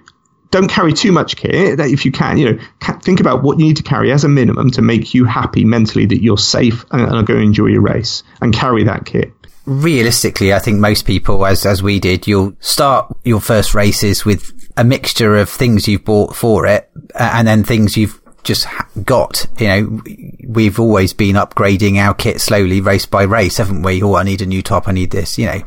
don't 0.51 0.69
carry 0.69 0.93
too 0.93 1.13
much 1.13 1.37
kit. 1.37 1.79
That 1.79 1.89
if 1.89 2.05
you 2.05 2.13
can, 2.13 2.37
you 2.37 2.53
know, 2.53 2.59
think 3.03 3.21
about 3.21 3.43
what 3.43 3.59
you 3.59 3.65
need 3.65 3.79
to 3.79 3.83
carry 3.83 4.13
as 4.13 4.25
a 4.25 4.29
minimum 4.29 4.71
to 4.73 4.83
make 4.83 5.15
you 5.15 5.25
happy 5.25 5.65
mentally 5.65 6.07
that 6.07 6.23
you're 6.23 6.39
safe 6.39 6.85
and, 6.91 7.01
and 7.01 7.15
are 7.15 7.23
going 7.23 7.41
to 7.41 7.47
enjoy 7.47 7.67
your 7.67 7.81
race 7.81 8.23
and 8.43 8.53
carry 8.53 8.85
that 8.85 9.07
kit. 9.07 9.33
Realistically, 9.67 10.53
I 10.53 10.59
think 10.59 10.79
most 10.79 11.05
people, 11.05 11.45
as 11.47 11.67
as 11.67 11.83
we 11.83 12.01
did, 12.01 12.27
you'll 12.27 12.55
start 12.61 13.15
your 13.25 13.41
first 13.41 13.75
races 13.75 14.25
with 14.25 14.53
a 14.77 14.85
mixture 14.85 15.37
of 15.37 15.49
things 15.49 15.89
you've 15.89 16.05
bought 16.05 16.35
for 16.35 16.67
it, 16.67 16.91
and 17.15 17.47
then 17.47 17.65
things 17.65 17.97
you've 17.97 18.21
just 18.43 18.67
got. 19.05 19.47
You 19.59 19.69
know, 19.69 20.03
we've 20.47 20.79
always 20.79 21.13
been 21.13 21.37
upgrading 21.37 21.97
our 21.97 22.15
kit 22.15 22.41
slowly, 22.41 22.81
race 22.81 23.07
by 23.07 23.23
race, 23.23 23.57
haven't 23.57 23.83
we? 23.83 24.03
Oh, 24.03 24.15
I 24.15 24.23
need 24.23 24.43
a 24.43 24.47
new 24.47 24.63
top. 24.63 24.89
I 24.89 24.93
need 24.93 25.11
this. 25.11 25.39
You 25.39 25.47
know. 25.47 25.63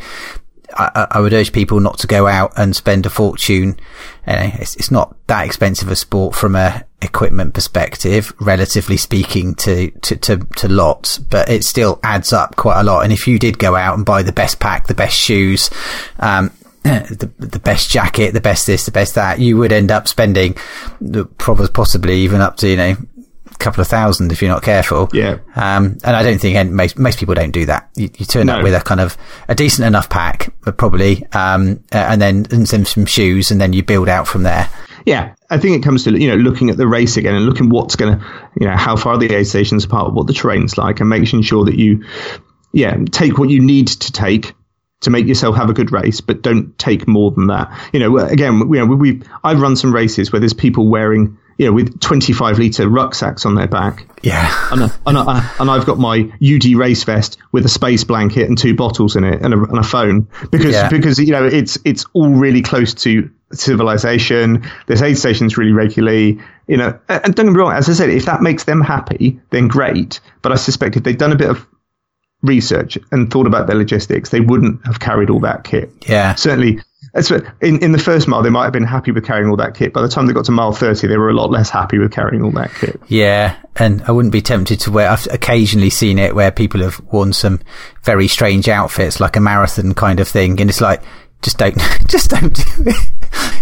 I, 0.76 1.08
I- 1.12 1.20
would 1.22 1.34
urge 1.34 1.54
people 1.54 1.80
not 1.80 2.00
to 2.00 2.08
go 2.08 2.28
out 2.28 2.54
and 2.58 2.76
spend 2.76 3.06
a 3.06 3.10
fortune. 3.10 3.80
Know, 4.26 4.52
it's, 4.56 4.76
it's 4.76 4.92
not 4.92 5.16
that 5.28 5.46
expensive 5.46 5.90
a 5.90 5.96
sport 5.96 6.36
from 6.36 6.56
a 6.56 6.84
equipment 7.02 7.54
perspective, 7.54 8.34
relatively 8.40 8.98
speaking 8.98 9.56
to, 9.56 9.92
to, 9.92 10.16
to, 10.18 10.38
to 10.58 10.68
lots, 10.68 11.18
but 11.20 11.48
it 11.50 11.64
still 11.64 12.00
adds 12.04 12.34
up 12.34 12.56
quite 12.56 12.80
a 12.80 12.84
lot. 12.84 13.04
And 13.04 13.14
if 13.14 13.28
you 13.28 13.40
did 13.40 13.60
go 13.60 13.76
out 13.76 13.96
and 13.96 14.06
buy 14.06 14.24
the 14.24 14.32
best 14.34 14.60
pack, 14.60 14.88
the 14.88 14.94
best 14.94 15.18
shoes, 15.18 15.70
um, 16.20 16.52
the, 16.84 17.32
the 17.38 17.60
best 17.60 17.90
jacket, 17.90 18.34
the 18.34 18.42
best 18.42 18.68
this, 18.68 18.86
the 18.86 18.92
best 18.92 19.16
that, 19.16 19.40
you 19.40 19.58
would 19.58 19.72
end 19.72 19.92
up 19.92 20.08
spending 20.08 20.54
probably 21.38 21.68
possibly 21.70 22.18
even 22.20 22.42
up 22.42 22.58
to, 22.58 22.68
you 22.70 22.78
know, 22.78 22.96
couple 23.60 23.82
of 23.82 23.88
thousand 23.88 24.32
if 24.32 24.42
you're 24.42 24.52
not 24.52 24.64
careful. 24.64 25.10
Yeah. 25.14 25.40
Um, 25.56 25.98
and 26.04 26.16
I 26.16 26.24
don't 26.24 26.40
think 26.40 26.72
most, 26.72 26.98
most 26.98 27.20
people 27.20 27.36
don't 27.36 27.52
do 27.52 27.66
that. 27.66 27.90
You, 27.96 28.10
you 28.18 28.26
turn 28.26 28.50
up 28.50 28.64
with 28.64 28.74
a 28.74 28.82
kind 28.82 29.00
of 29.00 29.18
a 29.48 29.56
decent 29.56 29.86
enough 29.86 30.10
pack, 30.10 30.54
but 30.64 30.78
probably, 30.78 31.26
um, 31.34 31.84
and 31.92 32.22
then 32.22 32.46
and 32.52 32.68
some, 32.68 32.86
some 32.86 33.06
shoes 33.06 33.52
and 33.52 33.60
then 33.60 33.74
you 33.74 33.84
build 33.84 34.10
out 34.10 34.28
from 34.28 34.44
there. 34.44 34.70
Yeah, 35.06 35.36
I 35.50 35.58
think 35.58 35.78
it 35.78 35.84
comes 35.84 36.04
to 36.04 36.20
you 36.20 36.28
know 36.28 36.36
looking 36.36 36.70
at 36.70 36.76
the 36.76 36.86
race 36.86 37.16
again 37.16 37.34
and 37.34 37.46
looking 37.46 37.70
what's 37.70 37.96
going 37.96 38.20
to 38.20 38.26
you 38.60 38.68
know 38.68 38.76
how 38.76 38.98
far 38.98 39.18
the 39.18 39.34
aid 39.34 39.48
stations 39.48 39.86
apart, 39.86 40.14
what 40.14 40.28
the 40.28 40.34
terrain's 40.34 40.78
like, 40.78 41.00
and 41.00 41.10
making 41.10 41.44
sure 41.44 41.64
that 41.64 41.76
you 41.76 42.04
yeah 42.74 42.98
take 43.12 43.38
what 43.38 43.50
you 43.50 43.62
need 43.62 43.88
to 43.88 44.12
take 44.12 44.54
to 45.02 45.10
make 45.10 45.28
yourself 45.28 45.56
have 45.56 45.70
a 45.70 45.74
good 45.74 45.92
race, 45.92 46.20
but 46.20 46.42
don't 46.42 46.78
take 46.78 47.08
more 47.08 47.32
than 47.32 47.48
that. 47.48 47.72
You 47.94 48.00
know, 48.00 48.18
again, 48.18 48.60
you 48.60 48.80
know, 48.80 48.86
we, 48.86 48.96
we 48.96 49.22
I've 49.44 49.62
run 49.62 49.76
some 49.76 49.94
races 49.94 50.32
where 50.32 50.40
there's 50.40 50.54
people 50.54 50.90
wearing 50.90 51.38
you 51.58 51.66
know 51.66 51.74
with 51.74 52.00
25 52.00 52.60
liter 52.60 52.88
rucksacks 52.88 53.46
on 53.46 53.56
their 53.56 53.68
back, 53.68 54.06
Yeah. 54.22 54.70
and, 54.72 54.84
I- 54.84 54.92
and, 55.06 55.18
I- 55.18 55.22
uh, 55.22 55.50
and 55.60 55.72
I've 55.72 55.86
got 55.86 55.98
my 56.00 56.32
UD 56.42 56.76
race 56.76 57.04
vest 57.04 57.38
with 57.52 57.66
a 57.66 57.70
space 57.70 58.04
blanket 58.04 58.48
and 58.48 58.58
two 58.58 58.76
bottles 58.76 59.16
in 59.16 59.24
it 59.24 59.42
and 59.42 59.54
a, 59.54 59.58
and 59.64 59.78
a 59.80 59.84
phone 59.84 60.28
because 60.52 60.74
Yeah. 60.74 60.90
because 60.90 61.20
you 61.20 61.32
know 61.32 61.46
it's 61.46 61.78
it's 61.86 62.06
all 62.14 62.30
really 62.30 62.62
close 62.62 62.94
to 62.96 63.30
civilization. 63.54 64.66
There's 64.88 65.02
aid 65.02 65.18
stations 65.18 65.58
really 65.58 65.72
regularly, 65.72 66.40
you 66.68 66.78
know. 66.78 67.00
And 67.10 67.26
and 67.26 67.36
don't 67.36 67.46
get 67.48 67.52
me 67.54 67.60
wrong, 67.60 67.74
as 67.74 67.90
I 67.90 67.94
said, 67.94 68.10
if 68.10 68.26
that 68.26 68.42
makes 68.42 68.64
them 68.66 68.82
happy, 68.82 69.40
then 69.52 69.68
great. 69.68 70.20
But 70.42 70.52
I 70.52 70.56
suspect 70.56 70.96
if 70.98 71.04
they'd 71.04 71.18
done 71.18 71.32
a 71.32 71.36
bit 71.38 71.50
of 71.50 71.66
research 72.44 72.98
and 73.12 73.32
thought 73.32 73.48
about 73.48 73.68
their 73.68 73.76
logistics, 73.76 74.30
they 74.30 74.42
wouldn't 74.42 74.86
have 74.86 75.00
carried 75.00 75.30
all 75.30 75.40
that 75.42 75.64
kit. 75.64 75.92
Yeah. 76.08 76.36
Certainly. 76.36 76.82
In, 77.62 77.84
in 77.84 77.92
the 77.92 78.00
first 78.00 78.28
mile, 78.28 78.44
they 78.44 78.50
might 78.50 78.66
have 78.66 78.74
been 78.74 78.84
happy 78.84 79.12
with 79.12 79.26
carrying 79.26 79.50
all 79.50 79.58
that 79.58 79.76
kit. 79.76 79.94
By 79.94 80.02
the 80.02 80.08
time 80.08 80.28
they 80.28 80.34
got 80.34 80.46
to 80.46 80.52
mile 80.52 80.72
30, 80.72 81.08
they 81.08 81.18
were 81.18 81.30
a 81.30 81.34
lot 81.34 81.50
less 81.50 81.70
happy 81.70 81.98
with 81.98 82.12
carrying 82.12 82.44
all 82.44 82.52
that 82.52 82.72
kit. 82.76 83.00
Yeah, 83.08 83.58
and 83.76 84.02
I 84.04 84.12
wouldn't 84.12 84.32
be 84.32 84.42
tempted 84.42 84.80
to 84.82 84.92
wear. 84.92 85.10
I've 85.10 85.28
occasionally 85.32 85.90
seen 85.90 86.20
it 86.20 86.36
where 86.36 86.52
people 86.52 86.82
have 86.82 87.00
worn 87.12 87.34
some 87.34 87.60
very 88.04 88.28
strange 88.28 88.70
outfits, 88.70 89.20
like 89.20 89.36
a 89.36 89.42
marathon 89.42 89.94
kind 89.94 90.20
of 90.20 90.28
thing, 90.28 90.62
and 90.62 90.70
it's 90.70 90.82
like, 90.82 91.02
just 91.42 91.58
don't, 91.58 91.78
just 92.08 92.30
don't 92.30 92.54
do 92.54 92.64
it. 92.86 93.12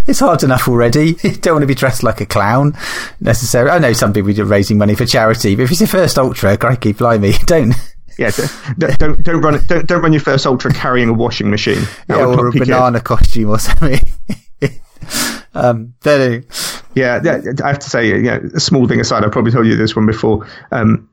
It's 0.07 0.19
hard 0.19 0.43
enough 0.43 0.67
already. 0.67 1.15
You 1.23 1.35
don't 1.35 1.55
want 1.55 1.63
to 1.63 1.67
be 1.67 1.75
dressed 1.75 2.03
like 2.03 2.21
a 2.21 2.25
clown 2.25 2.77
necessarily. 3.19 3.71
I 3.71 3.79
know 3.79 3.93
some 3.93 4.13
people 4.13 4.39
are 4.39 4.45
raising 4.45 4.77
money 4.77 4.95
for 4.95 5.05
charity, 5.05 5.55
but 5.55 5.63
if 5.63 5.71
it's 5.71 5.81
your 5.81 5.87
first 5.87 6.17
ultra, 6.17 6.57
crikey, 6.57 6.93
blimey, 6.93 7.33
don't. 7.45 7.73
Yeah, 8.17 8.31
don't 8.77 8.99
don't, 8.99 9.23
don't 9.23 9.41
run. 9.41 9.59
Don't, 9.67 9.87
don't 9.87 10.01
run 10.01 10.13
your 10.13 10.21
first 10.21 10.45
ultra 10.45 10.73
carrying 10.73 11.09
a 11.09 11.13
washing 11.13 11.49
machine. 11.49 11.83
That 12.07 12.17
Yeah, 12.17 12.25
or 12.25 12.47
a 12.47 12.51
banana 12.51 13.01
costume 13.01 13.49
or 13.49 13.59
something. 13.69 13.99
um, 15.53 15.93
then, 16.01 16.45
Yeah, 16.95 17.21
yeah, 17.23 17.41
I 17.63 17.67
have 17.69 17.79
to 17.79 17.89
say, 17.89 18.19
yeah, 18.19 18.39
a 18.53 18.59
small 18.59 18.87
thing 18.87 18.99
aside, 18.99 19.23
I've 19.23 19.31
probably 19.31 19.51
told 19.51 19.67
you 19.67 19.75
this 19.75 19.95
one 19.95 20.05
before. 20.05 20.47
Um, 20.71 21.09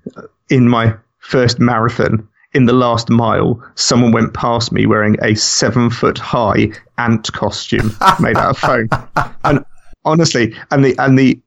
in 0.50 0.68
my 0.68 0.94
first 1.18 1.58
marathon, 1.58 2.28
in 2.54 2.66
the 2.66 2.72
last 2.72 3.08
mile, 3.08 3.62
someone 3.74 4.12
went 4.12 4.34
past 4.34 4.72
me 4.72 4.86
wearing 4.86 5.16
a 5.22 5.34
seven 5.34 5.90
foot 5.90 6.18
high 6.18 6.70
ant 6.98 7.32
costume 7.32 7.96
made 8.20 8.36
out 8.36 8.50
of 8.50 8.58
foam. 8.58 8.88
And 9.44 9.64
honestly, 10.04 10.54
and 10.70 10.84
the 10.84 10.94
and 10.98 11.18
the 11.18 11.40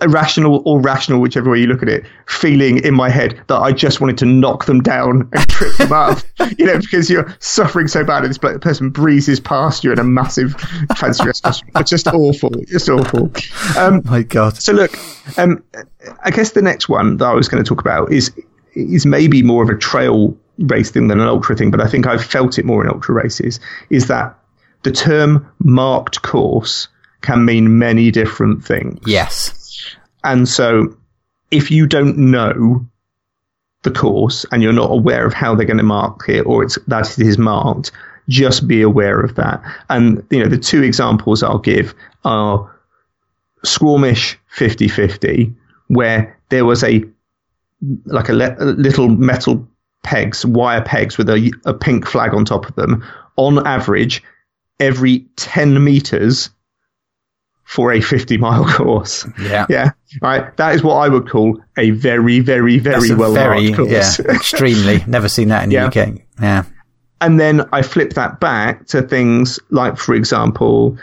irrational 0.00 0.62
or 0.64 0.80
rational, 0.80 1.20
whichever 1.20 1.50
way 1.50 1.60
you 1.60 1.66
look 1.66 1.82
at 1.82 1.88
it, 1.88 2.04
feeling 2.26 2.82
in 2.84 2.94
my 2.94 3.08
head 3.08 3.40
that 3.48 3.56
I 3.56 3.72
just 3.72 4.00
wanted 4.00 4.18
to 4.18 4.26
knock 4.26 4.66
them 4.66 4.82
down 4.82 5.28
and 5.32 5.48
trip 5.48 5.76
them 5.76 5.92
up, 5.92 6.18
you 6.58 6.66
know, 6.66 6.78
because 6.78 7.08
you're 7.10 7.34
suffering 7.38 7.88
so 7.88 8.04
bad 8.04 8.24
and 8.24 8.30
this 8.30 8.38
person 8.38 8.90
breezes 8.90 9.40
past 9.40 9.84
you 9.84 9.92
in 9.92 9.98
a 9.98 10.04
massive 10.04 10.54
fancy 10.96 11.24
dress 11.24 11.40
costume. 11.42 11.70
It's 11.76 11.90
just 11.90 12.06
awful. 12.08 12.50
Just 12.66 12.88
awful. 12.88 13.30
Um, 13.78 14.02
My 14.04 14.22
God. 14.22 14.56
So 14.56 14.72
look, 14.72 14.98
um, 15.38 15.62
I 16.22 16.30
guess 16.30 16.52
the 16.52 16.62
next 16.62 16.88
one 16.88 17.16
that 17.18 17.26
I 17.26 17.34
was 17.34 17.48
going 17.48 17.62
to 17.62 17.68
talk 17.68 17.80
about 17.80 18.12
is, 18.12 18.32
is 18.74 19.06
maybe 19.06 19.42
more 19.42 19.62
of 19.62 19.68
a 19.68 19.76
trail 19.76 20.36
race 20.58 20.90
thing 20.90 21.08
than 21.08 21.20
an 21.20 21.28
ultra 21.28 21.56
thing, 21.56 21.70
but 21.70 21.80
I 21.80 21.86
think 21.86 22.06
I've 22.06 22.24
felt 22.24 22.58
it 22.58 22.64
more 22.64 22.82
in 22.82 22.90
ultra 22.90 23.14
races 23.14 23.60
is 23.90 24.08
that 24.08 24.38
the 24.82 24.92
term 24.92 25.46
marked 25.58 26.22
course 26.22 26.88
can 27.22 27.44
mean 27.44 27.78
many 27.78 28.10
different 28.10 28.64
things. 28.64 28.98
Yes. 29.06 29.96
And 30.24 30.48
so 30.48 30.96
if 31.50 31.70
you 31.70 31.86
don't 31.86 32.16
know 32.16 32.84
the 33.82 33.90
course 33.90 34.44
and 34.50 34.62
you're 34.62 34.72
not 34.72 34.90
aware 34.90 35.24
of 35.26 35.32
how 35.32 35.54
they're 35.54 35.66
going 35.66 35.76
to 35.76 35.82
mark 35.82 36.28
it 36.28 36.42
or 36.42 36.62
it's 36.64 36.78
that 36.86 37.18
it 37.18 37.26
is 37.26 37.38
marked, 37.38 37.92
just 38.28 38.66
be 38.66 38.82
aware 38.82 39.20
of 39.20 39.34
that. 39.36 39.62
And 39.88 40.24
you 40.30 40.42
know, 40.42 40.48
the 40.48 40.58
two 40.58 40.82
examples 40.82 41.42
I'll 41.42 41.58
give 41.58 41.94
are 42.24 42.70
Squamish 43.64 44.38
50-50, 44.56 45.54
where 45.88 46.36
there 46.48 46.64
was 46.64 46.82
a 46.82 47.04
like 48.06 48.28
a, 48.28 48.32
le- 48.32 48.56
a 48.58 48.64
little 48.64 49.08
metal 49.08 49.66
pegs, 50.02 50.46
wire 50.46 50.82
pegs 50.82 51.18
with 51.18 51.28
a, 51.28 51.52
a 51.64 51.74
pink 51.74 52.06
flag 52.06 52.34
on 52.34 52.44
top 52.44 52.68
of 52.68 52.74
them. 52.74 53.04
On 53.36 53.64
average, 53.66 54.22
every 54.80 55.26
10 55.36 55.84
meters, 55.84 56.50
for 57.66 57.92
a 57.92 58.00
50 58.00 58.36
mile 58.38 58.64
course. 58.76 59.26
Yeah. 59.42 59.66
Yeah. 59.68 59.90
Right. 60.22 60.56
That 60.56 60.74
is 60.74 60.82
what 60.82 60.94
I 60.96 61.08
would 61.08 61.28
call 61.28 61.60
a 61.76 61.90
very, 61.90 62.40
very, 62.40 62.78
very 62.78 63.12
well 63.14 63.34
very, 63.34 63.72
course. 63.72 63.90
Yeah, 64.18 64.24
extremely. 64.34 65.04
Never 65.06 65.28
seen 65.28 65.48
that 65.48 65.64
in 65.64 65.70
Yeah. 65.72 65.88
the 65.90 66.00
UK. 66.02 66.20
Yeah. 66.40 66.62
and 67.20 67.40
then 67.40 67.62
I 67.72 67.82
flip 67.82 68.12
that 68.14 68.40
back 68.40 68.86
to 68.88 69.02
things 69.02 69.58
like, 69.70 69.96
for 69.98 70.14
example, 70.14 70.96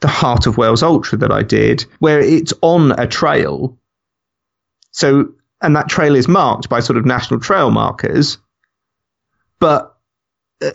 the 0.00 0.08
Heart 0.08 0.46
of 0.46 0.56
Wales 0.56 0.82
Ultra 0.84 1.18
that 1.18 1.32
I 1.32 1.42
did, 1.42 1.84
where 1.98 2.20
it's 2.20 2.52
on 2.62 2.92
a 2.98 3.06
trail. 3.06 3.76
So, 4.92 5.32
and 5.60 5.74
that 5.74 5.88
trail 5.88 6.14
is 6.14 6.28
marked 6.28 6.68
by 6.68 6.78
sort 6.80 6.96
of 6.96 7.04
national 7.06 7.40
trail 7.40 7.70
markers, 7.72 8.38
but 9.58 9.96
uh, 10.60 10.70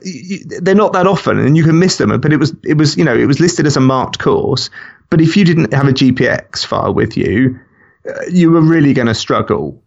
they're 0.61 0.75
not 0.75 0.93
that 0.93 1.07
often 1.07 1.39
and 1.39 1.57
you 1.57 1.63
can 1.63 1.77
miss 1.79 1.97
them. 1.97 2.19
But 2.21 2.31
it 2.33 2.37
was, 2.37 2.55
it 2.63 2.75
was, 2.77 2.97
you 2.97 3.03
know, 3.03 3.15
it 3.15 3.25
was 3.25 3.39
listed 3.39 3.65
as 3.67 3.75
a 3.77 3.81
marked 3.81 4.19
course. 4.19 4.69
But 5.09 5.21
if 5.21 5.35
you 5.37 5.43
didn't 5.45 5.73
have 5.73 5.87
a 5.87 5.91
GPX 5.93 6.65
file 6.65 6.93
with 6.93 7.17
you, 7.17 7.59
uh, 8.07 8.21
you 8.31 8.51
were 8.51 8.61
really 8.61 8.93
going 8.93 9.07
to 9.07 9.15
struggle. 9.15 9.81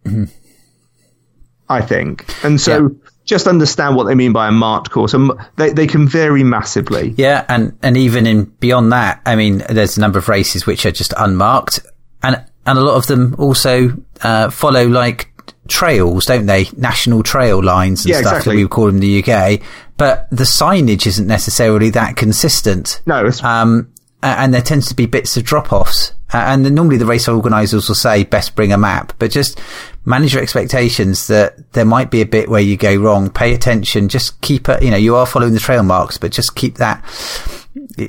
I 1.69 1.81
think. 1.81 2.25
And 2.43 2.59
so 2.61 2.83
Yeah. 2.83 3.09
just 3.25 3.47
understand 3.47 3.95
what 3.95 4.05
they 4.05 4.15
mean 4.15 4.31
by 4.31 4.47
a 4.47 4.51
marked 4.51 4.89
course. 4.89 5.13
And 5.13 5.31
they, 5.57 5.71
they 5.71 5.87
can 5.87 6.07
vary 6.07 6.43
massively. 6.43 7.13
Yeah, 7.17 7.43
and 7.49 7.77
and 7.83 7.97
even 7.97 8.25
in 8.25 8.45
beyond 8.45 8.91
that, 8.93 9.21
I 9.25 9.35
mean, 9.35 9.63
there's 9.69 9.97
a 9.97 10.01
number 10.01 10.17
of 10.19 10.29
races 10.29 10.65
which 10.65 10.85
are 10.85 10.91
just 10.91 11.13
unmarked, 11.17 11.79
and 12.23 12.41
and 12.65 12.77
a 12.79 12.81
lot 12.81 12.95
of 12.95 13.07
them 13.07 13.35
also 13.37 13.97
uh, 14.21 14.49
follow 14.49 14.87
like 14.87 15.29
trails, 15.67 16.25
don't 16.25 16.45
they? 16.45 16.67
National 16.77 17.21
trail 17.21 17.61
lines 17.61 18.05
and 18.05 18.11
Yeah, 18.13 18.21
stuff 18.21 18.31
exactly. 18.33 18.51
that 18.53 18.55
we 18.57 18.63
would 18.63 18.71
call 18.71 18.85
them 18.85 18.95
in 18.95 19.01
the 19.01 19.23
UK. 19.23 19.61
But 19.97 20.27
the 20.29 20.43
signage 20.43 21.07
isn't 21.07 21.27
necessarily 21.27 21.89
that 21.91 22.15
consistent. 22.15 23.01
No, 23.05 23.25
it's, 23.25 23.43
Um, 23.43 23.89
a- 24.23 24.25
and 24.25 24.53
there 24.53 24.61
tends 24.61 24.87
to 24.87 24.95
be 24.95 25.05
bits 25.05 25.37
of 25.37 25.43
drop 25.43 25.71
offs. 25.71 26.13
Uh, 26.33 26.37
and 26.47 26.65
then 26.65 26.75
normally 26.75 26.97
the 26.97 27.05
race 27.05 27.29
organisers 27.29 27.87
will 27.87 27.95
say 27.95 28.23
best 28.25 28.53
bring 28.55 28.73
a 28.73 28.77
map, 28.77 29.13
but 29.17 29.31
just 29.31 29.59
manage 30.03 30.33
your 30.33 30.43
expectations 30.43 31.27
that 31.27 31.71
there 31.71 31.85
might 31.85 32.11
be 32.11 32.21
a 32.21 32.25
bit 32.25 32.49
where 32.49 32.61
you 32.61 32.75
go 32.75 32.95
wrong. 32.97 33.29
Pay 33.29 33.53
attention. 33.53 34.09
Just 34.09 34.39
keep 34.41 34.67
it, 34.67 34.83
you 34.83 34.91
know, 34.91 34.97
you 34.97 35.15
are 35.15 35.25
following 35.25 35.53
the 35.53 35.59
trail 35.59 35.83
marks, 35.83 36.17
but 36.17 36.33
just 36.33 36.55
keep 36.55 36.75
that, 36.75 37.01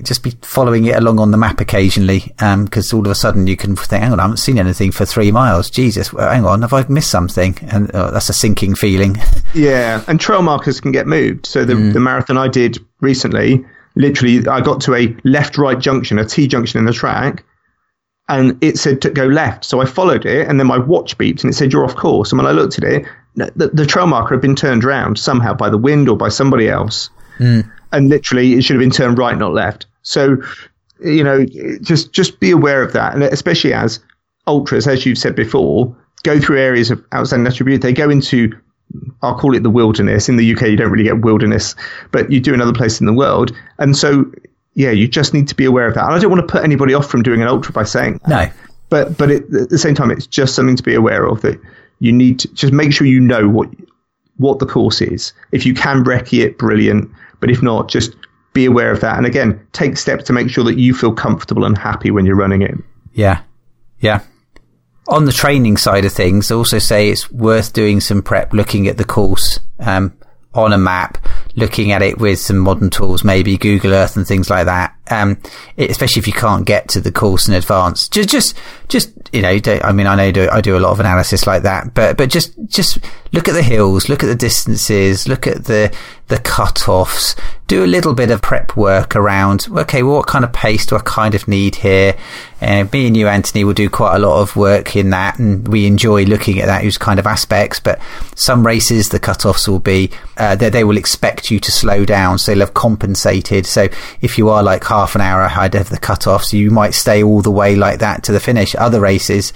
just 0.02 0.24
be 0.24 0.32
following 0.42 0.86
it 0.86 0.96
along 0.96 1.20
on 1.20 1.30
the 1.30 1.36
map 1.36 1.60
occasionally. 1.60 2.34
Um, 2.40 2.66
cause 2.66 2.92
all 2.92 3.04
of 3.04 3.10
a 3.10 3.14
sudden 3.14 3.46
you 3.46 3.56
can 3.56 3.76
think, 3.76 4.02
hang 4.02 4.12
on, 4.12 4.18
I 4.18 4.22
haven't 4.22 4.38
seen 4.38 4.58
anything 4.58 4.90
for 4.90 5.04
three 5.04 5.30
miles. 5.30 5.70
Jesus, 5.70 6.12
well, 6.12 6.28
hang 6.28 6.44
on, 6.44 6.62
have 6.62 6.72
I 6.72 6.84
missed 6.88 7.10
something? 7.10 7.56
And 7.70 7.88
uh, 7.92 8.10
that's 8.10 8.30
a 8.30 8.34
sinking 8.34 8.74
feeling. 8.74 9.16
yeah. 9.54 10.02
And 10.08 10.20
trail 10.20 10.42
markers 10.42 10.80
can 10.80 10.90
get 10.90 11.06
moved. 11.06 11.46
So 11.46 11.64
the, 11.64 11.76
the 11.76 12.00
marathon 12.00 12.36
I 12.36 12.48
did 12.48 12.84
recently, 13.00 13.64
literally, 13.98 14.46
I 14.46 14.62
got 14.62 14.80
to 14.82 14.94
a 14.94 15.14
left 15.24 15.58
right 15.58 15.78
junction, 15.78 16.18
a 16.18 16.24
T 16.24 16.46
junction 16.46 16.78
in 16.78 16.86
the 16.86 16.92
track. 16.92 17.44
And 18.30 18.62
it 18.62 18.78
said 18.78 19.00
to 19.02 19.10
go 19.10 19.26
left. 19.26 19.64
So 19.64 19.80
I 19.80 19.86
followed 19.86 20.26
it 20.26 20.46
and 20.46 20.60
then 20.60 20.66
my 20.66 20.76
watch 20.76 21.16
beeped 21.16 21.42
and 21.42 21.50
it 21.50 21.56
said 21.56 21.72
you're 21.72 21.84
off 21.84 21.96
course. 21.96 22.30
And 22.30 22.38
when 22.38 22.46
I 22.46 22.52
looked 22.52 22.76
at 22.76 22.84
it, 22.84 23.06
the, 23.34 23.70
the 23.72 23.86
trail 23.86 24.06
marker 24.06 24.34
had 24.34 24.42
been 24.42 24.54
turned 24.54 24.84
around 24.84 25.18
somehow 25.18 25.54
by 25.54 25.70
the 25.70 25.78
wind 25.78 26.10
or 26.10 26.16
by 26.16 26.28
somebody 26.28 26.68
else. 26.68 27.08
Hmm. 27.38 27.60
And 27.90 28.10
literally 28.10 28.52
it 28.52 28.64
should 28.64 28.74
have 28.74 28.80
been 28.80 28.90
turned 28.90 29.16
right, 29.18 29.36
not 29.36 29.54
left. 29.54 29.86
So, 30.02 30.36
you 31.02 31.24
know, 31.24 31.46
just, 31.80 32.12
just 32.12 32.38
be 32.38 32.50
aware 32.50 32.82
of 32.82 32.92
that. 32.92 33.14
And 33.14 33.22
especially 33.22 33.72
as 33.72 33.98
ultras, 34.46 34.86
as 34.86 35.06
you've 35.06 35.16
said 35.16 35.34
before, 35.34 35.96
go 36.22 36.38
through 36.38 36.58
areas 36.58 36.90
of 36.90 37.02
outstanding 37.14 37.50
beauty. 37.64 37.78
They 37.78 37.94
go 37.94 38.10
into, 38.10 38.52
I'll 39.22 39.38
call 39.38 39.54
it 39.54 39.62
the 39.62 39.70
wilderness. 39.70 40.28
In 40.28 40.36
the 40.36 40.54
UK, 40.54 40.62
you 40.62 40.76
don't 40.76 40.90
really 40.90 41.04
get 41.04 41.20
wilderness, 41.20 41.74
but 42.12 42.30
you 42.30 42.40
do 42.40 42.54
in 42.54 42.60
other 42.60 42.72
places 42.72 43.00
in 43.00 43.06
the 43.06 43.12
world. 43.12 43.52
And 43.78 43.96
so, 43.96 44.30
yeah, 44.74 44.90
you 44.90 45.08
just 45.08 45.34
need 45.34 45.48
to 45.48 45.54
be 45.54 45.64
aware 45.64 45.86
of 45.86 45.94
that. 45.94 46.04
And 46.04 46.14
I 46.14 46.18
don't 46.18 46.30
want 46.30 46.46
to 46.46 46.52
put 46.52 46.64
anybody 46.64 46.94
off 46.94 47.08
from 47.10 47.22
doing 47.22 47.42
an 47.42 47.48
ultra 47.48 47.72
by 47.72 47.84
saying 47.84 48.20
that 48.26 48.28
no. 48.28 48.52
but 48.88 49.18
but 49.18 49.30
it, 49.30 49.42
at 49.54 49.70
the 49.70 49.78
same 49.78 49.94
time, 49.94 50.10
it's 50.10 50.26
just 50.26 50.54
something 50.54 50.76
to 50.76 50.82
be 50.82 50.94
aware 50.94 51.26
of 51.26 51.40
that 51.42 51.60
you 52.00 52.12
need 52.12 52.38
to 52.40 52.48
just 52.54 52.72
make 52.72 52.92
sure 52.92 53.06
you 53.06 53.20
know 53.20 53.48
what 53.48 53.68
what 54.36 54.60
the 54.60 54.66
course 54.66 55.00
is. 55.00 55.32
If 55.52 55.66
you 55.66 55.74
can 55.74 56.04
recce 56.04 56.44
it, 56.44 56.58
brilliant. 56.58 57.10
But 57.40 57.50
if 57.50 57.62
not, 57.62 57.88
just 57.88 58.14
be 58.52 58.64
aware 58.64 58.90
of 58.90 59.00
that. 59.00 59.16
And 59.16 59.26
again, 59.26 59.60
take 59.72 59.96
steps 59.96 60.24
to 60.24 60.32
make 60.32 60.48
sure 60.48 60.64
that 60.64 60.78
you 60.78 60.94
feel 60.94 61.12
comfortable 61.12 61.64
and 61.64 61.76
happy 61.76 62.10
when 62.10 62.24
you're 62.24 62.36
running 62.36 62.62
it. 62.62 62.74
Yeah. 63.12 63.42
Yeah. 64.00 64.22
On 65.08 65.24
the 65.24 65.32
training 65.32 65.78
side 65.78 66.04
of 66.04 66.12
things, 66.12 66.50
also 66.50 66.78
say 66.78 67.08
it's 67.08 67.30
worth 67.30 67.72
doing 67.72 68.00
some 68.00 68.22
prep, 68.22 68.52
looking 68.52 68.88
at 68.88 68.98
the 68.98 69.04
course, 69.04 69.58
um, 69.78 70.12
on 70.52 70.72
a 70.72 70.78
map, 70.78 71.16
looking 71.56 71.92
at 71.92 72.02
it 72.02 72.18
with 72.18 72.38
some 72.38 72.58
modern 72.58 72.90
tools, 72.90 73.24
maybe 73.24 73.56
Google 73.56 73.94
Earth 73.94 74.16
and 74.16 74.26
things 74.26 74.50
like 74.50 74.66
that. 74.66 74.94
Um, 75.10 75.38
especially 75.76 76.20
if 76.20 76.26
you 76.26 76.32
can't 76.32 76.66
get 76.66 76.88
to 76.90 77.00
the 77.00 77.12
course 77.12 77.48
in 77.48 77.54
advance. 77.54 78.08
Just, 78.08 78.28
just, 78.28 78.56
just, 78.88 79.12
you 79.32 79.42
know, 79.42 79.58
I 79.84 79.92
mean, 79.92 80.06
I 80.06 80.14
know 80.14 80.32
do, 80.32 80.48
I 80.50 80.60
do 80.60 80.76
a 80.76 80.80
lot 80.80 80.92
of 80.92 81.00
analysis 81.00 81.46
like 81.46 81.62
that, 81.62 81.94
but, 81.94 82.16
but 82.16 82.30
just, 82.30 82.54
just 82.66 82.98
look 83.32 83.48
at 83.48 83.52
the 83.52 83.62
hills, 83.62 84.08
look 84.08 84.22
at 84.22 84.26
the 84.26 84.34
distances, 84.34 85.28
look 85.28 85.46
at 85.46 85.64
the, 85.66 85.94
the 86.28 86.38
cut-offs, 86.38 87.36
do 87.66 87.84
a 87.84 87.86
little 87.86 88.14
bit 88.14 88.30
of 88.30 88.42
prep 88.42 88.76
work 88.76 89.14
around, 89.14 89.66
okay, 89.70 90.02
well, 90.02 90.16
what 90.16 90.26
kind 90.26 90.44
of 90.44 90.52
pace 90.52 90.86
do 90.86 90.96
I 90.96 91.00
kind 91.00 91.34
of 91.34 91.46
need 91.46 91.76
here? 91.76 92.16
And 92.60 92.90
me 92.92 93.06
and 93.06 93.16
you, 93.16 93.28
Anthony, 93.28 93.62
will 93.62 93.74
do 93.74 93.88
quite 93.88 94.16
a 94.16 94.18
lot 94.18 94.40
of 94.40 94.56
work 94.56 94.96
in 94.96 95.10
that 95.10 95.38
and 95.38 95.68
we 95.68 95.86
enjoy 95.86 96.24
looking 96.24 96.58
at 96.60 96.66
that, 96.66 96.82
those 96.82 96.98
kind 96.98 97.20
of 97.20 97.26
aspects. 97.26 97.78
But 97.78 98.00
some 98.34 98.66
races, 98.66 99.10
the 99.10 99.20
cut-offs 99.20 99.68
will 99.68 99.78
be, 99.78 100.10
uh, 100.38 100.56
they, 100.56 100.70
they 100.70 100.84
will 100.84 100.96
expect 100.96 101.50
you 101.50 101.60
to 101.60 101.70
slow 101.70 102.04
down. 102.04 102.38
So 102.38 102.52
they'll 102.52 102.60
have 102.60 102.74
compensated. 102.74 103.66
So 103.66 103.88
if 104.20 104.38
you 104.38 104.48
are 104.48 104.62
like 104.62 104.84
half 104.84 104.97
an 105.14 105.20
hour 105.20 105.42
ahead 105.42 105.74
of 105.74 105.88
the 105.88 105.98
cut-offs, 105.98 106.52
you 106.52 106.70
might 106.70 106.94
stay 106.94 107.22
all 107.22 107.42
the 107.42 107.50
way 107.50 107.76
like 107.76 108.00
that 108.00 108.22
to 108.24 108.32
the 108.32 108.40
finish. 108.40 108.74
Other 108.74 109.00
races, 109.00 109.52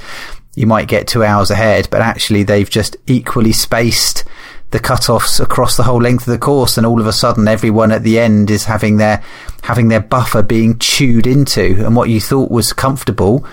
you 0.54 0.66
might 0.66 0.88
get 0.88 1.06
two 1.06 1.24
hours 1.24 1.50
ahead, 1.50 1.88
but 1.90 2.02
actually 2.02 2.42
they've 2.42 2.68
just 2.68 2.96
equally 3.06 3.52
spaced 3.52 4.24
the 4.72 4.80
cut-offs 4.80 5.38
across 5.38 5.76
the 5.76 5.82
whole 5.82 6.00
length 6.00 6.26
of 6.26 6.32
the 6.32 6.38
course 6.38 6.78
and 6.78 6.86
all 6.86 7.00
of 7.00 7.06
a 7.06 7.12
sudden 7.12 7.46
everyone 7.46 7.92
at 7.92 8.02
the 8.02 8.18
end 8.18 8.50
is 8.50 8.64
having 8.64 8.96
their 8.96 9.22
having 9.62 9.88
their 9.88 10.00
buffer 10.00 10.42
being 10.42 10.78
chewed 10.78 11.26
into 11.26 11.84
and 11.84 11.94
what 11.94 12.08
you 12.08 12.18
thought 12.18 12.50
was 12.50 12.72
comfortable 12.72 13.46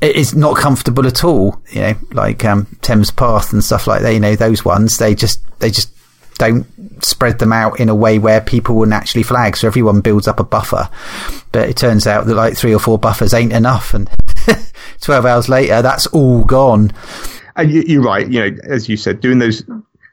is 0.00 0.34
not 0.34 0.56
comfortable 0.56 1.06
at 1.06 1.22
all 1.22 1.62
you 1.70 1.80
know 1.80 1.94
like 2.10 2.44
um, 2.44 2.66
Thames 2.82 3.12
Path 3.12 3.52
and 3.52 3.62
stuff 3.62 3.86
like 3.86 4.02
that 4.02 4.12
you 4.12 4.18
know 4.18 4.34
those 4.34 4.64
ones 4.64 4.98
they 4.98 5.14
just 5.14 5.40
they 5.60 5.70
just 5.70 5.93
don't 6.38 6.66
spread 7.04 7.38
them 7.38 7.52
out 7.52 7.78
in 7.80 7.88
a 7.88 7.94
way 7.94 8.18
where 8.18 8.40
people 8.40 8.74
will 8.76 8.86
naturally 8.86 9.22
flag 9.22 9.56
so 9.56 9.66
everyone 9.66 10.00
builds 10.00 10.26
up 10.28 10.40
a 10.40 10.44
buffer 10.44 10.88
but 11.52 11.68
it 11.68 11.76
turns 11.76 12.06
out 12.06 12.26
that 12.26 12.34
like 12.34 12.56
three 12.56 12.74
or 12.74 12.78
four 12.78 12.98
buffers 12.98 13.34
ain't 13.34 13.52
enough 13.52 13.94
and 13.94 14.08
12 15.00 15.26
hours 15.26 15.48
later 15.48 15.82
that's 15.82 16.06
all 16.08 16.44
gone 16.44 16.92
And 17.56 17.70
you, 17.70 17.82
you're 17.86 18.02
right. 18.02 18.28
You 18.28 18.50
know, 18.50 18.56
as 18.64 18.88
you 18.88 18.96
said, 18.96 19.20
doing 19.20 19.38
those 19.38 19.62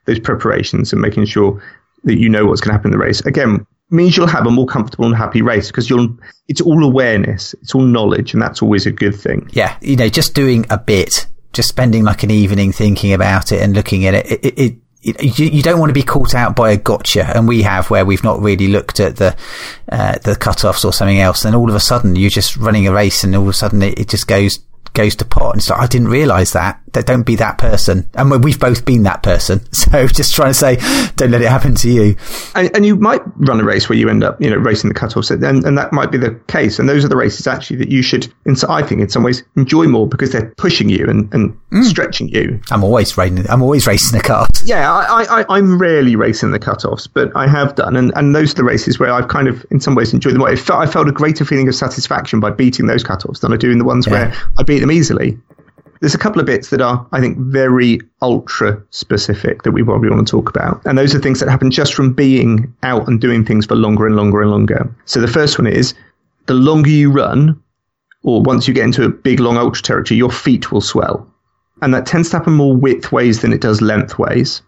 those 0.06 0.18
preparations 0.20 0.92
and 0.92 1.02
making 1.02 1.24
sure 1.24 1.62
that 2.04 2.18
you 2.18 2.28
know 2.28 2.46
what's 2.46 2.60
going 2.60 2.70
to 2.70 2.74
happen 2.74 2.92
in 2.92 2.98
the 2.98 3.04
race 3.04 3.20
again 3.26 3.66
means 3.90 4.16
you'll 4.16 4.26
have 4.26 4.46
a 4.46 4.50
more 4.50 4.66
comfortable 4.66 5.06
and 5.06 5.16
happy 5.16 5.42
race 5.42 5.68
because 5.68 5.90
you'll. 5.90 6.16
It's 6.48 6.60
all 6.60 6.84
awareness. 6.84 7.54
It's 7.54 7.74
all 7.74 7.82
knowledge, 7.82 8.32
and 8.32 8.42
that's 8.42 8.62
always 8.62 8.86
a 8.86 8.90
good 8.92 9.14
thing. 9.14 9.48
yeah, 9.52 9.76
you 9.80 9.96
know, 9.96 10.08
just 10.08 10.34
doing 10.34 10.66
a 10.70 10.78
bit, 10.78 11.26
just 11.52 11.68
spending 11.68 12.04
like 12.04 12.22
an 12.22 12.30
evening 12.30 12.72
thinking 12.72 13.12
about 13.12 13.52
it 13.52 13.60
and 13.60 13.74
looking 13.74 14.06
at 14.06 14.14
it, 14.14 14.44
it, 14.44 14.58
it 14.58 14.76
you, 15.02 15.46
you 15.46 15.62
don't 15.62 15.80
want 15.80 15.90
to 15.90 15.94
be 15.94 16.02
caught 16.02 16.34
out 16.34 16.54
by 16.54 16.70
a 16.70 16.76
gotcha, 16.76 17.24
and 17.36 17.48
we 17.48 17.62
have 17.62 17.90
where 17.90 18.04
we've 18.04 18.24
not 18.24 18.40
really 18.40 18.68
looked 18.68 19.00
at 19.00 19.16
the 19.16 19.36
uh, 19.88 20.18
the 20.18 20.36
cut-offs 20.36 20.84
or 20.84 20.92
something 20.92 21.20
else, 21.20 21.44
and 21.44 21.56
all 21.56 21.68
of 21.68 21.74
a 21.74 21.80
sudden 21.80 22.16
you're 22.16 22.30
just 22.30 22.56
running 22.56 22.86
a 22.86 22.92
race, 22.92 23.24
and 23.24 23.34
all 23.34 23.42
of 23.42 23.48
a 23.48 23.52
sudden 23.52 23.82
it, 23.82 23.98
it 23.98 24.08
just 24.08 24.26
goes 24.26 24.60
goes 24.94 25.16
to 25.16 25.24
pot 25.24 25.54
and 25.54 25.62
stuff. 25.62 25.78
I 25.80 25.86
didn't 25.86 26.08
realize 26.08 26.52
that. 26.52 26.81
Don't 26.92 27.24
be 27.24 27.36
that 27.36 27.58
person. 27.58 28.08
And 28.14 28.42
we've 28.42 28.60
both 28.60 28.84
been 28.84 29.02
that 29.04 29.22
person. 29.22 29.60
So 29.92 30.06
just 30.06 30.34
trying 30.34 30.50
to 30.50 30.54
say, 30.54 30.76
don't 31.16 31.32
let 31.32 31.42
it 31.42 31.48
happen 31.48 31.74
to 31.74 31.90
you. 31.90 32.16
And, 32.54 32.74
and 32.74 32.86
you 32.86 32.96
might 32.96 33.20
run 33.36 33.60
a 33.60 33.64
race 33.64 33.88
where 33.88 33.98
you 33.98 34.08
end 34.08 34.24
up, 34.24 34.40
you 34.40 34.48
know, 34.48 34.56
racing 34.56 34.88
the 34.88 34.94
cutoffs, 34.94 35.30
and, 35.30 35.64
and 35.66 35.76
that 35.76 35.92
might 35.92 36.10
be 36.10 36.16
the 36.16 36.34
case. 36.46 36.78
And 36.78 36.88
those 36.88 37.04
are 37.04 37.08
the 37.08 37.16
races 37.16 37.46
actually 37.46 37.76
that 37.78 37.90
you 37.90 38.00
should, 38.00 38.32
in, 38.46 38.56
I 38.68 38.82
think, 38.82 39.02
in 39.02 39.08
some 39.10 39.22
ways, 39.22 39.42
enjoy 39.56 39.88
more 39.88 40.06
because 40.06 40.32
they're 40.32 40.50
pushing 40.56 40.88
you 40.88 41.06
and, 41.08 41.32
and 41.34 41.58
mm. 41.72 41.84
stretching 41.84 42.28
you. 42.28 42.60
I'm 42.70 42.84
always 42.84 43.18
racing. 43.18 43.44
I'm 43.50 43.60
always 43.60 43.86
racing 43.86 44.16
the 44.16 44.24
cutoffs. 44.24 44.62
Yeah, 44.64 44.90
I, 44.90 45.42
I, 45.42 45.44
I'm 45.48 45.78
rarely 45.78 46.16
racing 46.16 46.52
the 46.52 46.60
cutoffs, 46.60 47.08
but 47.12 47.30
I 47.36 47.46
have 47.48 47.74
done, 47.74 47.96
and, 47.96 48.12
and 48.14 48.34
those 48.34 48.52
are 48.52 48.56
the 48.56 48.64
races 48.64 48.98
where 48.98 49.12
I've 49.12 49.28
kind 49.28 49.48
of, 49.48 49.66
in 49.70 49.80
some 49.80 49.94
ways, 49.94 50.14
enjoyed 50.14 50.34
them. 50.34 50.42
I 50.42 50.56
felt, 50.56 50.80
I 50.80 50.90
felt 50.90 51.08
a 51.08 51.12
greater 51.12 51.44
feeling 51.44 51.68
of 51.68 51.74
satisfaction 51.74 52.40
by 52.40 52.50
beating 52.50 52.86
those 52.86 53.04
cutoffs 53.04 53.40
than 53.40 53.52
I 53.52 53.56
do 53.56 53.70
in 53.70 53.78
the 53.78 53.84
ones 53.84 54.06
yeah. 54.06 54.12
where 54.12 54.34
I 54.58 54.62
beat 54.62 54.78
them 54.78 54.92
easily. 54.92 55.38
There's 56.02 56.16
a 56.16 56.18
couple 56.18 56.40
of 56.40 56.46
bits 56.46 56.70
that 56.70 56.80
are, 56.80 57.06
I 57.12 57.20
think, 57.20 57.38
very 57.38 58.00
ultra 58.22 58.82
specific 58.90 59.62
that 59.62 59.70
we 59.70 59.84
probably 59.84 60.10
want 60.10 60.26
to 60.26 60.30
talk 60.32 60.50
about. 60.50 60.82
And 60.84 60.98
those 60.98 61.14
are 61.14 61.20
things 61.20 61.38
that 61.38 61.48
happen 61.48 61.70
just 61.70 61.94
from 61.94 62.12
being 62.12 62.74
out 62.82 63.06
and 63.06 63.20
doing 63.20 63.44
things 63.44 63.66
for 63.66 63.76
longer 63.76 64.08
and 64.08 64.16
longer 64.16 64.42
and 64.42 64.50
longer. 64.50 64.92
So 65.04 65.20
the 65.20 65.28
first 65.28 65.60
one 65.60 65.68
is 65.68 65.94
the 66.46 66.54
longer 66.54 66.90
you 66.90 67.12
run, 67.12 67.62
or 68.24 68.42
once 68.42 68.66
you 68.66 68.74
get 68.74 68.82
into 68.82 69.04
a 69.04 69.10
big, 69.10 69.38
long 69.38 69.56
ultra 69.56 69.80
territory, 69.80 70.18
your 70.18 70.32
feet 70.32 70.72
will 70.72 70.80
swell. 70.80 71.24
And 71.82 71.94
that 71.94 72.04
tends 72.04 72.30
to 72.30 72.38
happen 72.38 72.54
more 72.54 72.74
width 72.74 73.12
ways 73.12 73.40
than 73.40 73.52
it 73.52 73.60
does 73.60 73.80
length 73.80 74.18
ways. 74.18 74.60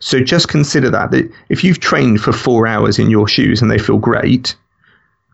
So 0.00 0.18
just 0.18 0.48
consider 0.48 0.90
that, 0.90 1.12
that 1.12 1.30
if 1.50 1.62
you've 1.62 1.78
trained 1.78 2.20
for 2.20 2.32
four 2.32 2.66
hours 2.66 2.98
in 2.98 3.10
your 3.10 3.28
shoes 3.28 3.62
and 3.62 3.70
they 3.70 3.78
feel 3.78 3.98
great, 3.98 4.56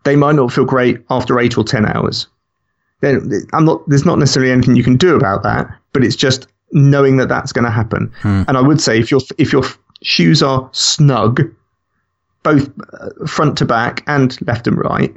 they 0.05 0.17
might 0.17 0.37
not 0.37 0.53
feel 0.53 0.67
great 0.67 0.99
after 1.09 1.41
eight 1.41 1.57
or 1.57 1.65
10 1.65 1.87
hours 1.87 2.27
I'm 3.53 3.65
not. 3.65 3.89
There's 3.89 4.05
not 4.05 4.19
necessarily 4.19 4.53
anything 4.53 4.77
you 4.77 4.85
can 4.85 4.97
do 4.97 5.17
about 5.17 5.43
that, 5.43 5.69
but 5.93 6.05
it's 6.05 6.17
just 6.17 6.47
knowing 6.73 7.17
that 7.19 7.29
that's 7.29 7.53
going 7.53 7.65
to 7.65 7.71
happen. 7.71 8.13
Hmm. 8.21 8.43
And 8.49 8.57
I 8.57 8.61
would 8.61 8.81
say 8.81 8.99
if 8.99 9.11
your 9.11 9.21
if 9.39 9.53
your 9.53 9.63
shoes 10.03 10.43
are 10.43 10.69
snug, 10.73 11.43
both 12.43 12.71
uh, 12.93 13.27
front 13.27 13.59
to 13.59 13.65
back 13.65 14.03
and 14.07 14.37
left 14.47 14.67
and 14.67 14.79
right, 14.79 15.15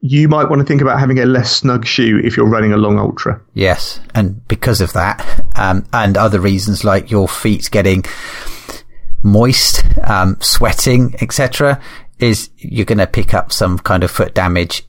you 0.00 0.28
might 0.28 0.48
want 0.48 0.60
to 0.60 0.66
think 0.66 0.80
about 0.80 1.00
having 1.00 1.18
a 1.18 1.26
less 1.26 1.56
snug 1.56 1.86
shoe 1.86 2.20
if 2.22 2.36
you're 2.36 2.48
running 2.48 2.72
a 2.72 2.76
long 2.76 2.98
ultra. 2.98 3.40
Yes, 3.54 4.00
and 4.14 4.46
because 4.48 4.80
of 4.80 4.92
that, 4.92 5.44
um, 5.56 5.86
and 5.92 6.16
other 6.16 6.40
reasons 6.40 6.84
like 6.84 7.10
your 7.10 7.28
feet 7.28 7.68
getting 7.70 8.04
moist, 9.22 9.84
um, 10.04 10.38
sweating, 10.40 11.14
etc., 11.20 11.80
is 12.18 12.50
you're 12.56 12.86
going 12.86 12.98
to 12.98 13.06
pick 13.06 13.34
up 13.34 13.52
some 13.52 13.78
kind 13.78 14.02
of 14.04 14.10
foot 14.10 14.34
damage. 14.34 14.84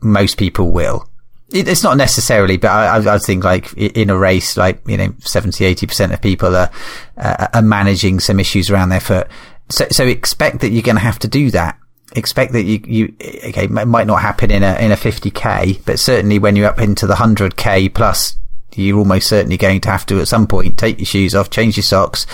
Most 0.00 0.36
people 0.36 0.72
will 0.72 1.08
it's 1.52 1.82
not 1.82 1.96
necessarily, 1.96 2.56
but 2.56 2.70
I, 2.70 3.14
I, 3.14 3.18
think 3.18 3.44
like 3.44 3.72
in 3.74 4.10
a 4.10 4.16
race, 4.16 4.56
like, 4.56 4.80
you 4.86 4.96
know, 4.96 5.14
70, 5.20 5.74
80% 5.74 6.12
of 6.12 6.20
people 6.22 6.56
are, 6.56 6.70
uh, 7.16 7.48
are 7.54 7.62
managing 7.62 8.20
some 8.20 8.40
issues 8.40 8.70
around 8.70 8.88
their 8.88 9.00
foot. 9.00 9.28
So, 9.68 9.86
so 9.90 10.06
expect 10.06 10.60
that 10.60 10.70
you're 10.70 10.82
going 10.82 10.96
to 10.96 11.02
have 11.02 11.18
to 11.20 11.28
do 11.28 11.50
that. 11.50 11.78
Expect 12.14 12.52
that 12.52 12.64
you, 12.64 12.80
you, 12.86 13.14
okay, 13.48 13.64
it 13.64 13.70
might 13.70 14.06
not 14.06 14.20
happen 14.20 14.50
in 14.50 14.62
a, 14.62 14.74
in 14.76 14.92
a 14.92 14.96
50k, 14.96 15.84
but 15.84 15.98
certainly 15.98 16.38
when 16.38 16.56
you're 16.56 16.68
up 16.68 16.80
into 16.80 17.06
the 17.06 17.14
100k 17.14 17.94
plus, 17.94 18.36
you're 18.74 18.98
almost 18.98 19.28
certainly 19.28 19.56
going 19.56 19.80
to 19.82 19.90
have 19.90 20.06
to 20.06 20.20
at 20.20 20.28
some 20.28 20.46
point 20.46 20.78
take 20.78 20.98
your 20.98 21.06
shoes 21.06 21.34
off, 21.34 21.50
change 21.50 21.76
your 21.76 21.84
socks, 21.84 22.26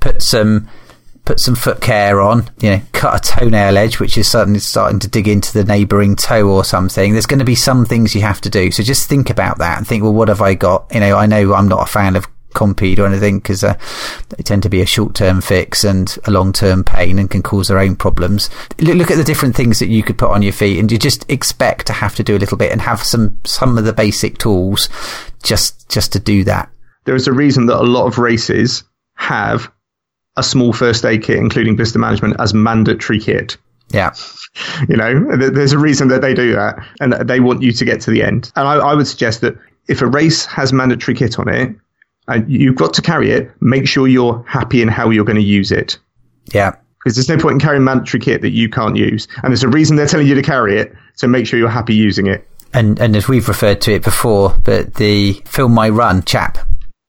put 0.00 0.22
some, 0.22 0.68
put 1.26 1.40
some 1.40 1.54
foot 1.56 1.80
care 1.82 2.20
on, 2.20 2.48
you 2.60 2.70
know, 2.70 2.80
cut 2.92 3.16
a 3.16 3.34
toenail 3.34 3.76
edge, 3.76 4.00
which 4.00 4.16
is 4.16 4.30
suddenly 4.30 4.60
starting 4.60 5.00
to 5.00 5.08
dig 5.08 5.28
into 5.28 5.52
the 5.52 5.64
neighbouring 5.64 6.16
toe 6.16 6.48
or 6.48 6.64
something. 6.64 7.12
There's 7.12 7.26
going 7.26 7.40
to 7.40 7.44
be 7.44 7.56
some 7.56 7.84
things 7.84 8.14
you 8.14 8.22
have 8.22 8.40
to 8.42 8.50
do. 8.50 8.70
So 8.70 8.82
just 8.82 9.08
think 9.08 9.28
about 9.28 9.58
that 9.58 9.76
and 9.76 9.86
think, 9.86 10.02
well, 10.02 10.14
what 10.14 10.28
have 10.28 10.40
I 10.40 10.54
got? 10.54 10.86
You 10.94 11.00
know, 11.00 11.16
I 11.16 11.26
know 11.26 11.52
I'm 11.52 11.68
not 11.68 11.86
a 11.86 11.92
fan 11.92 12.16
of 12.16 12.26
Compeed 12.54 12.98
or 12.98 13.06
anything 13.06 13.38
because 13.38 13.62
uh, 13.62 13.76
they 14.30 14.42
tend 14.42 14.62
to 14.62 14.70
be 14.70 14.80
a 14.80 14.86
short-term 14.86 15.42
fix 15.42 15.84
and 15.84 16.16
a 16.24 16.30
long-term 16.30 16.84
pain 16.84 17.18
and 17.18 17.30
can 17.30 17.42
cause 17.42 17.68
their 17.68 17.78
own 17.78 17.96
problems. 17.96 18.48
Look 18.78 19.10
at 19.10 19.18
the 19.18 19.24
different 19.24 19.54
things 19.54 19.78
that 19.80 19.88
you 19.88 20.02
could 20.02 20.16
put 20.16 20.30
on 20.30 20.40
your 20.40 20.54
feet 20.54 20.78
and 20.78 20.90
you 20.90 20.96
just 20.96 21.30
expect 21.30 21.86
to 21.88 21.92
have 21.92 22.14
to 22.14 22.22
do 22.22 22.34
a 22.34 22.38
little 22.38 22.56
bit 22.56 22.72
and 22.72 22.80
have 22.80 23.02
some, 23.02 23.38
some 23.44 23.76
of 23.76 23.84
the 23.84 23.92
basic 23.92 24.38
tools 24.38 24.88
just, 25.42 25.90
just 25.90 26.14
to 26.14 26.18
do 26.18 26.44
that. 26.44 26.70
There 27.04 27.14
is 27.14 27.28
a 27.28 27.32
reason 27.34 27.66
that 27.66 27.76
a 27.76 27.84
lot 27.84 28.06
of 28.06 28.16
races 28.16 28.84
have 29.16 29.70
a 30.36 30.42
small 30.42 30.72
first 30.72 31.04
aid 31.04 31.22
kit, 31.22 31.38
including 31.38 31.76
blister 31.76 31.98
management, 31.98 32.36
as 32.38 32.54
mandatory 32.54 33.20
kit. 33.20 33.56
Yeah. 33.90 34.12
You 34.88 34.96
know, 34.96 35.36
there's 35.36 35.74
a 35.74 35.78
reason 35.78 36.08
that 36.08 36.22
they 36.22 36.32
do 36.32 36.54
that 36.54 36.78
and 36.98 37.12
they 37.12 37.40
want 37.40 37.60
you 37.60 37.72
to 37.72 37.84
get 37.84 38.00
to 38.02 38.10
the 38.10 38.22
end. 38.22 38.50
And 38.56 38.66
I, 38.66 38.76
I 38.76 38.94
would 38.94 39.06
suggest 39.06 39.42
that 39.42 39.54
if 39.86 40.00
a 40.00 40.06
race 40.06 40.46
has 40.46 40.72
mandatory 40.72 41.14
kit 41.14 41.38
on 41.38 41.46
it 41.48 41.76
and 42.26 42.50
you've 42.50 42.76
got 42.76 42.94
to 42.94 43.02
carry 43.02 43.32
it, 43.32 43.50
make 43.60 43.86
sure 43.86 44.08
you're 44.08 44.42
happy 44.48 44.80
in 44.80 44.88
how 44.88 45.10
you're 45.10 45.26
going 45.26 45.36
to 45.36 45.42
use 45.42 45.72
it. 45.72 45.98
Yeah. 46.54 46.74
Because 46.98 47.16
there's 47.16 47.28
no 47.28 47.36
point 47.36 47.54
in 47.54 47.60
carrying 47.60 47.84
mandatory 47.84 48.18
kit 48.18 48.40
that 48.40 48.52
you 48.52 48.70
can't 48.70 48.96
use. 48.96 49.28
And 49.42 49.52
there's 49.52 49.62
a 49.62 49.68
reason 49.68 49.96
they're 49.96 50.06
telling 50.06 50.26
you 50.26 50.34
to 50.34 50.42
carry 50.42 50.80
it. 50.80 50.94
So 51.16 51.26
make 51.26 51.46
sure 51.46 51.58
you're 51.58 51.68
happy 51.68 51.94
using 51.94 52.26
it. 52.26 52.48
And, 52.72 52.98
and 52.98 53.14
as 53.14 53.28
we've 53.28 53.48
referred 53.48 53.82
to 53.82 53.92
it 53.92 54.04
before, 54.04 54.56
but 54.64 54.94
the 54.94 55.34
Film 55.44 55.72
My 55.72 55.90
Run 55.90 56.22
chap 56.22 56.58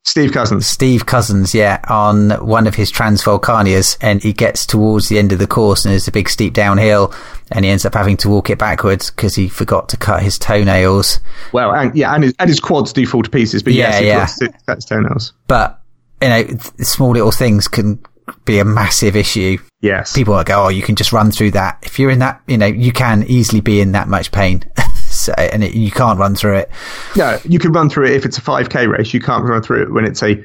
Steve 0.07 0.31
Cousins. 0.31 0.65
Steve 0.65 1.05
Cousins, 1.05 1.53
yeah, 1.53 1.81
on 1.89 2.29
one 2.45 2.65
of 2.65 2.75
his 2.75 2.91
Transvulcanias, 2.91 3.97
and 3.99 4.23
he 4.23 4.31
gets 4.31 4.65
towards 4.65 5.09
the 5.09 5.19
end 5.19 5.33
of 5.33 5.39
the 5.39 5.47
course, 5.47 5.83
and 5.83 5.91
there's 5.91 6.07
a 6.07 6.13
big 6.13 6.29
steep 6.29 6.53
downhill, 6.53 7.13
and 7.51 7.65
he 7.65 7.71
ends 7.71 7.85
up 7.85 7.93
having 7.93 8.15
to 8.17 8.29
walk 8.29 8.49
it 8.49 8.57
backwards 8.57 9.11
because 9.11 9.35
he 9.35 9.49
forgot 9.49 9.89
to 9.89 9.97
cut 9.97 10.23
his 10.23 10.39
toenails. 10.39 11.19
Well, 11.51 11.73
and, 11.75 11.93
yeah, 11.93 12.15
and 12.15 12.23
his, 12.23 12.33
and 12.39 12.49
his 12.49 12.61
quads 12.61 12.93
do 12.93 13.05
fall 13.05 13.21
to 13.21 13.29
pieces, 13.29 13.63
but 13.63 13.73
yeah, 13.73 13.99
yes, 13.99 14.39
yeah. 14.41 14.75
his 14.75 14.85
toenails. 14.85 15.33
But 15.47 15.81
you 16.21 16.29
know, 16.29 16.47
small 16.79 17.11
little 17.11 17.31
things 17.31 17.67
can 17.67 17.99
be 18.45 18.59
a 18.59 18.65
massive 18.65 19.17
issue. 19.17 19.57
Yes, 19.81 20.13
people 20.13 20.35
will 20.35 20.43
go, 20.45 20.65
"Oh, 20.65 20.69
you 20.69 20.83
can 20.83 20.95
just 20.95 21.11
run 21.11 21.31
through 21.31 21.51
that." 21.51 21.79
If 21.83 21.99
you're 21.99 22.11
in 22.11 22.19
that, 22.19 22.41
you 22.47 22.57
know, 22.57 22.65
you 22.65 22.93
can 22.93 23.23
easily 23.23 23.59
be 23.59 23.81
in 23.81 23.91
that 23.91 24.07
much 24.07 24.31
pain. 24.31 24.63
and 25.29 25.63
it, 25.63 25.73
you 25.75 25.91
can't 25.91 26.19
run 26.19 26.35
through 26.35 26.57
it. 26.57 26.71
No, 27.15 27.39
you 27.43 27.59
can 27.59 27.71
run 27.71 27.89
through 27.89 28.07
it 28.07 28.13
if 28.13 28.25
it's 28.25 28.37
a 28.37 28.41
5k 28.41 28.89
race. 28.89 29.13
You 29.13 29.19
can't 29.19 29.43
run 29.43 29.61
through 29.61 29.83
it 29.83 29.91
when 29.91 30.05
it's 30.05 30.23
a 30.23 30.43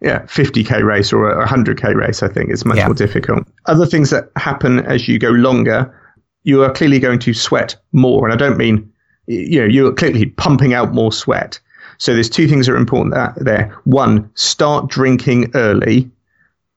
yeah 0.00 0.22
50k 0.22 0.82
race 0.82 1.12
or 1.12 1.30
a 1.30 1.46
100k 1.46 1.94
race. 1.94 2.22
I 2.22 2.28
think 2.28 2.50
it's 2.50 2.64
much 2.64 2.78
yeah. 2.78 2.86
more 2.86 2.94
difficult. 2.94 3.46
Other 3.66 3.86
things 3.86 4.10
that 4.10 4.30
happen 4.36 4.80
as 4.80 5.08
you 5.08 5.18
go 5.18 5.30
longer, 5.30 5.94
you 6.42 6.62
are 6.62 6.72
clearly 6.72 6.98
going 6.98 7.18
to 7.20 7.34
sweat 7.34 7.76
more, 7.92 8.28
and 8.28 8.32
I 8.32 8.36
don't 8.36 8.58
mean 8.58 8.92
you 9.26 9.60
know 9.60 9.66
you're 9.66 9.92
clearly 9.92 10.26
pumping 10.26 10.74
out 10.74 10.92
more 10.92 11.12
sweat. 11.12 11.60
So 11.98 12.14
there's 12.14 12.30
two 12.30 12.48
things 12.48 12.66
that 12.66 12.72
are 12.72 12.76
important 12.76 13.14
uh, 13.14 13.32
there. 13.36 13.78
One, 13.84 14.28
start 14.34 14.88
drinking 14.88 15.52
early. 15.54 16.10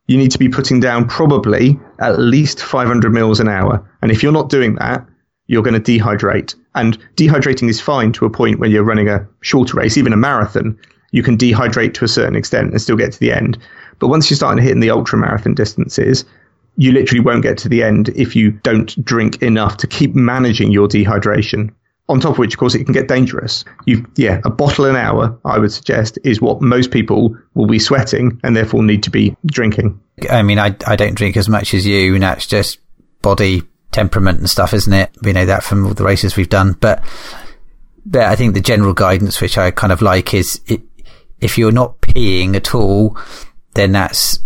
You 0.05 0.17
need 0.17 0.29
to 0.31 0.37
be 0.37 0.49
putting 0.49 0.79
down 0.79 1.07
probably 1.07 1.79
at 1.99 2.19
least 2.19 2.61
500 2.61 3.11
mils 3.11 3.39
an 3.39 3.49
hour. 3.49 3.83
And 4.03 4.11
if 4.11 4.21
you're 4.21 4.31
not 4.31 4.49
doing 4.49 4.75
that, 4.75 5.03
you're 5.47 5.63
going 5.63 5.81
to 5.81 5.99
dehydrate. 5.99 6.55
And 6.73 6.97
dehydrating 7.15 7.69
is 7.69 7.81
fine 7.81 8.11
to 8.13 8.25
a 8.25 8.29
point 8.29 8.59
when 8.59 8.71
you're 8.71 8.83
running 8.83 9.09
a 9.09 9.27
shorter 9.41 9.77
race, 9.77 9.97
even 9.97 10.13
a 10.13 10.17
marathon. 10.17 10.77
You 11.11 11.23
can 11.23 11.37
dehydrate 11.37 11.93
to 11.95 12.05
a 12.05 12.09
certain 12.09 12.35
extent 12.35 12.71
and 12.71 12.81
still 12.81 12.97
get 12.97 13.13
to 13.13 13.19
the 13.19 13.31
end. 13.31 13.57
But 13.99 14.07
once 14.09 14.29
you're 14.29 14.37
starting 14.37 14.63
to 14.63 14.67
hit 14.67 14.79
the 14.79 14.89
ultra 14.89 15.17
marathon 15.17 15.53
distances, 15.53 16.25
you 16.77 16.91
literally 16.91 17.21
won't 17.21 17.43
get 17.43 17.57
to 17.59 17.69
the 17.69 17.83
end 17.83 18.09
if 18.09 18.35
you 18.35 18.51
don't 18.51 19.03
drink 19.03 19.41
enough 19.41 19.77
to 19.77 19.87
keep 19.87 20.13
managing 20.13 20.71
your 20.71 20.87
dehydration. 20.87 21.73
On 22.07 22.19
top 22.19 22.33
of 22.33 22.37
which, 22.37 22.53
of 22.53 22.59
course, 22.59 22.75
it 22.75 22.83
can 22.83 22.93
get 22.93 23.07
dangerous. 23.07 23.65
You, 23.85 24.05
yeah, 24.15 24.39
a 24.43 24.49
bottle 24.49 24.85
an 24.85 24.95
hour, 24.95 25.39
I 25.43 25.57
would 25.57 25.71
suggest, 25.71 26.19
is 26.23 26.39
what 26.39 26.61
most 26.61 26.91
people 26.91 27.35
will 27.55 27.65
be 27.65 27.79
sweating 27.79 28.39
and 28.43 28.55
therefore 28.55 28.83
need 28.83 29.03
to 29.03 29.09
be 29.09 29.35
drinking. 29.45 29.99
I 30.29 30.43
mean, 30.43 30.59
I, 30.59 30.75
I 30.85 30.95
don't 30.97 31.15
drink 31.15 31.35
as 31.35 31.49
much 31.49 31.73
as 31.73 31.87
you, 31.87 32.13
and 32.13 32.21
that's 32.21 32.45
just 32.45 32.79
body 33.23 33.63
temperament 33.95 34.39
and 34.39 34.49
stuff, 34.49 34.73
isn't 34.73 34.91
it? 34.91 35.09
We 35.21 35.31
know 35.31 35.45
that 35.45 35.63
from 35.63 35.85
all 35.85 35.93
the 35.93 36.03
races 36.03 36.35
we've 36.35 36.49
done. 36.49 36.73
But, 36.73 37.03
but 38.05 38.23
I 38.23 38.35
think 38.35 38.53
the 38.53 38.61
general 38.61 38.93
guidance, 38.93 39.39
which 39.39 39.57
I 39.57 39.71
kind 39.71 39.93
of 39.93 40.01
like, 40.01 40.33
is 40.33 40.61
it, 40.67 40.81
if 41.39 41.57
you're 41.57 41.71
not 41.71 42.01
peeing 42.01 42.55
at 42.55 42.75
all, 42.75 43.17
then 43.73 43.93
that's, 43.93 44.39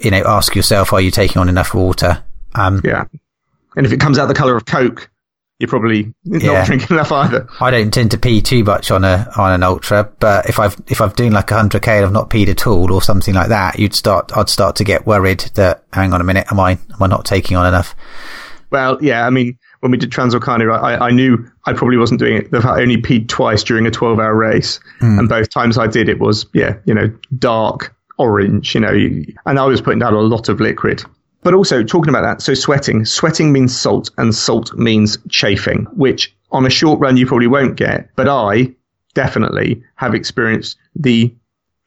you 0.00 0.12
know, 0.12 0.22
ask 0.24 0.54
yourself, 0.54 0.92
are 0.92 1.00
you 1.00 1.10
taking 1.10 1.40
on 1.40 1.48
enough 1.48 1.74
water? 1.74 2.22
Um, 2.54 2.80
yeah. 2.84 3.04
And 3.76 3.84
if 3.84 3.92
it 3.92 4.00
comes 4.00 4.18
out 4.18 4.26
the 4.26 4.34
colour 4.34 4.56
of 4.56 4.64
Coke, 4.64 5.10
you're 5.58 5.68
probably 5.68 6.14
not 6.24 6.42
yeah. 6.42 6.64
drinking 6.64 6.96
enough 6.96 7.10
either. 7.10 7.48
I 7.60 7.70
don't 7.70 7.92
tend 7.92 8.12
to 8.12 8.18
pee 8.18 8.42
too 8.42 8.62
much 8.62 8.92
on 8.92 9.04
a 9.04 9.28
on 9.36 9.52
an 9.52 9.62
ultra, 9.64 10.10
but 10.20 10.48
if 10.48 10.60
I've 10.60 10.80
if 10.86 11.00
I'm 11.00 11.10
doing 11.10 11.32
like 11.32 11.50
a 11.50 11.56
hundred 11.56 11.82
k 11.82 11.96
and 11.96 12.06
I've 12.06 12.12
not 12.12 12.30
peed 12.30 12.48
at 12.48 12.66
all 12.66 12.92
or 12.92 13.02
something 13.02 13.34
like 13.34 13.48
that, 13.48 13.78
you'd 13.78 13.94
start 13.94 14.36
I'd 14.36 14.48
start 14.48 14.76
to 14.76 14.84
get 14.84 15.06
worried 15.06 15.40
that 15.54 15.84
hang 15.92 16.12
on 16.12 16.20
a 16.20 16.24
minute, 16.24 16.46
am 16.50 16.60
I 16.60 16.72
am 16.72 17.02
I 17.02 17.08
not 17.08 17.24
taking 17.24 17.56
on 17.56 17.66
enough? 17.66 17.96
Well, 18.70 19.02
yeah, 19.02 19.26
I 19.26 19.30
mean, 19.30 19.58
when 19.80 19.92
we 19.92 19.98
did 19.98 20.10
Transvulcania, 20.10 20.78
I, 20.78 21.08
I 21.08 21.10
knew 21.10 21.46
I 21.66 21.72
probably 21.72 21.96
wasn't 21.96 22.20
doing 22.20 22.36
it. 22.36 22.54
I 22.54 22.82
only 22.82 23.00
peed 23.00 23.28
twice 23.28 23.62
during 23.62 23.86
a 23.86 23.90
12 23.90 24.18
hour 24.18 24.34
race. 24.34 24.80
Mm. 25.00 25.18
And 25.20 25.28
both 25.28 25.50
times 25.50 25.78
I 25.78 25.86
did, 25.86 26.08
it 26.08 26.18
was, 26.18 26.46
yeah, 26.52 26.76
you 26.84 26.94
know, 26.94 27.10
dark 27.38 27.94
orange, 28.18 28.74
you 28.74 28.80
know, 28.80 28.92
and 29.46 29.58
I 29.58 29.64
was 29.64 29.80
putting 29.80 30.00
down 30.00 30.12
a 30.12 30.20
lot 30.20 30.48
of 30.48 30.60
liquid. 30.60 31.02
But 31.42 31.54
also 31.54 31.84
talking 31.84 32.08
about 32.08 32.22
that, 32.22 32.42
so 32.42 32.52
sweating, 32.54 33.04
sweating 33.04 33.52
means 33.52 33.78
salt 33.78 34.10
and 34.18 34.34
salt 34.34 34.74
means 34.74 35.18
chafing, 35.28 35.84
which 35.94 36.34
on 36.50 36.66
a 36.66 36.70
short 36.70 36.98
run 36.98 37.16
you 37.16 37.26
probably 37.26 37.46
won't 37.46 37.76
get. 37.76 38.10
But 38.16 38.28
I 38.28 38.74
definitely 39.14 39.82
have 39.94 40.14
experienced 40.14 40.76
the 40.96 41.34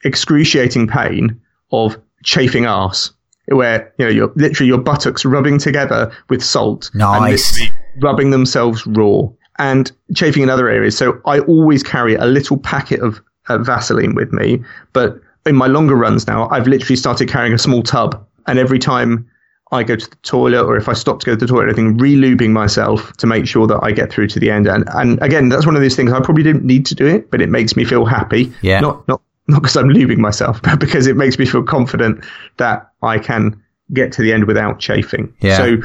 excruciating 0.04 0.88
pain 0.88 1.40
of 1.70 1.96
chafing 2.24 2.66
arse, 2.66 3.12
where 3.56 3.92
you 3.98 4.04
know 4.04 4.10
you're 4.10 4.32
literally 4.36 4.68
your 4.68 4.78
buttocks 4.78 5.24
rubbing 5.24 5.58
together 5.58 6.12
with 6.28 6.42
salt, 6.42 6.90
nice, 6.94 7.60
and 7.60 7.72
rubbing 8.02 8.30
themselves 8.30 8.86
raw, 8.86 9.22
and 9.58 9.92
chafing 10.14 10.42
in 10.42 10.50
other 10.50 10.68
areas. 10.68 10.96
So 10.96 11.20
I 11.26 11.40
always 11.40 11.82
carry 11.82 12.14
a 12.14 12.26
little 12.26 12.58
packet 12.58 13.00
of 13.00 13.20
uh, 13.48 13.58
Vaseline 13.58 14.14
with 14.14 14.32
me, 14.32 14.62
but 14.92 15.20
in 15.46 15.56
my 15.56 15.66
longer 15.66 15.96
runs 15.96 16.26
now, 16.26 16.48
I've 16.50 16.66
literally 16.66 16.96
started 16.96 17.28
carrying 17.28 17.52
a 17.52 17.58
small 17.58 17.82
tub, 17.82 18.24
and 18.46 18.58
every 18.58 18.78
time 18.78 19.28
I 19.72 19.82
go 19.82 19.96
to 19.96 20.08
the 20.08 20.16
toilet 20.16 20.62
or 20.64 20.76
if 20.76 20.88
I 20.88 20.92
stop 20.92 21.20
to 21.20 21.26
go 21.26 21.32
to 21.32 21.38
the 21.38 21.46
toilet, 21.46 21.70
I 21.70 21.72
think 21.72 22.00
re-lubing 22.00 22.50
myself 22.50 23.12
to 23.16 23.26
make 23.26 23.46
sure 23.46 23.66
that 23.66 23.80
I 23.82 23.90
get 23.90 24.12
through 24.12 24.28
to 24.28 24.38
the 24.38 24.50
end. 24.50 24.66
And 24.66 24.84
and 24.94 25.20
again, 25.22 25.48
that's 25.48 25.64
one 25.64 25.74
of 25.74 25.82
those 25.82 25.96
things 25.96 26.12
I 26.12 26.20
probably 26.20 26.42
didn't 26.42 26.64
need 26.64 26.84
to 26.86 26.94
do 26.94 27.06
it, 27.06 27.30
but 27.30 27.40
it 27.40 27.48
makes 27.48 27.74
me 27.74 27.84
feel 27.84 28.04
happy. 28.04 28.52
Yeah. 28.60 28.80
Not 28.80 29.08
not 29.08 29.22
not 29.48 29.62
because 29.62 29.76
I'm 29.76 29.88
lubing 29.88 30.18
myself, 30.18 30.60
but 30.62 30.78
because 30.78 31.06
it 31.06 31.16
makes 31.16 31.38
me 31.38 31.46
feel 31.46 31.62
confident 31.62 32.24
that 32.58 32.90
I 33.02 33.18
can 33.18 33.62
get 33.92 34.12
to 34.12 34.22
the 34.22 34.32
end 34.32 34.44
without 34.44 34.78
chafing. 34.78 35.34
Yeah. 35.40 35.56
So 35.56 35.82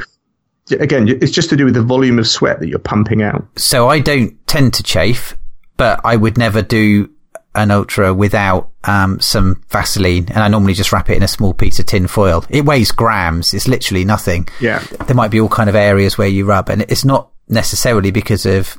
again, 0.76 1.08
it's 1.08 1.32
just 1.32 1.50
to 1.50 1.56
do 1.56 1.64
with 1.64 1.74
the 1.74 1.82
volume 1.82 2.18
of 2.18 2.26
sweat 2.26 2.60
that 2.60 2.68
you're 2.68 2.78
pumping 2.78 3.22
out. 3.22 3.46
So 3.56 3.88
I 3.88 4.00
don't 4.00 4.46
tend 4.46 4.74
to 4.74 4.82
chafe, 4.82 5.36
but 5.76 6.00
I 6.04 6.16
would 6.16 6.38
never 6.38 6.62
do 6.62 7.10
an 7.54 7.70
ultra 7.70 8.14
without 8.14 8.70
um, 8.84 9.20
some 9.20 9.62
Vaseline, 9.68 10.26
and 10.28 10.38
I 10.38 10.48
normally 10.48 10.74
just 10.74 10.92
wrap 10.92 11.10
it 11.10 11.16
in 11.16 11.22
a 11.22 11.28
small 11.28 11.54
piece 11.54 11.78
of 11.78 11.86
tin 11.86 12.06
foil. 12.06 12.44
It 12.48 12.64
weighs 12.64 12.92
grams; 12.92 13.52
it's 13.52 13.66
literally 13.66 14.04
nothing. 14.04 14.48
Yeah, 14.60 14.80
there 15.06 15.16
might 15.16 15.30
be 15.30 15.40
all 15.40 15.48
kind 15.48 15.68
of 15.68 15.74
areas 15.74 16.16
where 16.16 16.28
you 16.28 16.44
rub, 16.44 16.68
and 16.68 16.82
it's 16.82 17.04
not 17.04 17.30
necessarily 17.48 18.10
because 18.10 18.46
of 18.46 18.78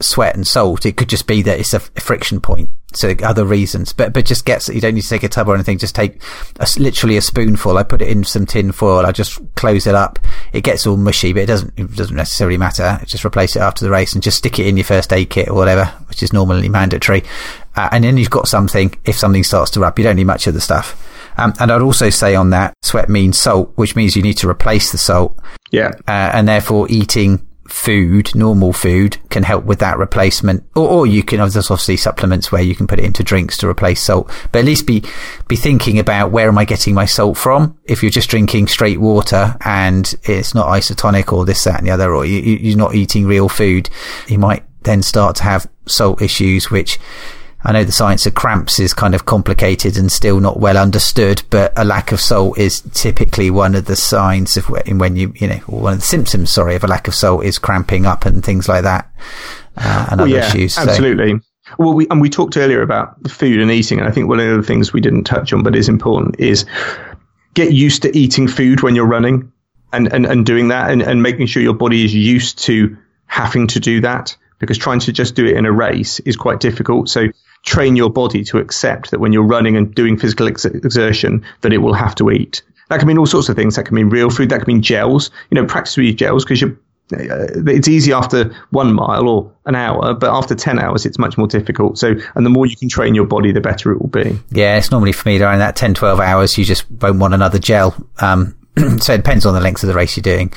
sweat 0.00 0.34
and 0.34 0.46
salt. 0.46 0.84
It 0.84 0.96
could 0.96 1.08
just 1.08 1.26
be 1.26 1.42
that 1.42 1.58
it's 1.58 1.72
a, 1.72 1.80
a 1.96 2.00
friction 2.00 2.40
point. 2.40 2.70
So 2.94 3.14
other 3.22 3.44
reasons, 3.44 3.92
but 3.92 4.14
but 4.14 4.24
just 4.24 4.46
gets 4.46 4.70
you 4.70 4.80
don't 4.80 4.94
need 4.94 5.02
to 5.02 5.08
take 5.08 5.22
a 5.22 5.28
tub 5.28 5.46
or 5.46 5.54
anything. 5.54 5.76
Just 5.76 5.94
take 5.94 6.22
a, 6.58 6.66
literally 6.78 7.18
a 7.18 7.20
spoonful. 7.20 7.76
I 7.76 7.82
put 7.82 8.00
it 8.00 8.08
in 8.08 8.24
some 8.24 8.46
tin 8.46 8.72
foil. 8.72 9.04
I 9.04 9.12
just 9.12 9.40
close 9.56 9.86
it 9.86 9.94
up. 9.94 10.18
It 10.54 10.62
gets 10.62 10.86
all 10.86 10.96
mushy, 10.96 11.34
but 11.34 11.42
it 11.42 11.46
doesn't 11.46 11.74
it 11.76 11.94
doesn't 11.94 12.16
necessarily 12.16 12.56
matter. 12.56 12.98
Just 13.04 13.26
replace 13.26 13.56
it 13.56 13.60
after 13.60 13.84
the 13.84 13.90
race 13.90 14.14
and 14.14 14.22
just 14.22 14.38
stick 14.38 14.58
it 14.58 14.66
in 14.66 14.78
your 14.78 14.84
first 14.84 15.12
aid 15.12 15.28
kit 15.28 15.48
or 15.48 15.54
whatever, 15.54 15.84
which 16.08 16.22
is 16.22 16.32
normally 16.32 16.70
mandatory. 16.70 17.24
Uh, 17.76 17.90
and 17.92 18.04
then 18.04 18.16
you've 18.16 18.30
got 18.30 18.48
something. 18.48 18.98
If 19.04 19.18
something 19.18 19.44
starts 19.44 19.70
to 19.72 19.80
rub, 19.80 19.98
you 19.98 20.04
don't 20.04 20.16
need 20.16 20.24
much 20.24 20.46
of 20.46 20.54
the 20.54 20.60
stuff. 20.60 20.96
Um, 21.36 21.52
and 21.60 21.70
I'd 21.70 21.82
also 21.82 22.10
say 22.10 22.34
on 22.34 22.50
that, 22.50 22.74
sweat 22.82 23.08
means 23.08 23.38
salt, 23.38 23.70
which 23.76 23.96
means 23.96 24.16
you 24.16 24.22
need 24.22 24.38
to 24.38 24.48
replace 24.48 24.92
the 24.92 24.98
salt. 24.98 25.38
Yeah. 25.70 25.92
Uh, 26.08 26.30
and 26.32 26.48
therefore 26.48 26.86
eating 26.90 27.46
food, 27.68 28.34
normal 28.34 28.72
food, 28.72 29.18
can 29.30 29.42
help 29.42 29.64
with 29.64 29.78
that 29.78 29.98
replacement. 29.98 30.64
Or, 30.74 30.88
or 30.88 31.06
you 31.06 31.22
can, 31.22 31.38
there's 31.38 31.70
obviously 31.70 31.96
supplements 31.96 32.50
where 32.50 32.62
you 32.62 32.74
can 32.74 32.86
put 32.86 32.98
it 32.98 33.04
into 33.04 33.22
drinks 33.22 33.56
to 33.58 33.68
replace 33.68 34.02
salt. 34.02 34.30
But 34.50 34.60
at 34.60 34.64
least 34.64 34.86
be, 34.86 35.04
be 35.46 35.56
thinking 35.56 35.98
about 35.98 36.30
where 36.30 36.48
am 36.48 36.58
I 36.58 36.64
getting 36.64 36.94
my 36.94 37.04
salt 37.04 37.36
from? 37.36 37.78
If 37.84 38.02
you're 38.02 38.10
just 38.10 38.30
drinking 38.30 38.68
straight 38.68 39.00
water 39.00 39.56
and 39.64 40.12
it's 40.24 40.54
not 40.54 40.68
isotonic 40.68 41.32
or 41.32 41.44
this, 41.44 41.64
that 41.64 41.78
and 41.78 41.86
the 41.86 41.92
other, 41.92 42.14
or 42.14 42.24
you, 42.24 42.40
you're 42.40 42.78
not 42.78 42.94
eating 42.94 43.26
real 43.26 43.48
food, 43.48 43.90
you 44.26 44.38
might 44.38 44.64
then 44.82 45.02
start 45.02 45.36
to 45.36 45.42
have 45.42 45.68
salt 45.86 46.22
issues, 46.22 46.70
which 46.70 46.98
I 47.64 47.72
know 47.72 47.82
the 47.82 47.92
science 47.92 48.24
of 48.24 48.34
cramps 48.34 48.78
is 48.78 48.94
kind 48.94 49.14
of 49.14 49.26
complicated 49.26 49.96
and 49.96 50.12
still 50.12 50.38
not 50.38 50.60
well 50.60 50.76
understood, 50.76 51.42
but 51.50 51.72
a 51.76 51.84
lack 51.84 52.12
of 52.12 52.20
salt 52.20 52.56
is 52.56 52.82
typically 52.92 53.50
one 53.50 53.74
of 53.74 53.86
the 53.86 53.96
signs 53.96 54.56
of 54.56 54.70
when, 54.70 54.98
when 54.98 55.16
you, 55.16 55.32
you 55.36 55.48
know, 55.48 55.58
one 55.66 55.94
of 55.94 55.98
the 55.98 56.04
symptoms, 56.04 56.50
sorry, 56.50 56.76
of 56.76 56.84
a 56.84 56.86
lack 56.86 57.08
of 57.08 57.14
salt 57.14 57.44
is 57.44 57.58
cramping 57.58 58.06
up 58.06 58.24
and 58.26 58.44
things 58.44 58.68
like 58.68 58.84
that, 58.84 59.10
uh, 59.76 60.06
and 60.10 60.20
well, 60.20 60.28
other 60.28 60.36
yeah, 60.36 60.48
issues. 60.48 60.78
Absolutely. 60.78 61.40
Well, 61.78 61.94
we, 61.94 62.06
and 62.08 62.20
we 62.20 62.30
talked 62.30 62.56
earlier 62.56 62.80
about 62.80 63.28
food 63.28 63.60
and 63.60 63.70
eating, 63.70 63.98
and 63.98 64.08
I 64.08 64.12
think 64.12 64.28
one 64.28 64.40
of 64.40 64.56
the 64.56 64.62
things 64.62 64.92
we 64.92 65.00
didn't 65.00 65.24
touch 65.24 65.52
on, 65.52 65.64
but 65.64 65.74
is 65.74 65.88
important, 65.88 66.38
is 66.38 66.64
get 67.54 67.72
used 67.72 68.02
to 68.02 68.16
eating 68.16 68.46
food 68.46 68.82
when 68.82 68.94
you're 68.94 69.06
running 69.06 69.52
and, 69.92 70.12
and, 70.12 70.26
and 70.26 70.46
doing 70.46 70.68
that 70.68 70.90
and, 70.90 71.02
and 71.02 71.22
making 71.22 71.46
sure 71.46 71.62
your 71.62 71.74
body 71.74 72.04
is 72.04 72.14
used 72.14 72.58
to 72.60 72.96
having 73.26 73.66
to 73.66 73.80
do 73.80 74.00
that 74.00 74.36
because 74.58 74.78
trying 74.78 75.00
to 75.00 75.12
just 75.12 75.34
do 75.34 75.44
it 75.44 75.56
in 75.56 75.66
a 75.66 75.72
race 75.72 76.20
is 76.20 76.36
quite 76.36 76.60
difficult. 76.60 77.08
So 77.08 77.28
train 77.64 77.96
your 77.96 78.10
body 78.10 78.44
to 78.44 78.58
accept 78.58 79.10
that 79.10 79.20
when 79.20 79.32
you're 79.32 79.42
running 79.42 79.76
and 79.76 79.94
doing 79.94 80.16
physical 80.16 80.48
ex- 80.48 80.64
exertion, 80.64 81.44
that 81.62 81.72
it 81.72 81.78
will 81.78 81.94
have 81.94 82.14
to 82.16 82.30
eat. 82.30 82.62
That 82.88 82.98
can 82.98 83.08
mean 83.08 83.18
all 83.18 83.26
sorts 83.26 83.48
of 83.48 83.56
things. 83.56 83.76
That 83.76 83.84
can 83.84 83.94
mean 83.94 84.08
real 84.08 84.30
food. 84.30 84.50
That 84.50 84.62
can 84.64 84.72
mean 84.72 84.82
gels. 84.82 85.30
You 85.50 85.56
know, 85.56 85.66
practice 85.66 85.96
with 85.96 86.06
your 86.06 86.14
gels 86.14 86.44
because 86.44 86.60
you 86.60 86.78
uh, 87.12 87.46
it's 87.66 87.88
easy 87.88 88.12
after 88.12 88.54
one 88.70 88.92
mile 88.92 89.28
or 89.28 89.52
an 89.64 89.74
hour, 89.74 90.12
but 90.12 90.30
after 90.30 90.54
10 90.54 90.78
hours, 90.78 91.06
it's 91.06 91.18
much 91.18 91.38
more 91.38 91.46
difficult. 91.46 91.98
So, 91.98 92.14
and 92.34 92.44
the 92.44 92.50
more 92.50 92.66
you 92.66 92.76
can 92.76 92.90
train 92.90 93.14
your 93.14 93.24
body, 93.24 93.50
the 93.50 93.62
better 93.62 93.92
it 93.92 94.00
will 94.00 94.08
be. 94.08 94.38
Yeah, 94.50 94.76
it's 94.76 94.90
normally 94.90 95.12
for 95.12 95.26
me 95.28 95.38
during 95.38 95.58
that 95.58 95.74
10, 95.74 95.94
12 95.94 96.20
hours, 96.20 96.58
you 96.58 96.66
just 96.66 96.90
won't 96.90 97.18
want 97.18 97.32
another 97.32 97.58
gel. 97.58 97.96
Um, 98.18 98.54
so 99.00 99.14
it 99.14 99.18
depends 99.18 99.46
on 99.46 99.54
the 99.54 99.60
length 99.60 99.82
of 99.82 99.86
the 99.86 99.94
race 99.94 100.16
you're 100.18 100.22
doing. 100.22 100.52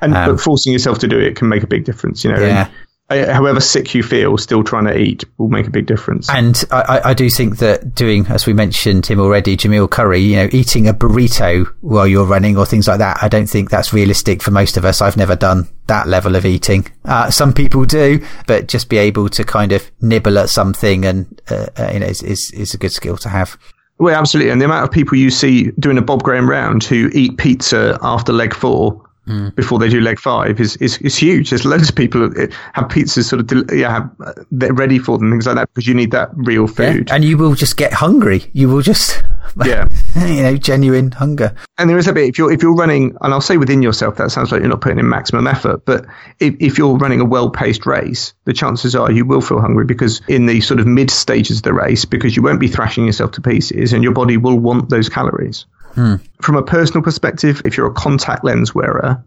And 0.00 0.14
um, 0.14 0.36
but 0.36 0.40
forcing 0.40 0.72
yourself 0.72 1.00
to 1.00 1.08
do 1.08 1.18
it 1.18 1.34
can 1.34 1.48
make 1.48 1.64
a 1.64 1.66
big 1.66 1.84
difference, 1.84 2.22
you 2.22 2.32
know. 2.32 2.40
Yeah 2.40 2.70
however 3.08 3.60
sick 3.60 3.94
you 3.94 4.02
feel, 4.02 4.36
still 4.36 4.62
trying 4.62 4.84
to 4.84 4.96
eat 4.96 5.24
will 5.38 5.48
make 5.48 5.66
a 5.66 5.70
big 5.70 5.86
difference. 5.86 6.28
And 6.28 6.62
I, 6.70 7.00
I, 7.06 7.14
do 7.14 7.30
think 7.30 7.58
that 7.58 7.94
doing, 7.94 8.26
as 8.26 8.46
we 8.46 8.52
mentioned 8.52 9.06
him 9.06 9.18
already, 9.18 9.56
Jamil 9.56 9.90
Coury, 9.90 10.18
you 10.20 10.36
know, 10.36 10.48
eating 10.52 10.86
a 10.86 10.92
burrito 10.92 11.66
while 11.80 12.06
you're 12.06 12.26
running 12.26 12.58
or 12.58 12.66
things 12.66 12.86
like 12.86 12.98
that, 12.98 13.18
I 13.22 13.28
don't 13.28 13.46
think 13.46 13.70
that's 13.70 13.94
realistic 13.94 14.42
for 14.42 14.50
most 14.50 14.76
of 14.76 14.84
us. 14.84 15.00
I've 15.00 15.16
never 15.16 15.36
done 15.36 15.68
that 15.86 16.06
level 16.06 16.36
of 16.36 16.44
eating. 16.44 16.86
Uh, 17.04 17.30
some 17.30 17.54
people 17.54 17.86
do, 17.86 18.24
but 18.46 18.68
just 18.68 18.90
be 18.90 18.98
able 18.98 19.30
to 19.30 19.44
kind 19.44 19.72
of 19.72 19.90
nibble 20.02 20.38
at 20.38 20.50
something 20.50 21.06
and, 21.06 21.40
uh, 21.50 21.66
uh, 21.78 21.90
you 21.92 22.00
know, 22.00 22.06
is, 22.06 22.22
is, 22.22 22.50
is 22.52 22.74
a 22.74 22.78
good 22.78 22.92
skill 22.92 23.16
to 23.18 23.30
have. 23.30 23.56
Well, 23.98 24.14
absolutely. 24.14 24.52
And 24.52 24.60
the 24.60 24.66
amount 24.66 24.84
of 24.84 24.92
people 24.92 25.16
you 25.16 25.30
see 25.30 25.70
doing 25.72 25.98
a 25.98 26.02
Bob 26.02 26.22
Graham 26.22 26.48
round 26.48 26.84
who 26.84 27.10
eat 27.14 27.38
pizza 27.38 27.98
after 28.02 28.32
leg 28.32 28.54
four 28.54 29.07
mm. 29.28 29.54
before 29.54 29.78
they 29.78 29.88
do 29.88 30.00
leg 30.00 30.18
five 30.18 30.60
is, 30.60 30.76
is, 30.76 30.98
is 30.98 31.16
huge. 31.16 31.50
There's 31.50 31.64
loads 31.64 31.88
of 31.88 31.94
people 31.94 32.22
have 32.22 32.84
pizzas 32.86 33.24
sort 33.24 33.52
of 33.52 33.72
yeah 33.72 33.92
have, 33.92 34.10
uh, 34.24 34.32
they're 34.50 34.72
ready 34.72 34.98
for 34.98 35.18
them 35.18 35.30
things 35.30 35.46
like 35.46 35.56
that 35.56 35.68
because 35.72 35.86
you 35.86 35.94
need 35.94 36.10
that 36.12 36.30
real 36.34 36.66
food. 36.66 37.08
Yeah. 37.08 37.14
And 37.14 37.24
you 37.24 37.36
will 37.36 37.54
just 37.54 37.76
get 37.76 37.92
hungry. 37.92 38.50
You 38.52 38.68
will 38.68 38.82
just 38.82 39.22
yeah 39.64 39.86
you 40.16 40.42
know 40.42 40.56
genuine 40.56 41.12
hunger. 41.12 41.54
And 41.76 41.88
there 41.88 41.98
is 41.98 42.08
a 42.08 42.12
bit 42.12 42.28
if 42.28 42.38
you're 42.38 42.50
if 42.50 42.62
you're 42.62 42.74
running 42.74 43.16
and 43.20 43.32
I'll 43.32 43.40
say 43.40 43.56
within 43.56 43.82
yourself 43.82 44.16
that 44.16 44.30
sounds 44.30 44.50
like 44.50 44.60
you're 44.60 44.70
not 44.70 44.80
putting 44.80 44.98
in 44.98 45.08
maximum 45.08 45.46
effort, 45.46 45.84
but 45.84 46.06
if, 46.40 46.54
if 46.58 46.78
you're 46.78 46.96
running 46.96 47.20
a 47.20 47.24
well 47.24 47.50
paced 47.50 47.86
race, 47.86 48.34
the 48.44 48.52
chances 48.52 48.94
are 48.94 49.10
you 49.12 49.24
will 49.24 49.40
feel 49.40 49.60
hungry 49.60 49.84
because 49.84 50.22
in 50.28 50.46
the 50.46 50.60
sort 50.60 50.80
of 50.80 50.86
mid 50.86 51.10
stages 51.10 51.58
of 51.58 51.62
the 51.64 51.74
race 51.74 52.04
because 52.04 52.36
you 52.36 52.42
won't 52.42 52.60
be 52.60 52.68
thrashing 52.68 53.06
yourself 53.06 53.32
to 53.32 53.40
pieces 53.40 53.92
and 53.92 54.02
your 54.02 54.12
body 54.12 54.36
will 54.36 54.58
want 54.58 54.88
those 54.88 55.08
calories. 55.08 55.66
Hmm. 55.98 56.14
From 56.40 56.54
a 56.54 56.62
personal 56.62 57.02
perspective, 57.02 57.60
if 57.64 57.76
you're 57.76 57.88
a 57.88 57.92
contact 57.92 58.44
lens 58.44 58.72
wearer, 58.72 59.20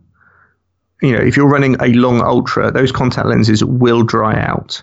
you 1.02 1.12
know, 1.12 1.22
if 1.22 1.36
you're 1.36 1.50
running 1.50 1.76
a 1.82 1.88
long 1.88 2.22
ultra, 2.22 2.72
those 2.72 2.94
contact 2.94 3.28
lenses 3.28 3.62
will 3.62 4.04
dry 4.04 4.40
out. 4.40 4.82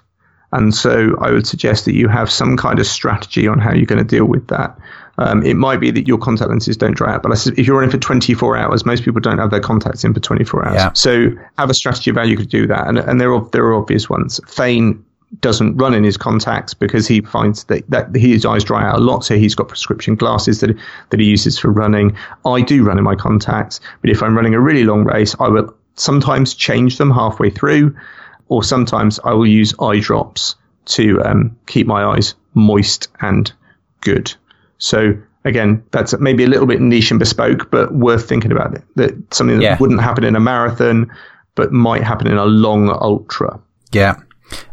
And 0.52 0.74
so 0.74 1.16
I 1.18 1.30
would 1.30 1.46
suggest 1.46 1.86
that 1.86 1.94
you 1.94 2.06
have 2.08 2.30
some 2.30 2.58
kind 2.58 2.78
of 2.78 2.86
strategy 2.86 3.48
on 3.48 3.58
how 3.58 3.72
you're 3.72 3.86
going 3.86 4.04
to 4.06 4.16
deal 4.16 4.26
with 4.26 4.48
that. 4.48 4.78
Um, 5.16 5.42
it 5.42 5.54
might 5.54 5.80
be 5.80 5.90
that 5.90 6.06
your 6.06 6.18
contact 6.18 6.50
lenses 6.50 6.76
don't 6.76 6.94
dry 6.94 7.14
out, 7.14 7.22
but 7.22 7.32
if 7.46 7.66
you're 7.66 7.76
running 7.76 7.90
for 7.90 7.96
24 7.96 8.58
hours, 8.58 8.84
most 8.84 9.02
people 9.02 9.22
don't 9.22 9.38
have 9.38 9.50
their 9.50 9.60
contacts 9.60 10.04
in 10.04 10.12
for 10.12 10.20
24 10.20 10.68
hours. 10.68 10.74
Yeah. 10.74 10.92
So 10.92 11.30
have 11.56 11.70
a 11.70 11.74
strategy 11.74 12.10
of 12.10 12.16
how 12.16 12.22
you 12.22 12.36
could 12.36 12.50
do 12.50 12.66
that. 12.66 12.86
And, 12.86 12.98
and 12.98 13.18
there 13.18 13.32
are, 13.32 13.48
there 13.52 13.64
are 13.64 13.74
obvious 13.74 14.10
ones. 14.10 14.40
Thane 14.46 15.06
doesn't 15.40 15.76
run 15.76 15.94
in 15.94 16.04
his 16.04 16.16
contacts 16.16 16.74
because 16.74 17.06
he 17.06 17.20
finds 17.20 17.64
that, 17.64 17.88
that 17.90 18.14
his 18.14 18.46
eyes 18.46 18.64
dry 18.64 18.86
out 18.86 18.96
a 18.96 19.00
lot. 19.00 19.24
So 19.24 19.36
he's 19.36 19.54
got 19.54 19.68
prescription 19.68 20.14
glasses 20.14 20.60
that, 20.60 20.76
that 21.10 21.20
he 21.20 21.26
uses 21.26 21.58
for 21.58 21.70
running. 21.70 22.16
I 22.46 22.62
do 22.62 22.82
run 22.82 22.98
in 22.98 23.04
my 23.04 23.14
contacts, 23.14 23.80
but 24.00 24.10
if 24.10 24.22
I'm 24.22 24.34
running 24.34 24.54
a 24.54 24.60
really 24.60 24.84
long 24.84 25.04
race, 25.04 25.34
I 25.38 25.48
will 25.48 25.74
sometimes 25.94 26.54
change 26.54 26.98
them 26.98 27.10
halfway 27.10 27.50
through, 27.50 27.94
or 28.48 28.62
sometimes 28.62 29.20
I 29.24 29.32
will 29.34 29.46
use 29.46 29.74
eye 29.80 30.00
drops 30.00 30.56
to 30.86 31.22
um, 31.22 31.56
keep 31.66 31.86
my 31.86 32.04
eyes 32.04 32.34
moist 32.54 33.08
and 33.20 33.52
good. 34.00 34.32
So 34.78 35.14
again, 35.44 35.84
that's 35.90 36.18
maybe 36.18 36.44
a 36.44 36.48
little 36.48 36.66
bit 36.66 36.80
niche 36.80 37.10
and 37.10 37.18
bespoke, 37.18 37.70
but 37.70 37.92
worth 37.92 38.28
thinking 38.28 38.52
about 38.52 38.74
it. 38.74 38.82
That 38.96 39.34
something 39.34 39.58
that 39.58 39.62
yeah. 39.62 39.76
wouldn't 39.78 40.00
happen 40.00 40.24
in 40.24 40.36
a 40.36 40.40
marathon, 40.40 41.10
but 41.54 41.72
might 41.72 42.02
happen 42.02 42.26
in 42.26 42.38
a 42.38 42.46
long 42.46 42.88
ultra. 42.88 43.60
Yeah. 43.92 44.16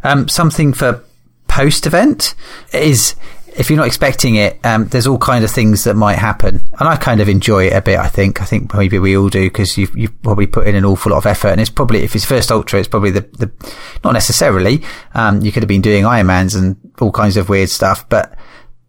Um, 0.03 0.27
something 0.27 0.73
for 0.73 1.03
post 1.47 1.87
event 1.87 2.35
is 2.73 3.15
if 3.57 3.69
you're 3.69 3.77
not 3.77 3.87
expecting 3.87 4.35
it, 4.35 4.59
um, 4.65 4.87
there's 4.87 5.07
all 5.07 5.17
kind 5.17 5.45
of 5.45 5.49
things 5.49 5.85
that 5.85 5.95
might 5.95 6.17
happen, 6.17 6.55
and 6.77 6.89
I 6.89 6.97
kind 6.97 7.21
of 7.21 7.29
enjoy 7.29 7.67
it 7.67 7.73
a 7.73 7.81
bit. 7.81 7.97
I 7.97 8.09
think, 8.09 8.41
I 8.41 8.45
think 8.45 8.73
maybe 8.73 8.99
we 8.99 9.15
all 9.15 9.29
do 9.29 9.43
because 9.45 9.77
you've 9.77 9.95
you've 9.97 10.21
probably 10.21 10.47
put 10.47 10.67
in 10.67 10.75
an 10.75 10.83
awful 10.83 11.13
lot 11.13 11.19
of 11.19 11.25
effort, 11.25 11.49
and 11.49 11.61
it's 11.61 11.69
probably 11.69 12.03
if 12.03 12.15
it's 12.15 12.25
first 12.25 12.51
ultra, 12.51 12.79
it's 12.79 12.89
probably 12.89 13.11
the 13.11 13.21
the 13.21 13.51
not 14.03 14.11
necessarily. 14.11 14.83
Um, 15.13 15.41
you 15.41 15.51
could 15.51 15.63
have 15.63 15.69
been 15.69 15.81
doing 15.81 16.03
Ironmans 16.03 16.57
and 16.57 16.75
all 16.99 17.11
kinds 17.11 17.37
of 17.37 17.47
weird 17.47 17.69
stuff, 17.69 18.07
but 18.09 18.37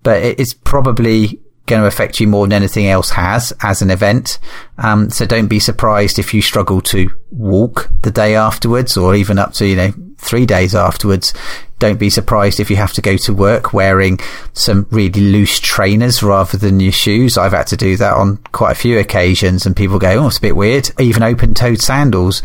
but 0.03 0.22
it's 0.22 0.55
probably 0.55 1.41
going 1.67 1.83
to 1.83 1.89
affect 1.89 2.21
you 2.21 2.29
more 2.29 2.47
than 2.47 2.53
anything 2.53 2.87
else 2.87 3.11
has 3.11 3.53
as 3.62 3.83
an 3.83 3.91
event. 3.91 4.39
Um, 4.79 5.11
so 5.11 5.27
don't 5.27 5.49
be 5.49 5.61
surprised 5.61 6.19
if 6.19 6.33
you 6.33 6.43
struggle 6.43 6.81
to 6.83 7.11
walk 7.31 7.91
the 8.03 8.11
day 8.11 8.35
afterwards 8.35 8.97
or 8.97 9.14
even 9.14 9.39
up 9.39 9.53
to, 9.55 9.67
you 9.67 9.77
know, 9.77 9.93
three 10.19 10.47
days 10.47 10.75
afterwards. 10.75 11.35
don't 11.79 11.99
be 11.99 12.09
surprised 12.09 12.59
if 12.59 12.71
you 12.71 12.77
have 12.77 12.95
to 12.95 13.03
go 13.03 13.19
to 13.19 13.35
work 13.35 13.75
wearing 13.75 14.19
some 14.55 14.87
really 14.91 15.21
loose 15.21 15.61
trainers 15.61 16.23
rather 16.23 16.57
than 16.57 16.81
your 16.81 16.93
shoes. 16.93 17.37
I've 17.37 17.53
had 17.53 17.67
to 17.69 17.77
do 17.77 17.97
that 17.99 18.14
on 18.14 18.39
quite 18.53 18.73
a 18.73 18.77
few 18.77 18.99
occasions 18.99 19.67
and 19.67 19.77
people 19.77 19.99
go, 19.99 20.25
oh, 20.25 20.29
it's 20.29 20.39
a 20.39 20.41
bit 20.41 20.57
weird. 20.57 20.91
Even 20.99 21.23
open 21.23 21.53
toed 21.53 21.83
sandals. 21.83 22.43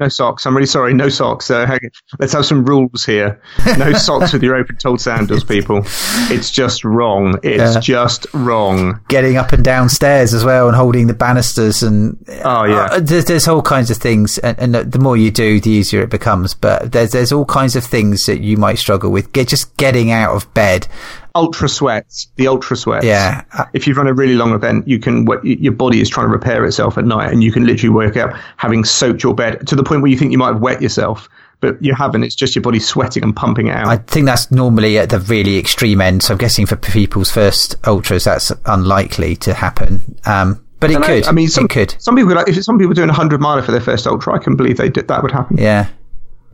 No 0.00 0.08
socks. 0.08 0.46
I'm 0.46 0.56
really 0.56 0.66
sorry. 0.66 0.94
No 0.94 1.10
socks. 1.10 1.50
Uh, 1.50 1.78
let's 2.18 2.32
have 2.32 2.46
some 2.46 2.64
rules 2.64 3.04
here. 3.04 3.40
No 3.76 3.92
socks 3.94 4.32
with 4.32 4.42
your 4.42 4.56
open-toed 4.56 4.98
sandals, 4.98 5.44
people. 5.44 5.82
It's 6.30 6.50
just 6.50 6.84
wrong. 6.84 7.38
It's 7.42 7.74
yeah. 7.74 7.80
just 7.80 8.26
wrong. 8.32 8.98
Getting 9.08 9.36
up 9.36 9.52
and 9.52 9.62
down 9.62 9.90
stairs 9.90 10.32
as 10.32 10.42
well, 10.42 10.68
and 10.68 10.76
holding 10.76 11.06
the 11.06 11.14
banisters, 11.14 11.82
and 11.82 12.16
oh 12.44 12.64
yeah, 12.64 12.88
uh, 12.92 13.00
there's, 13.00 13.26
there's, 13.26 13.46
all 13.46 13.60
kinds 13.60 13.90
of 13.90 13.98
things. 13.98 14.38
And, 14.38 14.74
and, 14.74 14.92
the 14.92 14.98
more 14.98 15.18
you 15.18 15.30
do, 15.30 15.60
the 15.60 15.70
easier 15.70 16.00
it 16.00 16.10
becomes. 16.10 16.54
But 16.54 16.92
there's 16.92 17.12
there's 17.12 17.32
all 17.32 17.44
kinds 17.44 17.76
of 17.76 17.84
things 17.84 18.24
that 18.24 18.40
you 18.40 18.56
might 18.56 18.78
struggle 18.78 19.10
with. 19.10 19.32
Get 19.32 19.48
just 19.48 19.76
getting 19.76 20.10
out 20.10 20.34
of 20.34 20.52
bed 20.54 20.88
ultra 21.34 21.68
sweats, 21.68 22.28
the 22.36 22.48
ultra 22.48 22.76
sweats. 22.76 23.04
Yeah. 23.04 23.44
If 23.72 23.86
you've 23.86 23.96
run 23.96 24.06
a 24.06 24.14
really 24.14 24.34
long 24.34 24.52
event, 24.52 24.86
you 24.88 24.98
can 24.98 25.26
your 25.42 25.72
body 25.72 26.00
is 26.00 26.08
trying 26.08 26.26
to 26.26 26.32
repair 26.32 26.64
itself 26.64 26.98
at 26.98 27.04
night, 27.04 27.32
and 27.32 27.42
you 27.42 27.52
can 27.52 27.64
literally 27.66 27.94
work 27.94 28.16
out 28.16 28.34
having 28.56 28.84
soaked 28.84 29.22
your 29.22 29.34
bed 29.34 29.66
to 29.68 29.76
the 29.76 29.84
point 29.84 30.02
where 30.02 30.10
you 30.10 30.18
think 30.18 30.32
you 30.32 30.38
might 30.38 30.52
have 30.52 30.60
wet 30.60 30.82
yourself. 30.82 31.28
But 31.60 31.82
you 31.84 31.94
haven't. 31.94 32.24
It's 32.24 32.34
just 32.34 32.54
your 32.54 32.62
body 32.62 32.78
sweating 32.78 33.22
and 33.22 33.36
pumping 33.36 33.66
it 33.66 33.76
out. 33.76 33.86
I 33.86 33.98
think 33.98 34.24
that's 34.24 34.50
normally 34.50 34.98
at 34.98 35.10
the 35.10 35.18
really 35.18 35.58
extreme 35.58 36.00
end. 36.00 36.22
So 36.22 36.32
I'm 36.32 36.38
guessing 36.38 36.64
for 36.64 36.76
people's 36.76 37.30
first 37.30 37.76
ultras, 37.86 38.24
that's 38.24 38.50
unlikely 38.64 39.36
to 39.36 39.52
happen. 39.52 40.18
Um, 40.24 40.64
but 40.80 40.90
it 40.90 41.02
could. 41.02 41.26
I 41.26 41.32
mean, 41.32 41.48
some, 41.48 41.66
it 41.66 41.68
could. 41.68 41.94
Some 41.98 42.16
people, 42.16 42.34
like, 42.34 42.48
if 42.48 42.64
some 42.64 42.78
people 42.78 42.94
doing 42.94 43.10
a 43.10 43.12
hundred 43.12 43.42
miler 43.42 43.60
for 43.60 43.72
their 43.72 43.82
first 43.82 44.06
ultra, 44.06 44.34
I 44.34 44.38
can 44.38 44.56
believe 44.56 44.78
they 44.78 44.88
did, 44.88 45.08
that 45.08 45.22
would 45.22 45.32
happen. 45.32 45.58
Yeah, 45.58 45.88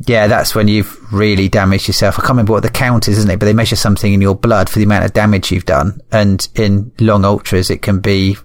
yeah, 0.01 0.27
that's 0.27 0.55
when 0.55 0.69
you've 0.69 1.13
really 1.13 1.49
damaged 1.49 1.89
yourself. 1.89 2.19
I 2.19 2.21
can't 2.21 2.31
remember 2.31 2.53
what 2.53 2.63
the 2.63 2.71
count 2.71 3.09
is, 3.09 3.17
isn't 3.19 3.31
it? 3.31 3.39
But 3.39 3.47
they 3.47 3.55
measure 3.55 3.77
something 3.77 4.13
in 4.13 4.21
your 4.21 4.35
blood 4.35 4.69
for 4.69 4.79
the 4.79 4.85
amount 4.85 5.07
of 5.07 5.15
damage 5.15 5.51
you've 5.51 5.65
done. 5.65 6.01
And 6.13 6.47
in 6.55 6.93
long 7.01 7.25
ultras, 7.25 7.71
it 7.71 7.81
can 7.81 8.01
be, 8.01 8.37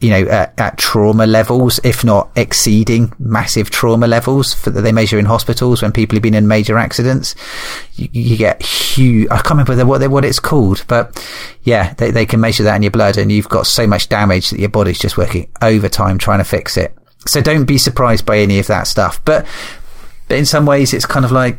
you 0.00 0.10
know, 0.10 0.28
at, 0.28 0.60
at 0.60 0.76
trauma 0.76 1.26
levels, 1.26 1.80
if 1.82 2.04
not 2.04 2.30
exceeding 2.36 3.10
massive 3.18 3.70
trauma 3.70 4.06
levels 4.06 4.52
for, 4.52 4.68
that 4.68 4.82
they 4.82 4.92
measure 4.92 5.18
in 5.18 5.24
hospitals 5.24 5.80
when 5.80 5.92
people 5.92 6.14
have 6.14 6.22
been 6.22 6.34
in 6.34 6.46
major 6.46 6.76
accidents. 6.76 7.34
You, 7.94 8.08
you 8.12 8.36
get 8.36 8.62
huge, 8.62 9.28
I 9.30 9.36
can't 9.36 9.66
remember 9.66 9.86
what, 9.86 10.06
what 10.10 10.26
it's 10.26 10.38
called, 10.38 10.84
but 10.88 11.26
yeah, 11.62 11.94
they, 11.94 12.10
they 12.10 12.26
can 12.26 12.40
measure 12.40 12.64
that 12.64 12.76
in 12.76 12.82
your 12.82 12.90
blood 12.90 13.16
and 13.16 13.32
you've 13.32 13.48
got 13.48 13.66
so 13.66 13.86
much 13.86 14.10
damage 14.10 14.50
that 14.50 14.60
your 14.60 14.68
body's 14.68 14.98
just 14.98 15.16
working 15.16 15.50
overtime 15.62 16.18
trying 16.18 16.38
to 16.38 16.44
fix 16.44 16.76
it. 16.76 16.94
So 17.26 17.40
don't 17.40 17.64
be 17.64 17.78
surprised 17.78 18.26
by 18.26 18.38
any 18.38 18.58
of 18.58 18.66
that 18.66 18.86
stuff. 18.86 19.24
But 19.24 19.46
but 20.28 20.38
in 20.38 20.44
some 20.44 20.66
ways, 20.66 20.92
it's 20.92 21.06
kind 21.06 21.24
of 21.24 21.32
like, 21.32 21.58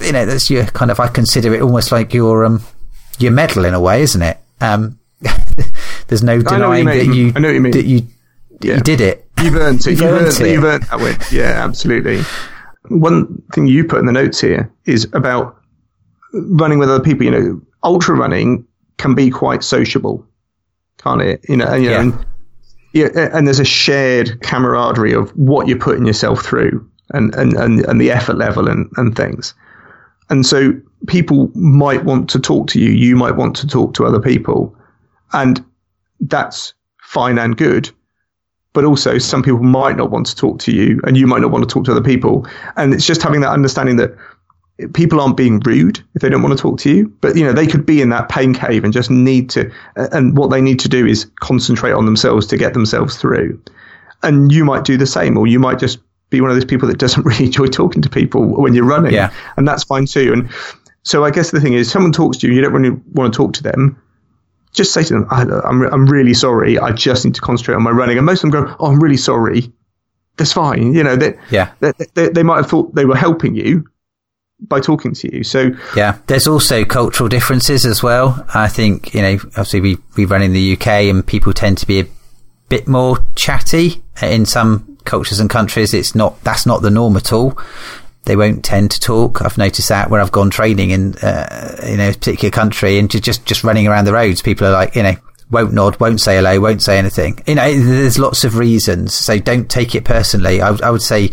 you 0.00 0.12
know, 0.12 0.24
that's 0.26 0.50
your 0.50 0.64
kind 0.66 0.90
of, 0.90 0.98
I 0.98 1.08
consider 1.08 1.54
it 1.54 1.62
almost 1.62 1.92
like 1.92 2.14
your, 2.14 2.44
um, 2.44 2.62
your 3.18 3.32
medal 3.32 3.64
in 3.64 3.74
a 3.74 3.80
way, 3.80 4.02
isn't 4.02 4.22
it? 4.22 4.38
Um, 4.60 4.98
there's 6.08 6.22
no 6.22 6.40
denying 6.40 6.86
that 6.86 7.06
you, 7.06 7.32
I 7.36 7.38
know 7.38 7.48
what 7.48 7.54
you 7.54 7.60
mean. 7.60 7.72
that 7.72 7.84
you, 7.84 8.06
yeah. 8.60 8.76
you 8.76 8.80
did 8.80 9.00
it. 9.00 9.28
You've 9.42 9.54
earned 9.56 9.80
it. 9.80 9.86
you've, 9.86 10.02
earned, 10.02 10.26
earned 10.26 10.40
it. 10.40 10.52
You've 10.52 10.64
earned 10.64 10.82
that 10.84 11.00
win. 11.00 11.16
Yeah, 11.30 11.64
absolutely. 11.64 12.22
One 12.88 13.42
thing 13.52 13.66
you 13.66 13.84
put 13.84 14.00
in 14.00 14.06
the 14.06 14.12
notes 14.12 14.40
here 14.40 14.72
is 14.86 15.08
about 15.12 15.60
running 16.32 16.78
with 16.78 16.90
other 16.90 17.02
people. 17.02 17.24
You 17.24 17.30
know, 17.30 17.62
ultra 17.82 18.14
running 18.14 18.66
can 18.96 19.14
be 19.14 19.30
quite 19.30 19.62
sociable, 19.62 20.26
can't 20.98 21.20
it? 21.20 21.44
You 21.48 21.56
know, 21.58 21.66
and, 21.66 21.82
you 21.82 21.90
yeah. 21.90 22.02
know, 22.02 22.02
and, 22.02 22.26
yeah, 22.92 23.28
and 23.32 23.46
there's 23.46 23.58
a 23.58 23.64
shared 23.64 24.40
camaraderie 24.42 25.14
of 25.14 25.30
what 25.36 25.66
you're 25.66 25.78
putting 25.78 26.06
yourself 26.06 26.42
through 26.42 26.88
and, 27.12 27.34
and, 27.34 27.54
and, 27.54 27.80
and 27.86 28.00
the 28.00 28.10
effort 28.10 28.36
level 28.36 28.68
and, 28.68 28.90
and 28.96 29.16
things. 29.16 29.54
And 30.30 30.46
so 30.46 30.72
people 31.06 31.50
might 31.54 32.04
want 32.04 32.30
to 32.30 32.40
talk 32.40 32.68
to 32.68 32.80
you. 32.80 32.90
You 32.90 33.16
might 33.16 33.36
want 33.36 33.56
to 33.56 33.66
talk 33.66 33.94
to 33.94 34.06
other 34.06 34.20
people. 34.20 34.74
And 35.32 35.64
that's 36.20 36.74
fine 37.02 37.38
and 37.38 37.56
good. 37.56 37.90
But 38.72 38.84
also 38.84 39.18
some 39.18 39.42
people 39.42 39.62
might 39.62 39.96
not 39.96 40.10
want 40.10 40.26
to 40.26 40.36
talk 40.36 40.58
to 40.60 40.72
you 40.72 41.00
and 41.04 41.16
you 41.16 41.26
might 41.26 41.42
not 41.42 41.50
want 41.50 41.68
to 41.68 41.72
talk 41.72 41.84
to 41.84 41.92
other 41.92 42.02
people. 42.02 42.46
And 42.76 42.94
it's 42.94 43.06
just 43.06 43.22
having 43.22 43.42
that 43.42 43.50
understanding 43.50 43.96
that 43.96 44.16
people 44.94 45.20
aren't 45.20 45.36
being 45.36 45.60
rude 45.60 46.02
if 46.14 46.22
they 46.22 46.28
don't 46.28 46.42
want 46.42 46.56
to 46.56 46.60
talk 46.60 46.78
to 46.80 46.90
you, 46.90 47.08
but 47.20 47.36
you 47.36 47.44
know, 47.44 47.52
they 47.52 47.66
could 47.66 47.86
be 47.86 48.00
in 48.00 48.08
that 48.10 48.28
pain 48.28 48.54
cave 48.54 48.84
and 48.84 48.92
just 48.92 49.10
need 49.10 49.50
to, 49.50 49.70
and 49.96 50.36
what 50.36 50.50
they 50.50 50.60
need 50.60 50.80
to 50.80 50.88
do 50.88 51.06
is 51.06 51.30
concentrate 51.40 51.92
on 51.92 52.06
themselves 52.06 52.46
to 52.48 52.56
get 52.56 52.72
themselves 52.72 53.16
through. 53.16 53.60
And 54.22 54.50
you 54.50 54.64
might 54.64 54.84
do 54.84 54.96
the 54.96 55.06
same, 55.06 55.36
or 55.36 55.46
you 55.46 55.58
might 55.58 55.78
just 55.78 55.98
be 56.32 56.40
one 56.40 56.50
of 56.50 56.56
those 56.56 56.64
people 56.64 56.88
that 56.88 56.98
doesn't 56.98 57.24
really 57.26 57.46
enjoy 57.46 57.66
talking 57.66 58.02
to 58.02 58.10
people 58.10 58.60
when 58.60 58.74
you're 58.74 58.84
running. 58.84 59.14
Yeah. 59.14 59.32
And 59.56 59.66
that's 59.66 59.84
fine 59.84 60.06
too. 60.06 60.32
And 60.32 60.50
so 61.02 61.24
I 61.24 61.30
guess 61.30 61.50
the 61.50 61.60
thing 61.60 61.74
is, 61.74 61.90
someone 61.90 62.12
talks 62.12 62.38
to 62.38 62.48
you, 62.48 62.54
you 62.54 62.60
don't 62.60 62.72
really 62.72 63.00
want 63.12 63.32
to 63.32 63.36
talk 63.36 63.54
to 63.54 63.62
them. 63.62 64.00
Just 64.72 64.94
say 64.94 65.02
to 65.02 65.12
them, 65.12 65.26
I, 65.30 65.42
am 65.42 65.52
I'm, 65.52 65.82
I'm 65.82 66.06
really 66.06 66.34
sorry. 66.34 66.78
I 66.78 66.92
just 66.92 67.24
need 67.24 67.34
to 67.34 67.40
concentrate 67.40 67.74
on 67.74 67.82
my 67.82 67.90
running. 67.90 68.16
And 68.16 68.24
most 68.24 68.42
of 68.42 68.50
them 68.50 68.64
go, 68.64 68.76
Oh, 68.78 68.86
I'm 68.86 69.00
really 69.00 69.16
sorry. 69.16 69.72
That's 70.36 70.52
fine. 70.52 70.94
You 70.94 71.04
know, 71.04 71.16
they, 71.16 71.38
yeah. 71.50 71.72
They, 71.80 71.92
they, 72.14 72.28
they 72.30 72.42
might 72.42 72.56
have 72.56 72.70
thought 72.70 72.94
they 72.94 73.04
were 73.04 73.16
helping 73.16 73.54
you 73.54 73.86
by 74.60 74.80
talking 74.80 75.12
to 75.12 75.36
you. 75.36 75.44
So 75.44 75.72
yeah, 75.96 76.18
there's 76.26 76.46
also 76.46 76.84
cultural 76.84 77.28
differences 77.28 77.84
as 77.84 78.02
well. 78.02 78.46
I 78.54 78.68
think, 78.68 79.14
you 79.14 79.22
know, 79.22 79.34
obviously 79.34 79.80
we, 79.80 79.98
we 80.16 80.24
run 80.24 80.42
in 80.42 80.52
the 80.52 80.74
UK 80.74 80.86
and 80.86 81.26
people 81.26 81.52
tend 81.52 81.78
to 81.78 81.86
be 81.86 82.00
a 82.00 82.06
bit 82.68 82.88
more 82.88 83.18
chatty 83.34 84.02
in 84.22 84.46
some 84.46 84.91
cultures 85.04 85.40
and 85.40 85.50
countries, 85.50 85.94
it's 85.94 86.14
not 86.14 86.42
that's 86.44 86.66
not 86.66 86.82
the 86.82 86.90
norm 86.90 87.16
at 87.16 87.32
all. 87.32 87.58
They 88.24 88.36
won't 88.36 88.64
tend 88.64 88.92
to 88.92 89.00
talk. 89.00 89.42
I've 89.42 89.58
noticed 89.58 89.88
that 89.88 90.08
when 90.08 90.20
I've 90.20 90.30
gone 90.30 90.50
training 90.50 90.90
in 90.90 91.14
uh, 91.16 91.76
in 91.82 92.00
a 92.00 92.12
particular 92.12 92.50
country 92.50 92.98
and 92.98 93.10
just 93.10 93.44
just 93.44 93.64
running 93.64 93.88
around 93.88 94.04
the 94.04 94.12
roads, 94.12 94.42
people 94.42 94.66
are 94.66 94.72
like, 94.72 94.94
you 94.94 95.02
know, 95.02 95.16
won't 95.50 95.72
nod, 95.72 95.98
won't 96.00 96.20
say 96.20 96.36
hello, 96.36 96.60
won't 96.60 96.82
say 96.82 96.98
anything. 96.98 97.38
You 97.46 97.56
know, 97.56 97.78
there's 97.78 98.18
lots 98.18 98.44
of 98.44 98.56
reasons. 98.56 99.14
So 99.14 99.38
don't 99.38 99.70
take 99.70 99.94
it 99.94 100.04
personally. 100.04 100.62
I, 100.62 100.70
I 100.82 100.90
would 100.90 101.02
say 101.02 101.30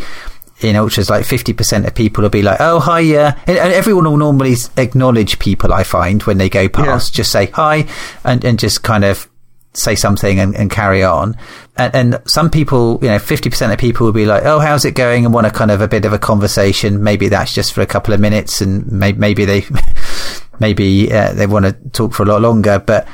in 0.60 0.76
ultras, 0.76 1.08
like 1.08 1.24
50% 1.24 1.86
of 1.86 1.94
people 1.94 2.22
will 2.22 2.28
be 2.28 2.42
like, 2.42 2.58
oh, 2.60 2.80
hi, 2.80 3.00
yeah. 3.00 3.38
And 3.46 3.56
everyone 3.56 4.04
will 4.04 4.18
normally 4.18 4.54
acknowledge 4.76 5.38
people, 5.38 5.72
I 5.72 5.84
find, 5.84 6.22
when 6.24 6.38
they 6.38 6.50
go 6.50 6.68
past. 6.68 7.14
Yeah. 7.14 7.16
Just 7.16 7.32
say 7.32 7.46
hi 7.46 7.86
and, 8.24 8.44
and 8.44 8.58
just 8.58 8.82
kind 8.82 9.04
of 9.04 9.29
say 9.72 9.94
something 9.94 10.38
and, 10.38 10.54
and 10.56 10.70
carry 10.70 11.02
on. 11.02 11.36
And, 11.76 11.94
and, 11.94 12.22
some 12.26 12.50
people, 12.50 12.98
you 13.02 13.08
know, 13.08 13.16
50% 13.16 13.72
of 13.72 13.78
people 13.78 14.06
will 14.06 14.12
be 14.12 14.26
like, 14.26 14.44
Oh, 14.44 14.58
how's 14.58 14.84
it 14.84 14.94
going? 14.94 15.24
And 15.24 15.32
want 15.32 15.46
a 15.46 15.50
kind 15.50 15.70
of 15.70 15.80
a 15.80 15.88
bit 15.88 16.04
of 16.04 16.12
a 16.12 16.18
conversation. 16.18 17.02
Maybe 17.02 17.28
that's 17.28 17.54
just 17.54 17.72
for 17.72 17.80
a 17.80 17.86
couple 17.86 18.12
of 18.12 18.20
minutes 18.20 18.60
and 18.60 18.90
may, 18.90 19.12
maybe 19.12 19.44
they, 19.44 19.64
maybe 20.60 21.12
uh, 21.12 21.32
they 21.32 21.46
want 21.46 21.66
to 21.66 21.72
talk 21.90 22.14
for 22.14 22.24
a 22.24 22.26
lot 22.26 22.42
longer. 22.42 22.78
But, 22.78 23.06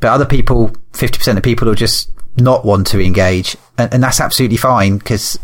but 0.00 0.08
other 0.08 0.26
people, 0.26 0.70
50% 0.92 1.36
of 1.36 1.42
people 1.42 1.68
will 1.68 1.74
just 1.74 2.10
not 2.36 2.64
want 2.64 2.88
to 2.88 3.00
engage. 3.00 3.56
And, 3.78 3.94
and 3.94 4.02
that's 4.02 4.20
absolutely 4.20 4.56
fine 4.56 4.98
because 4.98 5.38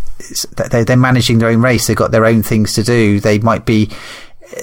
they're, 0.56 0.84
they're 0.84 0.96
managing 0.96 1.38
their 1.38 1.50
own 1.50 1.62
race. 1.62 1.86
They've 1.86 1.96
got 1.96 2.10
their 2.10 2.26
own 2.26 2.42
things 2.42 2.74
to 2.74 2.82
do. 2.82 3.20
They 3.20 3.38
might 3.38 3.64
be, 3.64 3.90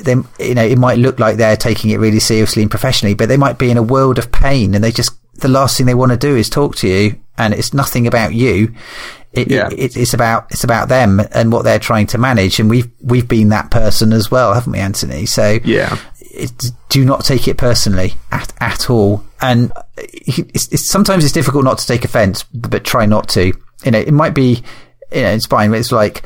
they, 0.01 0.15
you 0.39 0.55
know, 0.55 0.65
it 0.65 0.77
might 0.77 0.97
look 0.97 1.19
like 1.19 1.37
they're 1.37 1.55
taking 1.55 1.91
it 1.91 1.99
really 1.99 2.19
seriously 2.19 2.61
and 2.61 2.71
professionally, 2.71 3.13
but 3.13 3.29
they 3.29 3.37
might 3.37 3.57
be 3.57 3.71
in 3.71 3.77
a 3.77 3.83
world 3.83 4.17
of 4.17 4.31
pain 4.31 4.75
and 4.75 4.83
they 4.83 4.91
just 4.91 5.17
the 5.35 5.47
last 5.47 5.77
thing 5.77 5.85
they 5.85 5.93
want 5.93 6.11
to 6.11 6.17
do 6.17 6.35
is 6.35 6.49
talk 6.49 6.75
to 6.77 6.87
you, 6.87 7.19
and 7.37 7.53
it's 7.53 7.73
nothing 7.73 8.07
about 8.07 8.33
you. 8.33 8.73
It, 9.33 9.51
yeah. 9.51 9.69
it, 9.69 9.97
it's 9.97 10.13
about 10.13 10.49
it's 10.51 10.63
about 10.63 10.87
them 10.87 11.21
and 11.33 11.51
what 11.51 11.63
they're 11.63 11.79
trying 11.79 12.07
to 12.07 12.17
manage, 12.17 12.59
and 12.59 12.69
we've 12.69 12.89
we've 13.01 13.27
been 13.27 13.49
that 13.49 13.69
person 13.69 14.13
as 14.13 14.31
well, 14.31 14.53
haven't 14.53 14.71
we, 14.71 14.79
Anthony? 14.79 15.25
So 15.25 15.59
yeah, 15.65 15.97
it, 16.21 16.71
do 16.89 17.03
not 17.03 17.25
take 17.25 17.47
it 17.47 17.57
personally 17.57 18.13
at 18.31 18.53
at 18.61 18.89
all. 18.89 19.23
And 19.41 19.73
it's, 19.97 20.67
it's, 20.71 20.89
sometimes 20.89 21.25
it's 21.25 21.33
difficult 21.33 21.65
not 21.65 21.79
to 21.79 21.87
take 21.87 22.05
offence, 22.05 22.43
but 22.43 22.85
try 22.85 23.05
not 23.05 23.27
to. 23.29 23.51
You 23.83 23.91
know, 23.91 23.99
it 23.99 24.13
might 24.13 24.33
be 24.33 24.63
you 25.11 25.21
know 25.21 25.31
it's 25.31 25.47
fine. 25.47 25.71
But 25.71 25.79
it's 25.79 25.91
like 25.91 26.23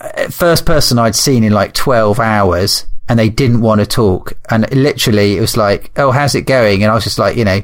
uh, 0.00 0.28
first 0.28 0.66
person 0.66 0.98
I'd 0.98 1.16
seen 1.16 1.42
in 1.42 1.52
like 1.52 1.72
twelve 1.72 2.20
hours 2.20 2.84
and 3.10 3.18
they 3.18 3.28
didn't 3.28 3.60
want 3.60 3.80
to 3.80 3.86
talk. 3.86 4.34
And 4.50 4.72
literally, 4.72 5.36
it 5.36 5.40
was 5.40 5.56
like, 5.56 5.90
"Oh, 5.96 6.12
how's 6.12 6.36
it 6.36 6.42
going?" 6.42 6.84
And 6.84 6.92
I 6.92 6.94
was 6.94 7.02
just 7.02 7.18
like, 7.18 7.36
you 7.36 7.44
know, 7.44 7.60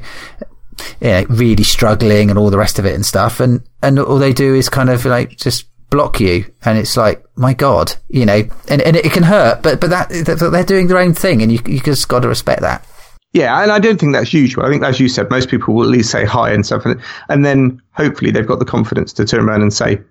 you 0.99 1.07
know, 1.07 1.25
really 1.29 1.63
struggling 1.63 2.29
and 2.29 2.37
all 2.37 2.49
the 2.49 2.57
rest 2.57 2.79
of 2.79 2.85
it 2.85 2.93
and 2.93 3.05
stuff. 3.05 3.39
And 3.39 3.61
and 3.81 3.97
all 3.97 4.17
they 4.17 4.33
do 4.33 4.53
is 4.53 4.67
kind 4.67 4.89
of 4.89 5.05
like 5.05 5.37
just 5.37 5.65
block 5.89 6.19
you, 6.19 6.45
and 6.65 6.77
it's 6.77 6.97
like, 6.97 7.23
my 7.37 7.53
God, 7.53 7.95
you 8.09 8.25
know, 8.25 8.43
and 8.67 8.81
and 8.81 8.97
it 8.97 9.13
can 9.13 9.23
hurt, 9.23 9.63
but 9.63 9.79
but 9.79 9.89
that 9.89 10.09
they're 10.51 10.63
doing 10.65 10.87
their 10.87 10.97
own 10.97 11.13
thing, 11.13 11.41
and 11.41 11.49
you 11.49 11.59
you 11.65 11.79
just 11.79 12.09
got 12.09 12.19
to 12.19 12.27
respect 12.27 12.61
that. 12.61 12.85
Yeah, 13.31 13.61
and 13.61 13.71
I 13.71 13.79
don't 13.79 13.97
think 13.97 14.13
that's 14.13 14.33
usual. 14.33 14.65
I 14.65 14.69
think, 14.69 14.83
as 14.83 14.99
you 14.99 15.07
said, 15.07 15.29
most 15.29 15.47
people 15.49 15.73
will 15.73 15.83
at 15.83 15.89
least 15.89 16.11
say 16.11 16.25
hi 16.25 16.51
and 16.51 16.65
stuff, 16.65 16.85
and, 16.85 16.99
and 17.29 17.45
then 17.45 17.81
hopefully 17.91 18.31
they've 18.31 18.47
got 18.47 18.59
the 18.59 18.65
confidence 18.65 19.13
to 19.13 19.25
turn 19.25 19.47
around 19.47 19.61
and 19.61 19.73
say, 19.73 20.01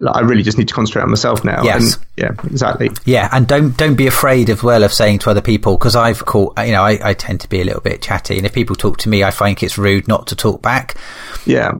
like, 0.00 0.16
I 0.16 0.20
really 0.20 0.42
just 0.42 0.56
need 0.56 0.68
to 0.68 0.74
concentrate 0.74 1.02
on 1.02 1.10
myself 1.10 1.44
now. 1.44 1.62
Yes. 1.62 1.96
And, 1.96 2.06
yeah, 2.16 2.30
exactly. 2.44 2.90
Yeah, 3.04 3.28
and 3.32 3.46
don't 3.46 3.76
don't 3.76 3.96
be 3.96 4.06
afraid 4.06 4.48
of 4.48 4.62
well 4.62 4.82
of 4.82 4.92
saying 4.92 5.20
to 5.20 5.30
other 5.30 5.42
people 5.42 5.76
because 5.76 5.94
I've 5.94 6.24
caught 6.24 6.58
you 6.64 6.72
know 6.72 6.82
I, 6.82 6.98
I 7.10 7.14
tend 7.14 7.42
to 7.42 7.48
be 7.48 7.60
a 7.60 7.64
little 7.64 7.82
bit 7.82 8.02
chatty, 8.02 8.38
and 8.38 8.46
if 8.46 8.52
people 8.52 8.76
talk 8.76 8.96
to 8.98 9.08
me, 9.08 9.22
I 9.22 9.30
find 9.30 9.62
it's 9.62 9.78
rude 9.78 10.08
not 10.08 10.26
to 10.28 10.36
talk 10.36 10.62
back. 10.62 10.96
Yeah. 11.44 11.72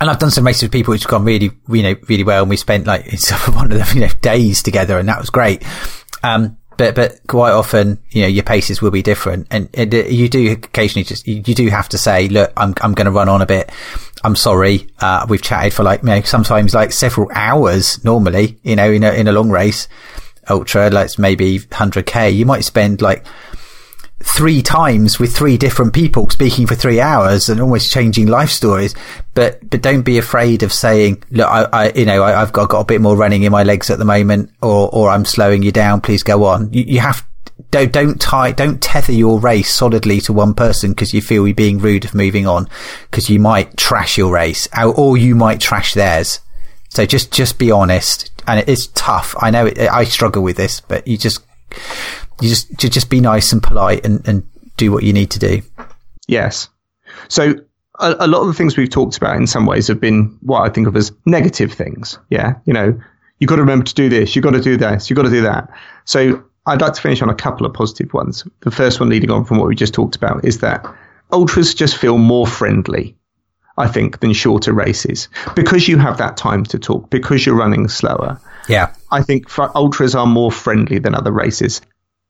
And 0.00 0.10
I've 0.10 0.18
done 0.18 0.30
some 0.30 0.46
races 0.46 0.64
with 0.64 0.72
people 0.72 0.92
which 0.92 1.02
have 1.02 1.10
gone 1.10 1.24
really, 1.24 1.50
you 1.68 1.82
know, 1.82 1.94
really 2.08 2.24
well, 2.24 2.42
and 2.42 2.50
we 2.50 2.56
spent 2.56 2.86
like 2.86 3.04
it's 3.12 3.30
one 3.48 3.72
of 3.72 3.78
the 3.78 3.94
you 3.94 4.00
know, 4.00 4.12
days 4.20 4.62
together, 4.62 4.98
and 4.98 5.08
that 5.08 5.18
was 5.18 5.30
great. 5.30 5.64
Um, 6.22 6.58
but 6.76 6.94
but 6.94 7.20
quite 7.26 7.52
often, 7.52 7.98
you 8.10 8.22
know, 8.22 8.28
your 8.28 8.44
paces 8.44 8.82
will 8.82 8.90
be 8.90 9.02
different, 9.02 9.46
and, 9.50 9.68
and 9.74 9.92
you 9.92 10.28
do 10.28 10.52
occasionally 10.52 11.04
just 11.04 11.26
you, 11.26 11.42
you 11.46 11.54
do 11.54 11.68
have 11.68 11.88
to 11.90 11.98
say, 11.98 12.28
look, 12.28 12.52
I'm 12.56 12.74
I'm 12.80 12.94
going 12.94 13.06
to 13.06 13.12
run 13.12 13.28
on 13.28 13.42
a 13.42 13.46
bit. 13.46 13.70
I'm 14.24 14.36
sorry. 14.36 14.88
Uh, 15.00 15.26
we've 15.28 15.42
chatted 15.42 15.74
for 15.74 15.82
like 15.82 16.02
you 16.02 16.08
know 16.08 16.20
sometimes 16.22 16.74
like 16.74 16.92
several 16.92 17.30
hours 17.34 18.04
normally, 18.04 18.58
you 18.62 18.76
know, 18.76 18.90
in 18.90 19.02
a 19.02 19.12
in 19.12 19.28
a 19.28 19.32
long 19.32 19.50
race, 19.50 19.88
ultra, 20.48 20.90
like 20.90 21.18
maybe 21.18 21.58
100k, 21.58 22.34
you 22.34 22.46
might 22.46 22.64
spend 22.64 23.02
like 23.02 23.24
three 24.22 24.62
times 24.62 25.18
with 25.18 25.34
three 25.34 25.56
different 25.56 25.92
people 25.92 26.30
speaking 26.30 26.66
for 26.66 26.74
three 26.74 27.00
hours 27.00 27.48
and 27.48 27.60
almost 27.60 27.92
changing 27.92 28.28
life 28.28 28.50
stories. 28.50 28.94
But, 29.34 29.68
but 29.68 29.82
don't 29.82 30.02
be 30.02 30.18
afraid 30.18 30.62
of 30.62 30.72
saying, 30.72 31.24
look, 31.30 31.48
I, 31.48 31.64
I 31.72 31.92
you 31.92 32.04
know, 32.04 32.22
I, 32.22 32.30
have 32.30 32.52
got, 32.52 32.68
got 32.68 32.80
a 32.80 32.84
bit 32.84 33.00
more 33.00 33.16
running 33.16 33.42
in 33.42 33.52
my 33.52 33.64
legs 33.64 33.90
at 33.90 33.98
the 33.98 34.04
moment 34.04 34.50
or, 34.62 34.88
or 34.92 35.10
I'm 35.10 35.24
slowing 35.24 35.62
you 35.62 35.72
down. 35.72 36.00
Please 36.00 36.22
go 36.22 36.44
on. 36.44 36.72
You, 36.72 36.84
you 36.84 37.00
have, 37.00 37.26
don't, 37.72 37.90
don't 37.90 38.20
tie, 38.20 38.52
don't 38.52 38.82
tether 38.82 39.12
your 39.12 39.40
race 39.40 39.72
solidly 39.74 40.20
to 40.20 40.32
one 40.32 40.54
person 40.54 40.90
because 40.90 41.12
you 41.14 41.22
feel 41.22 41.48
you're 41.48 41.54
being 41.54 41.78
rude 41.78 42.04
of 42.04 42.14
moving 42.14 42.46
on 42.46 42.68
because 43.10 43.30
you 43.30 43.40
might 43.40 43.76
trash 43.78 44.18
your 44.18 44.30
race 44.30 44.68
or 44.78 45.16
you 45.16 45.34
might 45.34 45.58
trash 45.58 45.94
theirs. 45.94 46.40
So 46.90 47.06
just, 47.06 47.32
just 47.32 47.58
be 47.58 47.70
honest. 47.70 48.30
And 48.46 48.60
it 48.60 48.68
is 48.68 48.88
tough. 48.88 49.34
I 49.40 49.50
know 49.50 49.66
it, 49.66 49.78
I 49.78 50.04
struggle 50.04 50.42
with 50.42 50.58
this, 50.58 50.82
but 50.82 51.08
you 51.08 51.16
just, 51.16 51.40
you 52.42 52.50
just 52.50 52.76
just 52.76 53.08
be 53.08 53.20
nice 53.20 53.52
and 53.52 53.62
polite 53.62 54.04
and, 54.04 54.26
and 54.28 54.46
do 54.76 54.92
what 54.92 55.02
you 55.02 55.14
need 55.14 55.30
to 55.30 55.38
do. 55.38 55.62
Yes. 56.28 56.68
So 57.28 57.54
a, 58.00 58.16
a, 58.20 58.26
lot 58.26 58.42
of 58.42 58.48
the 58.48 58.54
things 58.54 58.76
we've 58.76 58.90
talked 58.90 59.16
about 59.16 59.36
in 59.36 59.46
some 59.46 59.64
ways 59.64 59.88
have 59.88 60.00
been 60.00 60.36
what 60.42 60.60
I 60.60 60.68
think 60.68 60.86
of 60.86 60.94
as 60.94 61.10
negative 61.24 61.72
things. 61.72 62.18
Yeah. 62.28 62.56
You 62.66 62.74
know, 62.74 63.00
you've 63.38 63.48
got 63.48 63.56
to 63.56 63.62
remember 63.62 63.86
to 63.86 63.94
do 63.94 64.10
this. 64.10 64.36
You've 64.36 64.42
got 64.42 64.50
to 64.50 64.60
do 64.60 64.76
this. 64.76 65.08
You've 65.08 65.16
got 65.16 65.22
to 65.22 65.30
do 65.30 65.40
that. 65.42 65.70
So 66.04 66.44
I'd 66.66 66.80
like 66.80 66.94
to 66.94 67.00
finish 67.00 67.22
on 67.22 67.30
a 67.30 67.34
couple 67.34 67.66
of 67.66 67.74
positive 67.74 68.12
ones. 68.14 68.44
The 68.60 68.70
first 68.70 69.00
one 69.00 69.08
leading 69.08 69.30
on 69.30 69.44
from 69.44 69.58
what 69.58 69.68
we 69.68 69.74
just 69.74 69.94
talked 69.94 70.16
about 70.16 70.44
is 70.44 70.58
that 70.58 70.86
ultras 71.30 71.74
just 71.74 71.96
feel 71.96 72.18
more 72.18 72.46
friendly. 72.46 73.16
I 73.76 73.88
think, 73.88 74.20
than 74.20 74.34
shorter 74.34 74.72
races 74.74 75.28
because 75.56 75.88
you 75.88 75.96
have 75.96 76.18
that 76.18 76.36
time 76.36 76.64
to 76.64 76.78
talk, 76.78 77.08
because 77.08 77.46
you're 77.46 77.56
running 77.56 77.88
slower. 77.88 78.38
Yeah. 78.68 78.94
I 79.10 79.22
think 79.22 79.46
ultras 79.58 80.14
are 80.14 80.26
more 80.26 80.52
friendly 80.52 80.98
than 80.98 81.14
other 81.14 81.32
races. 81.32 81.80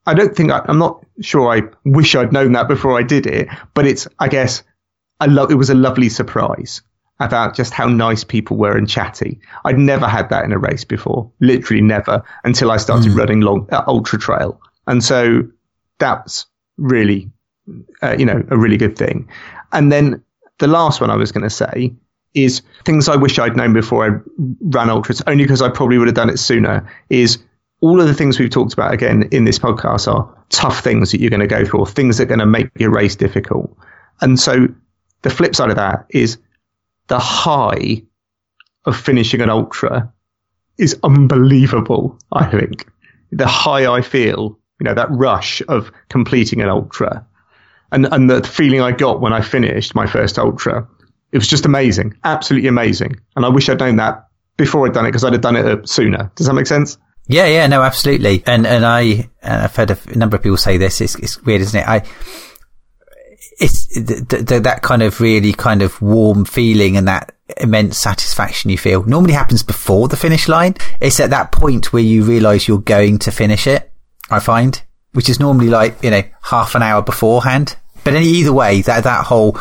I 0.05 0.13
don't 0.13 0.35
think 0.35 0.51
I, 0.51 0.63
am 0.67 0.79
not 0.79 1.05
sure. 1.21 1.53
I 1.53 1.63
wish 1.85 2.15
I'd 2.15 2.33
known 2.33 2.53
that 2.53 2.67
before 2.67 2.97
I 2.97 3.03
did 3.03 3.25
it, 3.25 3.47
but 3.73 3.85
it's 3.85 4.07
I 4.19 4.27
guess 4.27 4.63
I 5.19 5.25
lo- 5.25 5.45
it 5.45 5.55
was 5.55 5.69
a 5.69 5.75
lovely 5.75 6.09
surprise 6.09 6.81
about 7.19 7.55
just 7.55 7.73
how 7.73 7.87
nice 7.87 8.23
people 8.23 8.57
were 8.57 8.75
and 8.75 8.89
chatty. 8.89 9.39
I'd 9.65 9.77
never 9.77 10.07
had 10.07 10.29
that 10.29 10.43
in 10.43 10.51
a 10.51 10.57
race 10.57 10.83
before, 10.83 11.31
literally 11.39 11.81
never 11.81 12.23
until 12.43 12.71
I 12.71 12.77
started 12.77 13.11
mm. 13.11 13.17
running 13.17 13.41
long 13.41 13.67
uh, 13.71 13.83
ultra 13.87 14.19
trail, 14.19 14.59
and 14.87 15.03
so 15.03 15.43
that's 15.99 16.45
really 16.77 17.29
uh, 18.01 18.15
you 18.17 18.25
know 18.25 18.43
a 18.49 18.57
really 18.57 18.77
good 18.77 18.97
thing. 18.97 19.29
And 19.71 19.91
then 19.91 20.23
the 20.59 20.67
last 20.67 21.01
one 21.01 21.09
I 21.09 21.15
was 21.15 21.31
going 21.31 21.43
to 21.43 21.49
say 21.49 21.93
is 22.33 22.61
things 22.85 23.07
I 23.07 23.15
wish 23.15 23.37
I'd 23.37 23.55
known 23.55 23.73
before 23.73 24.05
I 24.05 24.19
ran 24.61 24.89
ultras, 24.89 25.21
only 25.27 25.43
because 25.43 25.61
I 25.61 25.69
probably 25.69 25.97
would 25.97 26.07
have 26.07 26.15
done 26.15 26.29
it 26.29 26.37
sooner. 26.37 26.87
Is 27.09 27.37
all 27.81 27.99
of 27.99 28.07
the 28.07 28.13
things 28.13 28.39
we've 28.39 28.49
talked 28.49 28.73
about 28.73 28.93
again 28.93 29.27
in 29.31 29.43
this 29.43 29.59
podcast 29.59 30.11
are 30.11 30.27
tough 30.49 30.79
things 30.79 31.11
that 31.11 31.19
you're 31.19 31.29
going 31.29 31.41
to 31.41 31.47
go 31.47 31.65
through 31.65 31.81
or 31.81 31.87
things 31.87 32.17
that 32.17 32.23
are 32.23 32.27
going 32.27 32.39
to 32.39 32.45
make 32.45 32.69
your 32.79 32.89
race 32.89 33.15
difficult. 33.15 33.75
And 34.21 34.39
so 34.39 34.67
the 35.23 35.29
flip 35.29 35.53
side 35.53 35.69
of 35.69 35.75
that 35.75 36.05
is 36.09 36.37
the 37.07 37.19
high 37.19 38.03
of 38.85 38.97
finishing 38.97 39.41
an 39.41 39.49
ultra 39.49 40.11
is 40.77 40.97
unbelievable. 41.03 42.17
I 42.31 42.45
think 42.45 42.87
the 43.31 43.47
high 43.47 43.91
I 43.91 44.01
feel, 44.01 44.59
you 44.79 44.83
know, 44.83 44.93
that 44.93 45.11
rush 45.11 45.61
of 45.67 45.91
completing 46.09 46.61
an 46.61 46.69
ultra 46.69 47.25
and, 47.93 48.07
and 48.11 48.29
the 48.29 48.43
feeling 48.43 48.81
I 48.81 48.91
got 48.91 49.21
when 49.21 49.33
I 49.33 49.41
finished 49.41 49.93
my 49.95 50.07
first 50.07 50.39
ultra, 50.39 50.87
it 51.31 51.37
was 51.37 51.47
just 51.47 51.65
amazing, 51.65 52.17
absolutely 52.23 52.67
amazing. 52.67 53.19
And 53.35 53.45
I 53.45 53.49
wish 53.49 53.69
I'd 53.69 53.79
known 53.79 53.97
that 53.97 54.27
before 54.57 54.87
I'd 54.87 54.93
done 54.93 55.05
it 55.05 55.09
because 55.09 55.23
I'd 55.23 55.33
have 55.33 55.41
done 55.41 55.55
it 55.55 55.87
sooner. 55.87 56.31
Does 56.35 56.47
that 56.47 56.53
make 56.53 56.65
sense? 56.65 56.97
Yeah, 57.27 57.45
yeah, 57.45 57.67
no, 57.67 57.83
absolutely. 57.83 58.43
And 58.45 58.67
and 58.67 58.85
I, 58.85 59.29
I've 59.43 59.75
heard 59.75 59.91
a 59.91 60.17
number 60.17 60.35
of 60.35 60.43
people 60.43 60.57
say 60.57 60.77
this. 60.77 60.99
It's, 60.99 61.15
it's 61.15 61.41
weird, 61.43 61.61
isn't 61.61 61.79
it? 61.79 61.87
I, 61.87 62.03
it's 63.59 63.87
that 63.87 64.79
kind 64.81 65.01
of 65.01 65.19
really 65.21 65.53
kind 65.53 65.81
of 65.81 66.01
warm 66.01 66.45
feeling 66.45 66.97
and 66.97 67.07
that 67.07 67.35
immense 67.57 67.99
satisfaction 67.99 68.69
you 68.69 68.77
feel 68.77 69.03
normally 69.03 69.33
happens 69.33 69.63
before 69.63 70.07
the 70.07 70.17
finish 70.17 70.47
line. 70.47 70.75
It's 70.99 71.19
at 71.19 71.29
that 71.29 71.51
point 71.51 71.93
where 71.93 72.03
you 72.03 72.23
realize 72.23 72.67
you're 72.67 72.79
going 72.79 73.19
to 73.19 73.31
finish 73.31 73.67
it. 73.67 73.91
I 74.29 74.39
find, 74.39 74.81
which 75.11 75.29
is 75.29 75.39
normally 75.39 75.69
like 75.69 76.01
you 76.03 76.11
know 76.11 76.23
half 76.41 76.75
an 76.75 76.81
hour 76.81 77.01
beforehand. 77.01 77.75
But 78.03 78.15
either 78.15 78.53
way, 78.53 78.81
that 78.81 79.03
that 79.03 79.25
whole 79.25 79.57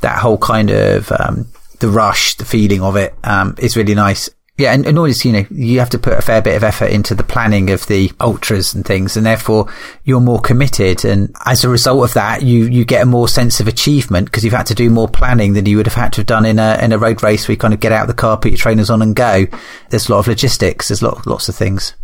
that 0.00 0.18
whole 0.18 0.38
kind 0.38 0.70
of 0.70 1.10
um, 1.12 1.46
the 1.80 1.88
rush, 1.88 2.34
the 2.36 2.44
feeling 2.44 2.82
of 2.82 2.96
it 2.96 3.14
um, 3.24 3.54
is 3.58 3.76
really 3.76 3.94
nice. 3.94 4.28
Yeah, 4.58 4.74
and, 4.74 4.86
and 4.86 4.98
always, 4.98 5.24
you 5.24 5.32
know, 5.32 5.46
you 5.50 5.78
have 5.78 5.90
to 5.90 5.98
put 5.98 6.12
a 6.12 6.20
fair 6.20 6.42
bit 6.42 6.56
of 6.56 6.62
effort 6.62 6.90
into 6.90 7.14
the 7.14 7.22
planning 7.22 7.70
of 7.70 7.86
the 7.86 8.12
ultras 8.20 8.74
and 8.74 8.84
things, 8.84 9.16
and 9.16 9.24
therefore 9.24 9.72
you're 10.04 10.20
more 10.20 10.40
committed. 10.40 11.06
And 11.06 11.34
as 11.46 11.64
a 11.64 11.70
result 11.70 12.04
of 12.04 12.14
that, 12.14 12.42
you, 12.42 12.66
you 12.66 12.84
get 12.84 13.02
a 13.02 13.06
more 13.06 13.28
sense 13.28 13.60
of 13.60 13.66
achievement 13.66 14.26
because 14.26 14.44
you've 14.44 14.52
had 14.52 14.66
to 14.66 14.74
do 14.74 14.90
more 14.90 15.08
planning 15.08 15.54
than 15.54 15.64
you 15.64 15.78
would 15.78 15.86
have 15.86 15.94
had 15.94 16.12
to 16.14 16.20
have 16.20 16.26
done 16.26 16.44
in 16.44 16.58
a, 16.58 16.78
in 16.82 16.92
a 16.92 16.98
road 16.98 17.22
race 17.22 17.48
where 17.48 17.54
you 17.54 17.58
kind 17.58 17.72
of 17.72 17.80
get 17.80 17.92
out 17.92 18.02
of 18.02 18.08
the 18.08 18.14
car, 18.14 18.36
put 18.36 18.50
your 18.50 18.58
trainers 18.58 18.90
on 18.90 19.00
and 19.00 19.16
go. 19.16 19.46
There's 19.88 20.08
a 20.08 20.12
lot 20.12 20.18
of 20.18 20.28
logistics. 20.28 20.88
There's 20.88 21.02
lot, 21.02 21.26
lots 21.26 21.48
of 21.48 21.54
things. 21.54 21.94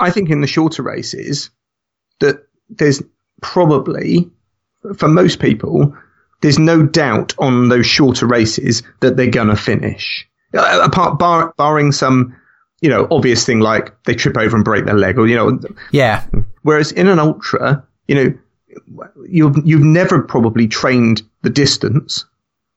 I 0.00 0.10
think 0.10 0.30
in 0.30 0.40
the 0.40 0.46
shorter 0.46 0.82
races 0.82 1.50
that 2.20 2.46
there's 2.70 3.02
probably, 3.42 4.30
for 4.96 5.08
most 5.08 5.40
people, 5.40 5.94
there's 6.40 6.58
no 6.58 6.84
doubt 6.84 7.34
on 7.38 7.68
those 7.68 7.86
shorter 7.86 8.26
races 8.26 8.82
that 9.00 9.16
they're 9.16 9.30
going 9.30 9.48
to 9.48 9.56
finish. 9.56 10.27
Uh, 10.54 10.80
apart 10.82 11.18
bar, 11.18 11.52
barring 11.56 11.92
some 11.92 12.34
you 12.80 12.88
know 12.88 13.06
obvious 13.10 13.44
thing 13.44 13.60
like 13.60 13.92
they 14.04 14.14
trip 14.14 14.36
over 14.36 14.56
and 14.56 14.64
break 14.64 14.84
their 14.84 14.94
leg 14.94 15.18
or 15.18 15.26
you 15.26 15.36
know 15.36 15.58
yeah. 15.92 16.24
Whereas 16.62 16.92
in 16.92 17.08
an 17.08 17.18
ultra 17.18 17.84
you 18.06 18.14
know 18.14 18.38
you've 19.28 19.56
you've 19.64 19.82
never 19.82 20.22
probably 20.22 20.66
trained 20.68 21.22
the 21.42 21.50
distance 21.50 22.24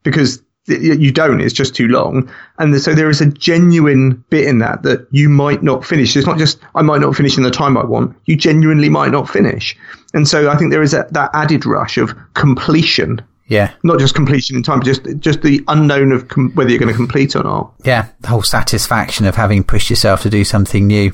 because 0.04 0.42
you 0.68 1.12
don't. 1.12 1.42
It's 1.42 1.54
just 1.54 1.76
too 1.76 1.88
long. 1.88 2.30
And 2.60 2.80
so 2.80 2.94
there 2.94 3.10
is 3.10 3.20
a 3.20 3.26
genuine 3.26 4.24
bit 4.30 4.48
in 4.48 4.60
that 4.60 4.84
that 4.84 5.08
you 5.12 5.28
might 5.28 5.64
not 5.64 5.84
finish. 5.84 6.16
It's 6.16 6.28
not 6.28 6.38
just 6.38 6.60
i 6.76 6.82
might 6.82 7.02
not 7.02 7.16
finish 7.16 7.38
in 7.38 7.44
the 7.44 7.52
time 7.52 7.78
i 7.78 7.84
want. 7.84 8.16
You 8.26 8.36
genuinely 8.36 8.90
might 8.90 9.12
not 9.12 9.30
finish. 9.30 9.76
And 10.14 10.28
so 10.28 10.50
i 10.50 10.58
think 10.58 10.72
there 10.72 10.84
is 10.84 10.94
a, 10.94 11.08
that 11.12 11.32
added 11.34 11.66
rush 11.66 11.98
of 11.98 12.16
completion 12.34 13.22
yeah. 13.52 13.74
Not 13.84 14.00
just 14.00 14.16
completion 14.16 14.56
in 14.56 14.64
time, 14.64 14.80
but 14.80 14.86
just 14.86 15.02
just 15.20 15.42
the 15.42 15.62
unknown 15.68 16.14
of 16.14 16.30
com- 16.30 16.52
whether 16.54 16.70
you're 16.70 16.80
going 16.80 16.88
to 16.92 16.96
complete 16.96 17.36
or 17.36 17.44
not. 17.44 17.74
Yeah. 17.84 18.08
The 18.22 18.30
whole 18.30 18.44
satisfaction 18.44 19.26
of 19.26 19.36
having 19.36 19.66
pushed 19.66 19.90
yourself 19.90 20.22
to 20.22 20.30
do 20.30 20.46
something 20.46 20.88
new. 20.88 21.14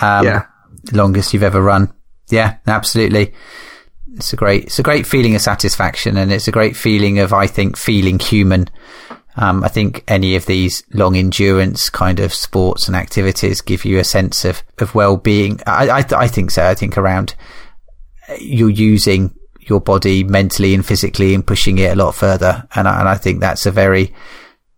Um, 0.00 0.24
yeah. 0.26 0.46
Longest 0.90 1.32
you've 1.32 1.44
ever 1.44 1.62
run. 1.62 1.94
Yeah, 2.30 2.56
absolutely. 2.66 3.32
It's 4.16 4.32
a 4.32 4.36
great, 4.36 4.64
it's 4.64 4.80
a 4.80 4.82
great 4.82 5.06
feeling 5.06 5.36
of 5.36 5.40
satisfaction 5.40 6.16
and 6.16 6.32
it's 6.32 6.48
a 6.48 6.52
great 6.52 6.76
feeling 6.76 7.20
of, 7.20 7.32
I 7.32 7.46
think, 7.46 7.76
feeling 7.76 8.18
human. 8.18 8.68
Um, 9.36 9.62
I 9.62 9.68
think 9.68 10.02
any 10.08 10.34
of 10.34 10.46
these 10.46 10.82
long 10.92 11.14
endurance 11.14 11.90
kind 11.90 12.18
of 12.18 12.34
sports 12.34 12.88
and 12.88 12.96
activities 12.96 13.60
give 13.60 13.84
you 13.84 14.00
a 14.00 14.04
sense 14.04 14.44
of, 14.44 14.64
of 14.78 14.96
well-being. 14.96 15.60
I, 15.64 16.00
I, 16.00 16.04
I 16.24 16.26
think 16.26 16.50
so. 16.50 16.66
I 16.66 16.74
think 16.74 16.98
around 16.98 17.36
you're 18.40 18.68
using 18.68 19.37
your 19.68 19.80
body 19.80 20.24
mentally 20.24 20.74
and 20.74 20.84
physically 20.84 21.34
and 21.34 21.46
pushing 21.46 21.78
it 21.78 21.92
a 21.92 21.96
lot 21.96 22.14
further. 22.14 22.66
And 22.74 22.88
I, 22.88 23.00
and 23.00 23.08
I 23.08 23.16
think 23.16 23.40
that's 23.40 23.66
a 23.66 23.70
very 23.70 24.14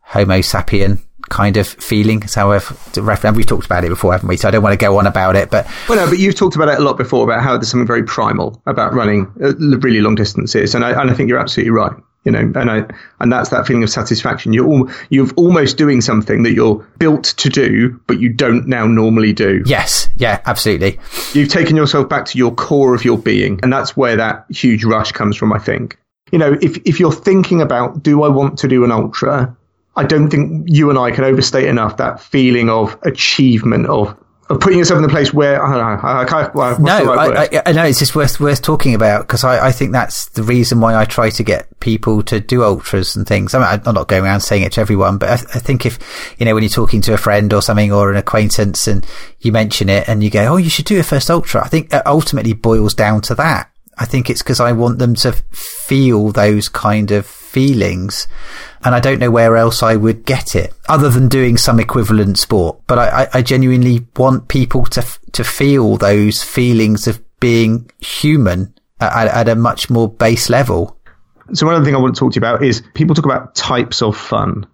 Homo 0.00 0.38
sapien 0.38 1.00
kind 1.28 1.56
of 1.56 1.66
feeling. 1.66 2.26
So 2.26 2.52
I've, 2.52 2.68
we've 2.96 3.46
talked 3.46 3.66
about 3.66 3.84
it 3.84 3.88
before, 3.88 4.12
haven't 4.12 4.28
we? 4.28 4.36
So 4.36 4.48
I 4.48 4.50
don't 4.50 4.62
want 4.62 4.72
to 4.72 4.84
go 4.84 4.98
on 4.98 5.06
about 5.06 5.36
it, 5.36 5.50
but 5.50 5.66
well, 5.88 6.04
no, 6.04 6.10
but 6.10 6.18
you've 6.18 6.34
talked 6.34 6.56
about 6.56 6.68
it 6.68 6.78
a 6.78 6.82
lot 6.82 6.98
before 6.98 7.24
about 7.24 7.42
how 7.42 7.56
there's 7.56 7.68
something 7.68 7.86
very 7.86 8.02
primal 8.02 8.60
about 8.66 8.92
running 8.92 9.32
really 9.36 10.00
long 10.00 10.16
distances, 10.16 10.74
and 10.74 10.84
I, 10.84 11.00
and 11.00 11.10
I 11.10 11.14
think 11.14 11.28
you're 11.28 11.38
absolutely 11.38 11.70
right 11.70 11.92
you 12.24 12.32
know, 12.32 12.52
and 12.54 12.70
I, 12.70 12.84
and 13.20 13.32
that's 13.32 13.48
that 13.48 13.66
feeling 13.66 13.82
of 13.82 13.90
satisfaction. 13.90 14.52
You're 14.52 14.66
all, 14.66 14.90
you're 15.08 15.30
almost 15.36 15.78
doing 15.78 16.00
something 16.00 16.42
that 16.42 16.52
you're 16.52 16.76
built 16.98 17.24
to 17.24 17.48
do, 17.48 18.00
but 18.06 18.20
you 18.20 18.28
don't 18.28 18.66
now 18.66 18.86
normally 18.86 19.32
do. 19.32 19.62
Yes. 19.64 20.08
Yeah, 20.16 20.40
absolutely. 20.44 20.98
You've 21.32 21.48
taken 21.48 21.76
yourself 21.76 22.08
back 22.08 22.26
to 22.26 22.38
your 22.38 22.54
core 22.54 22.94
of 22.94 23.04
your 23.04 23.16
being. 23.16 23.58
And 23.62 23.72
that's 23.72 23.96
where 23.96 24.16
that 24.16 24.44
huge 24.50 24.84
rush 24.84 25.12
comes 25.12 25.36
from, 25.36 25.52
I 25.52 25.58
think. 25.58 25.98
You 26.30 26.38
know, 26.38 26.58
if, 26.60 26.76
if 26.84 27.00
you're 27.00 27.10
thinking 27.12 27.60
about, 27.60 28.02
do 28.02 28.22
I 28.22 28.28
want 28.28 28.58
to 28.58 28.68
do 28.68 28.84
an 28.84 28.92
ultra? 28.92 29.56
I 29.96 30.04
don't 30.04 30.30
think 30.30 30.68
you 30.68 30.90
and 30.90 30.98
I 30.98 31.10
can 31.10 31.24
overstate 31.24 31.68
enough 31.68 31.96
that 31.96 32.20
feeling 32.20 32.68
of 32.68 32.96
achievement 33.02 33.86
of, 33.86 34.16
of 34.50 34.58
putting 34.58 34.78
yourself 34.78 34.98
in 34.98 35.02
the 35.02 35.08
place 35.08 35.32
where 35.32 35.64
I 35.64 35.70
don't 35.70 35.78
know. 35.78 36.08
I, 36.08 36.22
I 36.22 36.24
can't, 36.24 36.54
well, 36.54 36.78
No, 36.80 37.04
right? 37.04 37.54
I, 37.54 37.58
I, 37.58 37.62
I 37.66 37.72
know 37.72 37.84
it's 37.84 38.00
just 38.00 38.16
worth 38.16 38.40
worth 38.40 38.60
talking 38.60 38.94
about 38.94 39.22
because 39.22 39.44
I, 39.44 39.68
I 39.68 39.72
think 39.72 39.92
that's 39.92 40.28
the 40.30 40.42
reason 40.42 40.80
why 40.80 40.96
I 40.96 41.04
try 41.04 41.30
to 41.30 41.42
get 41.44 41.78
people 41.78 42.22
to 42.24 42.40
do 42.40 42.64
ultras 42.64 43.14
and 43.14 43.26
things. 43.26 43.54
I 43.54 43.58
mean, 43.60 43.80
I'm 43.86 43.94
not 43.94 44.08
going 44.08 44.24
around 44.24 44.40
saying 44.40 44.64
it 44.64 44.72
to 44.72 44.80
everyone, 44.80 45.18
but 45.18 45.30
I, 45.30 45.34
I 45.34 45.60
think 45.60 45.86
if 45.86 45.98
you 46.38 46.46
know 46.46 46.54
when 46.54 46.64
you're 46.64 46.70
talking 46.70 47.00
to 47.02 47.14
a 47.14 47.18
friend 47.18 47.52
or 47.52 47.62
something 47.62 47.92
or 47.92 48.10
an 48.10 48.16
acquaintance 48.16 48.88
and 48.88 49.06
you 49.38 49.52
mention 49.52 49.88
it 49.88 50.08
and 50.08 50.22
you 50.22 50.30
go, 50.30 50.54
"Oh, 50.54 50.56
you 50.56 50.68
should 50.68 50.84
do 50.84 50.98
a 50.98 51.04
first 51.04 51.30
ultra," 51.30 51.64
I 51.64 51.68
think 51.68 51.94
it 51.94 52.04
ultimately 52.04 52.52
boils 52.52 52.94
down 52.94 53.20
to 53.22 53.36
that. 53.36 53.70
I 53.96 54.04
think 54.04 54.30
it's 54.30 54.42
because 54.42 54.60
I 54.60 54.72
want 54.72 54.98
them 54.98 55.14
to 55.16 55.32
feel 55.52 56.32
those 56.32 56.68
kind 56.68 57.12
of 57.12 57.24
feelings. 57.24 58.26
And 58.82 58.94
I 58.94 59.00
don't 59.00 59.18
know 59.18 59.30
where 59.30 59.56
else 59.56 59.82
I 59.82 59.96
would 59.96 60.24
get 60.24 60.54
it 60.54 60.72
other 60.88 61.10
than 61.10 61.28
doing 61.28 61.56
some 61.56 61.78
equivalent 61.78 62.38
sport. 62.38 62.80
But 62.86 62.98
I, 62.98 63.28
I, 63.34 63.42
genuinely 63.42 64.06
want 64.16 64.48
people 64.48 64.84
to, 64.86 65.04
to 65.32 65.44
feel 65.44 65.98
those 65.98 66.42
feelings 66.42 67.06
of 67.06 67.20
being 67.40 67.90
human 67.98 68.74
at, 68.98 69.28
at 69.28 69.48
a 69.48 69.54
much 69.54 69.90
more 69.90 70.08
base 70.08 70.48
level. 70.48 70.98
So 71.52 71.66
one 71.66 71.74
other 71.74 71.84
thing 71.84 71.94
I 71.94 71.98
want 71.98 72.14
to 72.14 72.18
talk 72.18 72.32
to 72.32 72.36
you 72.36 72.40
about 72.40 72.62
is 72.62 72.82
people 72.94 73.14
talk 73.14 73.26
about 73.26 73.54
types 73.54 74.02
of 74.02 74.16
fun. 74.16 74.66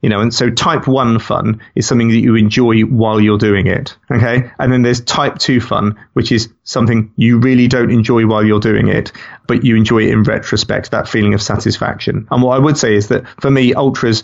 You 0.00 0.08
know, 0.08 0.20
and 0.20 0.32
so 0.32 0.48
type 0.48 0.86
one 0.86 1.18
fun 1.18 1.60
is 1.74 1.86
something 1.86 2.08
that 2.08 2.20
you 2.20 2.36
enjoy 2.36 2.82
while 2.82 3.20
you're 3.20 3.38
doing 3.38 3.66
it. 3.66 3.96
Okay. 4.12 4.48
And 4.60 4.72
then 4.72 4.82
there's 4.82 5.00
type 5.00 5.38
two 5.38 5.60
fun, 5.60 5.98
which 6.12 6.30
is 6.30 6.48
something 6.62 7.12
you 7.16 7.38
really 7.38 7.66
don't 7.66 7.90
enjoy 7.90 8.24
while 8.26 8.44
you're 8.44 8.60
doing 8.60 8.86
it, 8.86 9.10
but 9.48 9.64
you 9.64 9.74
enjoy 9.74 10.04
it 10.04 10.10
in 10.10 10.22
retrospect, 10.22 10.92
that 10.92 11.08
feeling 11.08 11.34
of 11.34 11.42
satisfaction. 11.42 12.28
And 12.30 12.42
what 12.42 12.54
I 12.54 12.60
would 12.60 12.78
say 12.78 12.94
is 12.94 13.08
that 13.08 13.26
for 13.40 13.50
me, 13.50 13.74
ultras, 13.74 14.22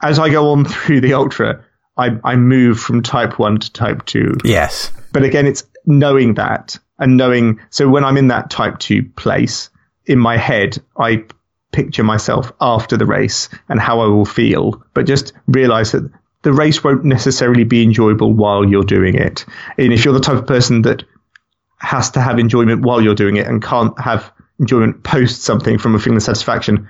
as 0.00 0.20
I 0.20 0.30
go 0.30 0.50
on 0.50 0.64
through 0.66 1.00
the 1.00 1.14
ultra, 1.14 1.64
I, 1.96 2.10
I 2.22 2.36
move 2.36 2.78
from 2.78 3.02
type 3.02 3.38
one 3.38 3.58
to 3.58 3.72
type 3.72 4.06
two. 4.06 4.36
Yes. 4.44 4.92
But 5.12 5.24
again, 5.24 5.46
it's 5.46 5.64
knowing 5.86 6.34
that 6.34 6.78
and 6.98 7.16
knowing. 7.16 7.60
So 7.70 7.88
when 7.88 8.04
I'm 8.04 8.16
in 8.16 8.28
that 8.28 8.48
type 8.48 8.78
two 8.78 9.04
place 9.16 9.70
in 10.06 10.18
my 10.18 10.36
head, 10.36 10.78
I 10.96 11.24
picture 11.72 12.04
myself 12.04 12.52
after 12.60 12.96
the 12.96 13.06
race 13.06 13.48
and 13.68 13.80
how 13.80 14.00
I 14.00 14.06
will 14.06 14.24
feel, 14.24 14.82
but 14.94 15.06
just 15.06 15.32
realize 15.46 15.92
that 15.92 16.10
the 16.42 16.52
race 16.52 16.82
won't 16.82 17.04
necessarily 17.04 17.64
be 17.64 17.82
enjoyable 17.82 18.32
while 18.32 18.64
you're 18.64 18.82
doing 18.82 19.14
it. 19.14 19.44
And 19.76 19.92
if 19.92 20.04
you're 20.04 20.14
the 20.14 20.20
type 20.20 20.38
of 20.38 20.46
person 20.46 20.82
that 20.82 21.04
has 21.78 22.10
to 22.12 22.20
have 22.20 22.38
enjoyment 22.38 22.82
while 22.82 23.00
you're 23.00 23.14
doing 23.14 23.36
it 23.36 23.46
and 23.46 23.62
can't 23.62 23.98
have 24.00 24.32
enjoyment 24.58 25.02
post 25.02 25.42
something 25.42 25.78
from 25.78 25.94
a 25.94 25.98
feeling 25.98 26.16
of 26.16 26.22
satisfaction, 26.22 26.88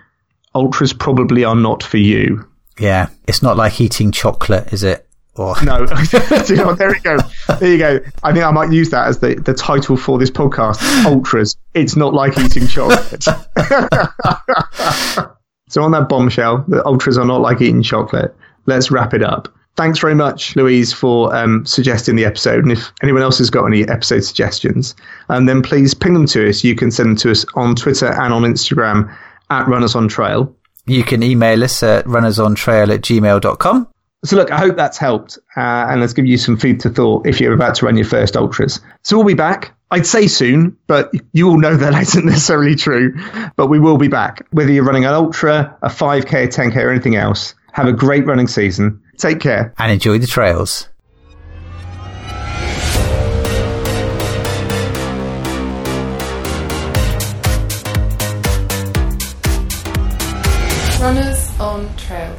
ultras 0.55 0.93
probably 0.93 1.45
are 1.45 1.57
not 1.57 1.83
for 1.83 1.99
you. 1.99 2.49
Yeah. 2.79 3.09
It's 3.27 3.43
not 3.43 3.57
like 3.57 3.81
eating 3.81 4.13
chocolate, 4.13 4.73
is 4.73 4.83
it? 4.83 5.07
Or 5.41 5.57
No, 5.65 5.81
you 6.49 6.57
know 6.57 6.75
there 6.75 6.91
we 6.91 7.01
go. 7.01 7.17
There 7.59 7.73
you 7.73 7.79
go. 7.79 7.99
I 8.23 8.33
think 8.33 8.45
I 8.45 8.51
might 8.51 8.71
use 8.71 8.91
that 8.91 9.07
as 9.09 9.21
the, 9.21 9.37
the 9.37 9.55
title 9.55 9.97
for 9.97 10.19
this 10.19 10.31
podcast. 10.31 10.79
Ultras. 11.07 11.57
It's 11.73 11.97
not 11.97 12.13
like 12.13 12.37
eating 12.39 12.67
chocolate. 12.67 13.23
so 15.69 15.83
on 15.83 15.93
that 15.93 16.09
bombshell, 16.11 16.65
the 16.69 16.85
ultras 16.85 17.17
are 17.17 17.25
not 17.25 17.41
like 17.41 17.63
eating 17.63 17.83
chocolate. 17.83 18.37
Let's 18.67 18.91
wrap 18.91 19.15
it 19.15 19.23
up. 19.23 19.49
Thanks 19.77 19.99
very 19.99 20.15
much, 20.15 20.57
Louise, 20.57 20.93
for 20.93 21.35
um, 21.35 21.65
suggesting 21.65 22.17
the 22.17 22.27
episode. 22.27 22.65
And 22.65 22.73
if 22.73 22.93
anyone 23.03 23.23
else 23.23 23.39
has 23.39 23.49
got 23.49 23.65
any 23.65 23.89
episode 23.89 24.21
suggestions, 24.25 24.95
um, 25.31 25.47
then 25.47 25.63
please 25.63 25.95
ping 25.95 26.13
them 26.13 26.27
to 26.27 26.51
us. 26.51 26.63
You 26.63 26.75
can 26.75 26.91
send 26.91 27.09
them 27.09 27.17
to 27.17 27.31
us 27.31 27.47
on 27.55 27.75
Twitter 27.77 28.09
and 28.13 28.35
on 28.35 28.43
Instagram 28.43 29.17
at 29.49 29.67
Runners 29.69 29.95
on 29.95 30.07
Trail. 30.09 30.55
you 30.85 31.03
can 31.03 31.23
email 31.23 31.65
us 31.65 31.83
at 31.83 32.05
runnersontrail 32.05 32.93
at 32.93 33.01
gmail.com. 33.01 33.89
So 34.23 34.37
look, 34.37 34.51
I 34.51 34.59
hope 34.59 34.77
that's 34.77 34.99
helped, 34.99 35.39
uh, 35.57 35.61
and 35.61 35.99
let's 36.03 36.13
give 36.13 36.27
you 36.27 36.37
some 36.37 36.59
food 36.59 36.81
to 36.81 36.91
thought 36.91 37.27
if 37.27 37.41
you're 37.41 37.55
about 37.55 37.77
to 37.77 37.87
run 37.87 37.97
your 37.97 38.05
first 38.05 38.37
ultras. 38.37 38.79
So 39.03 39.17
we'll 39.17 39.25
be 39.27 39.33
back. 39.33 39.75
I'd 39.91 40.07
say 40.07 40.27
soon, 40.27 40.77
but 40.87 41.11
you 41.33 41.49
all 41.49 41.59
know 41.59 41.75
that 41.75 41.95
isn't 42.03 42.27
necessarily 42.27 42.75
true. 42.75 43.17
But 43.57 43.69
we 43.69 43.81
will 43.81 43.97
be 43.97 44.09
back. 44.09 44.47
Whether 44.51 44.73
you're 44.73 44.85
running 44.85 45.07
an 45.07 45.15
ultra, 45.15 45.75
a 45.81 45.89
5k, 45.89 46.45
a 46.45 46.49
10k, 46.49 46.77
or 46.77 46.91
anything 46.91 47.17
else, 47.17 47.55
have 47.73 47.87
a 47.87 47.95
great 47.95 48.27
running 48.27 48.47
season. 48.47 49.03
Take 49.17 49.41
care. 49.41 49.73
And 49.79 49.91
enjoy 49.91 50.19
the 50.19 50.27
trails. 50.27 50.87
Runners 61.01 61.59
on 61.59 61.97
Trail. 61.97 62.37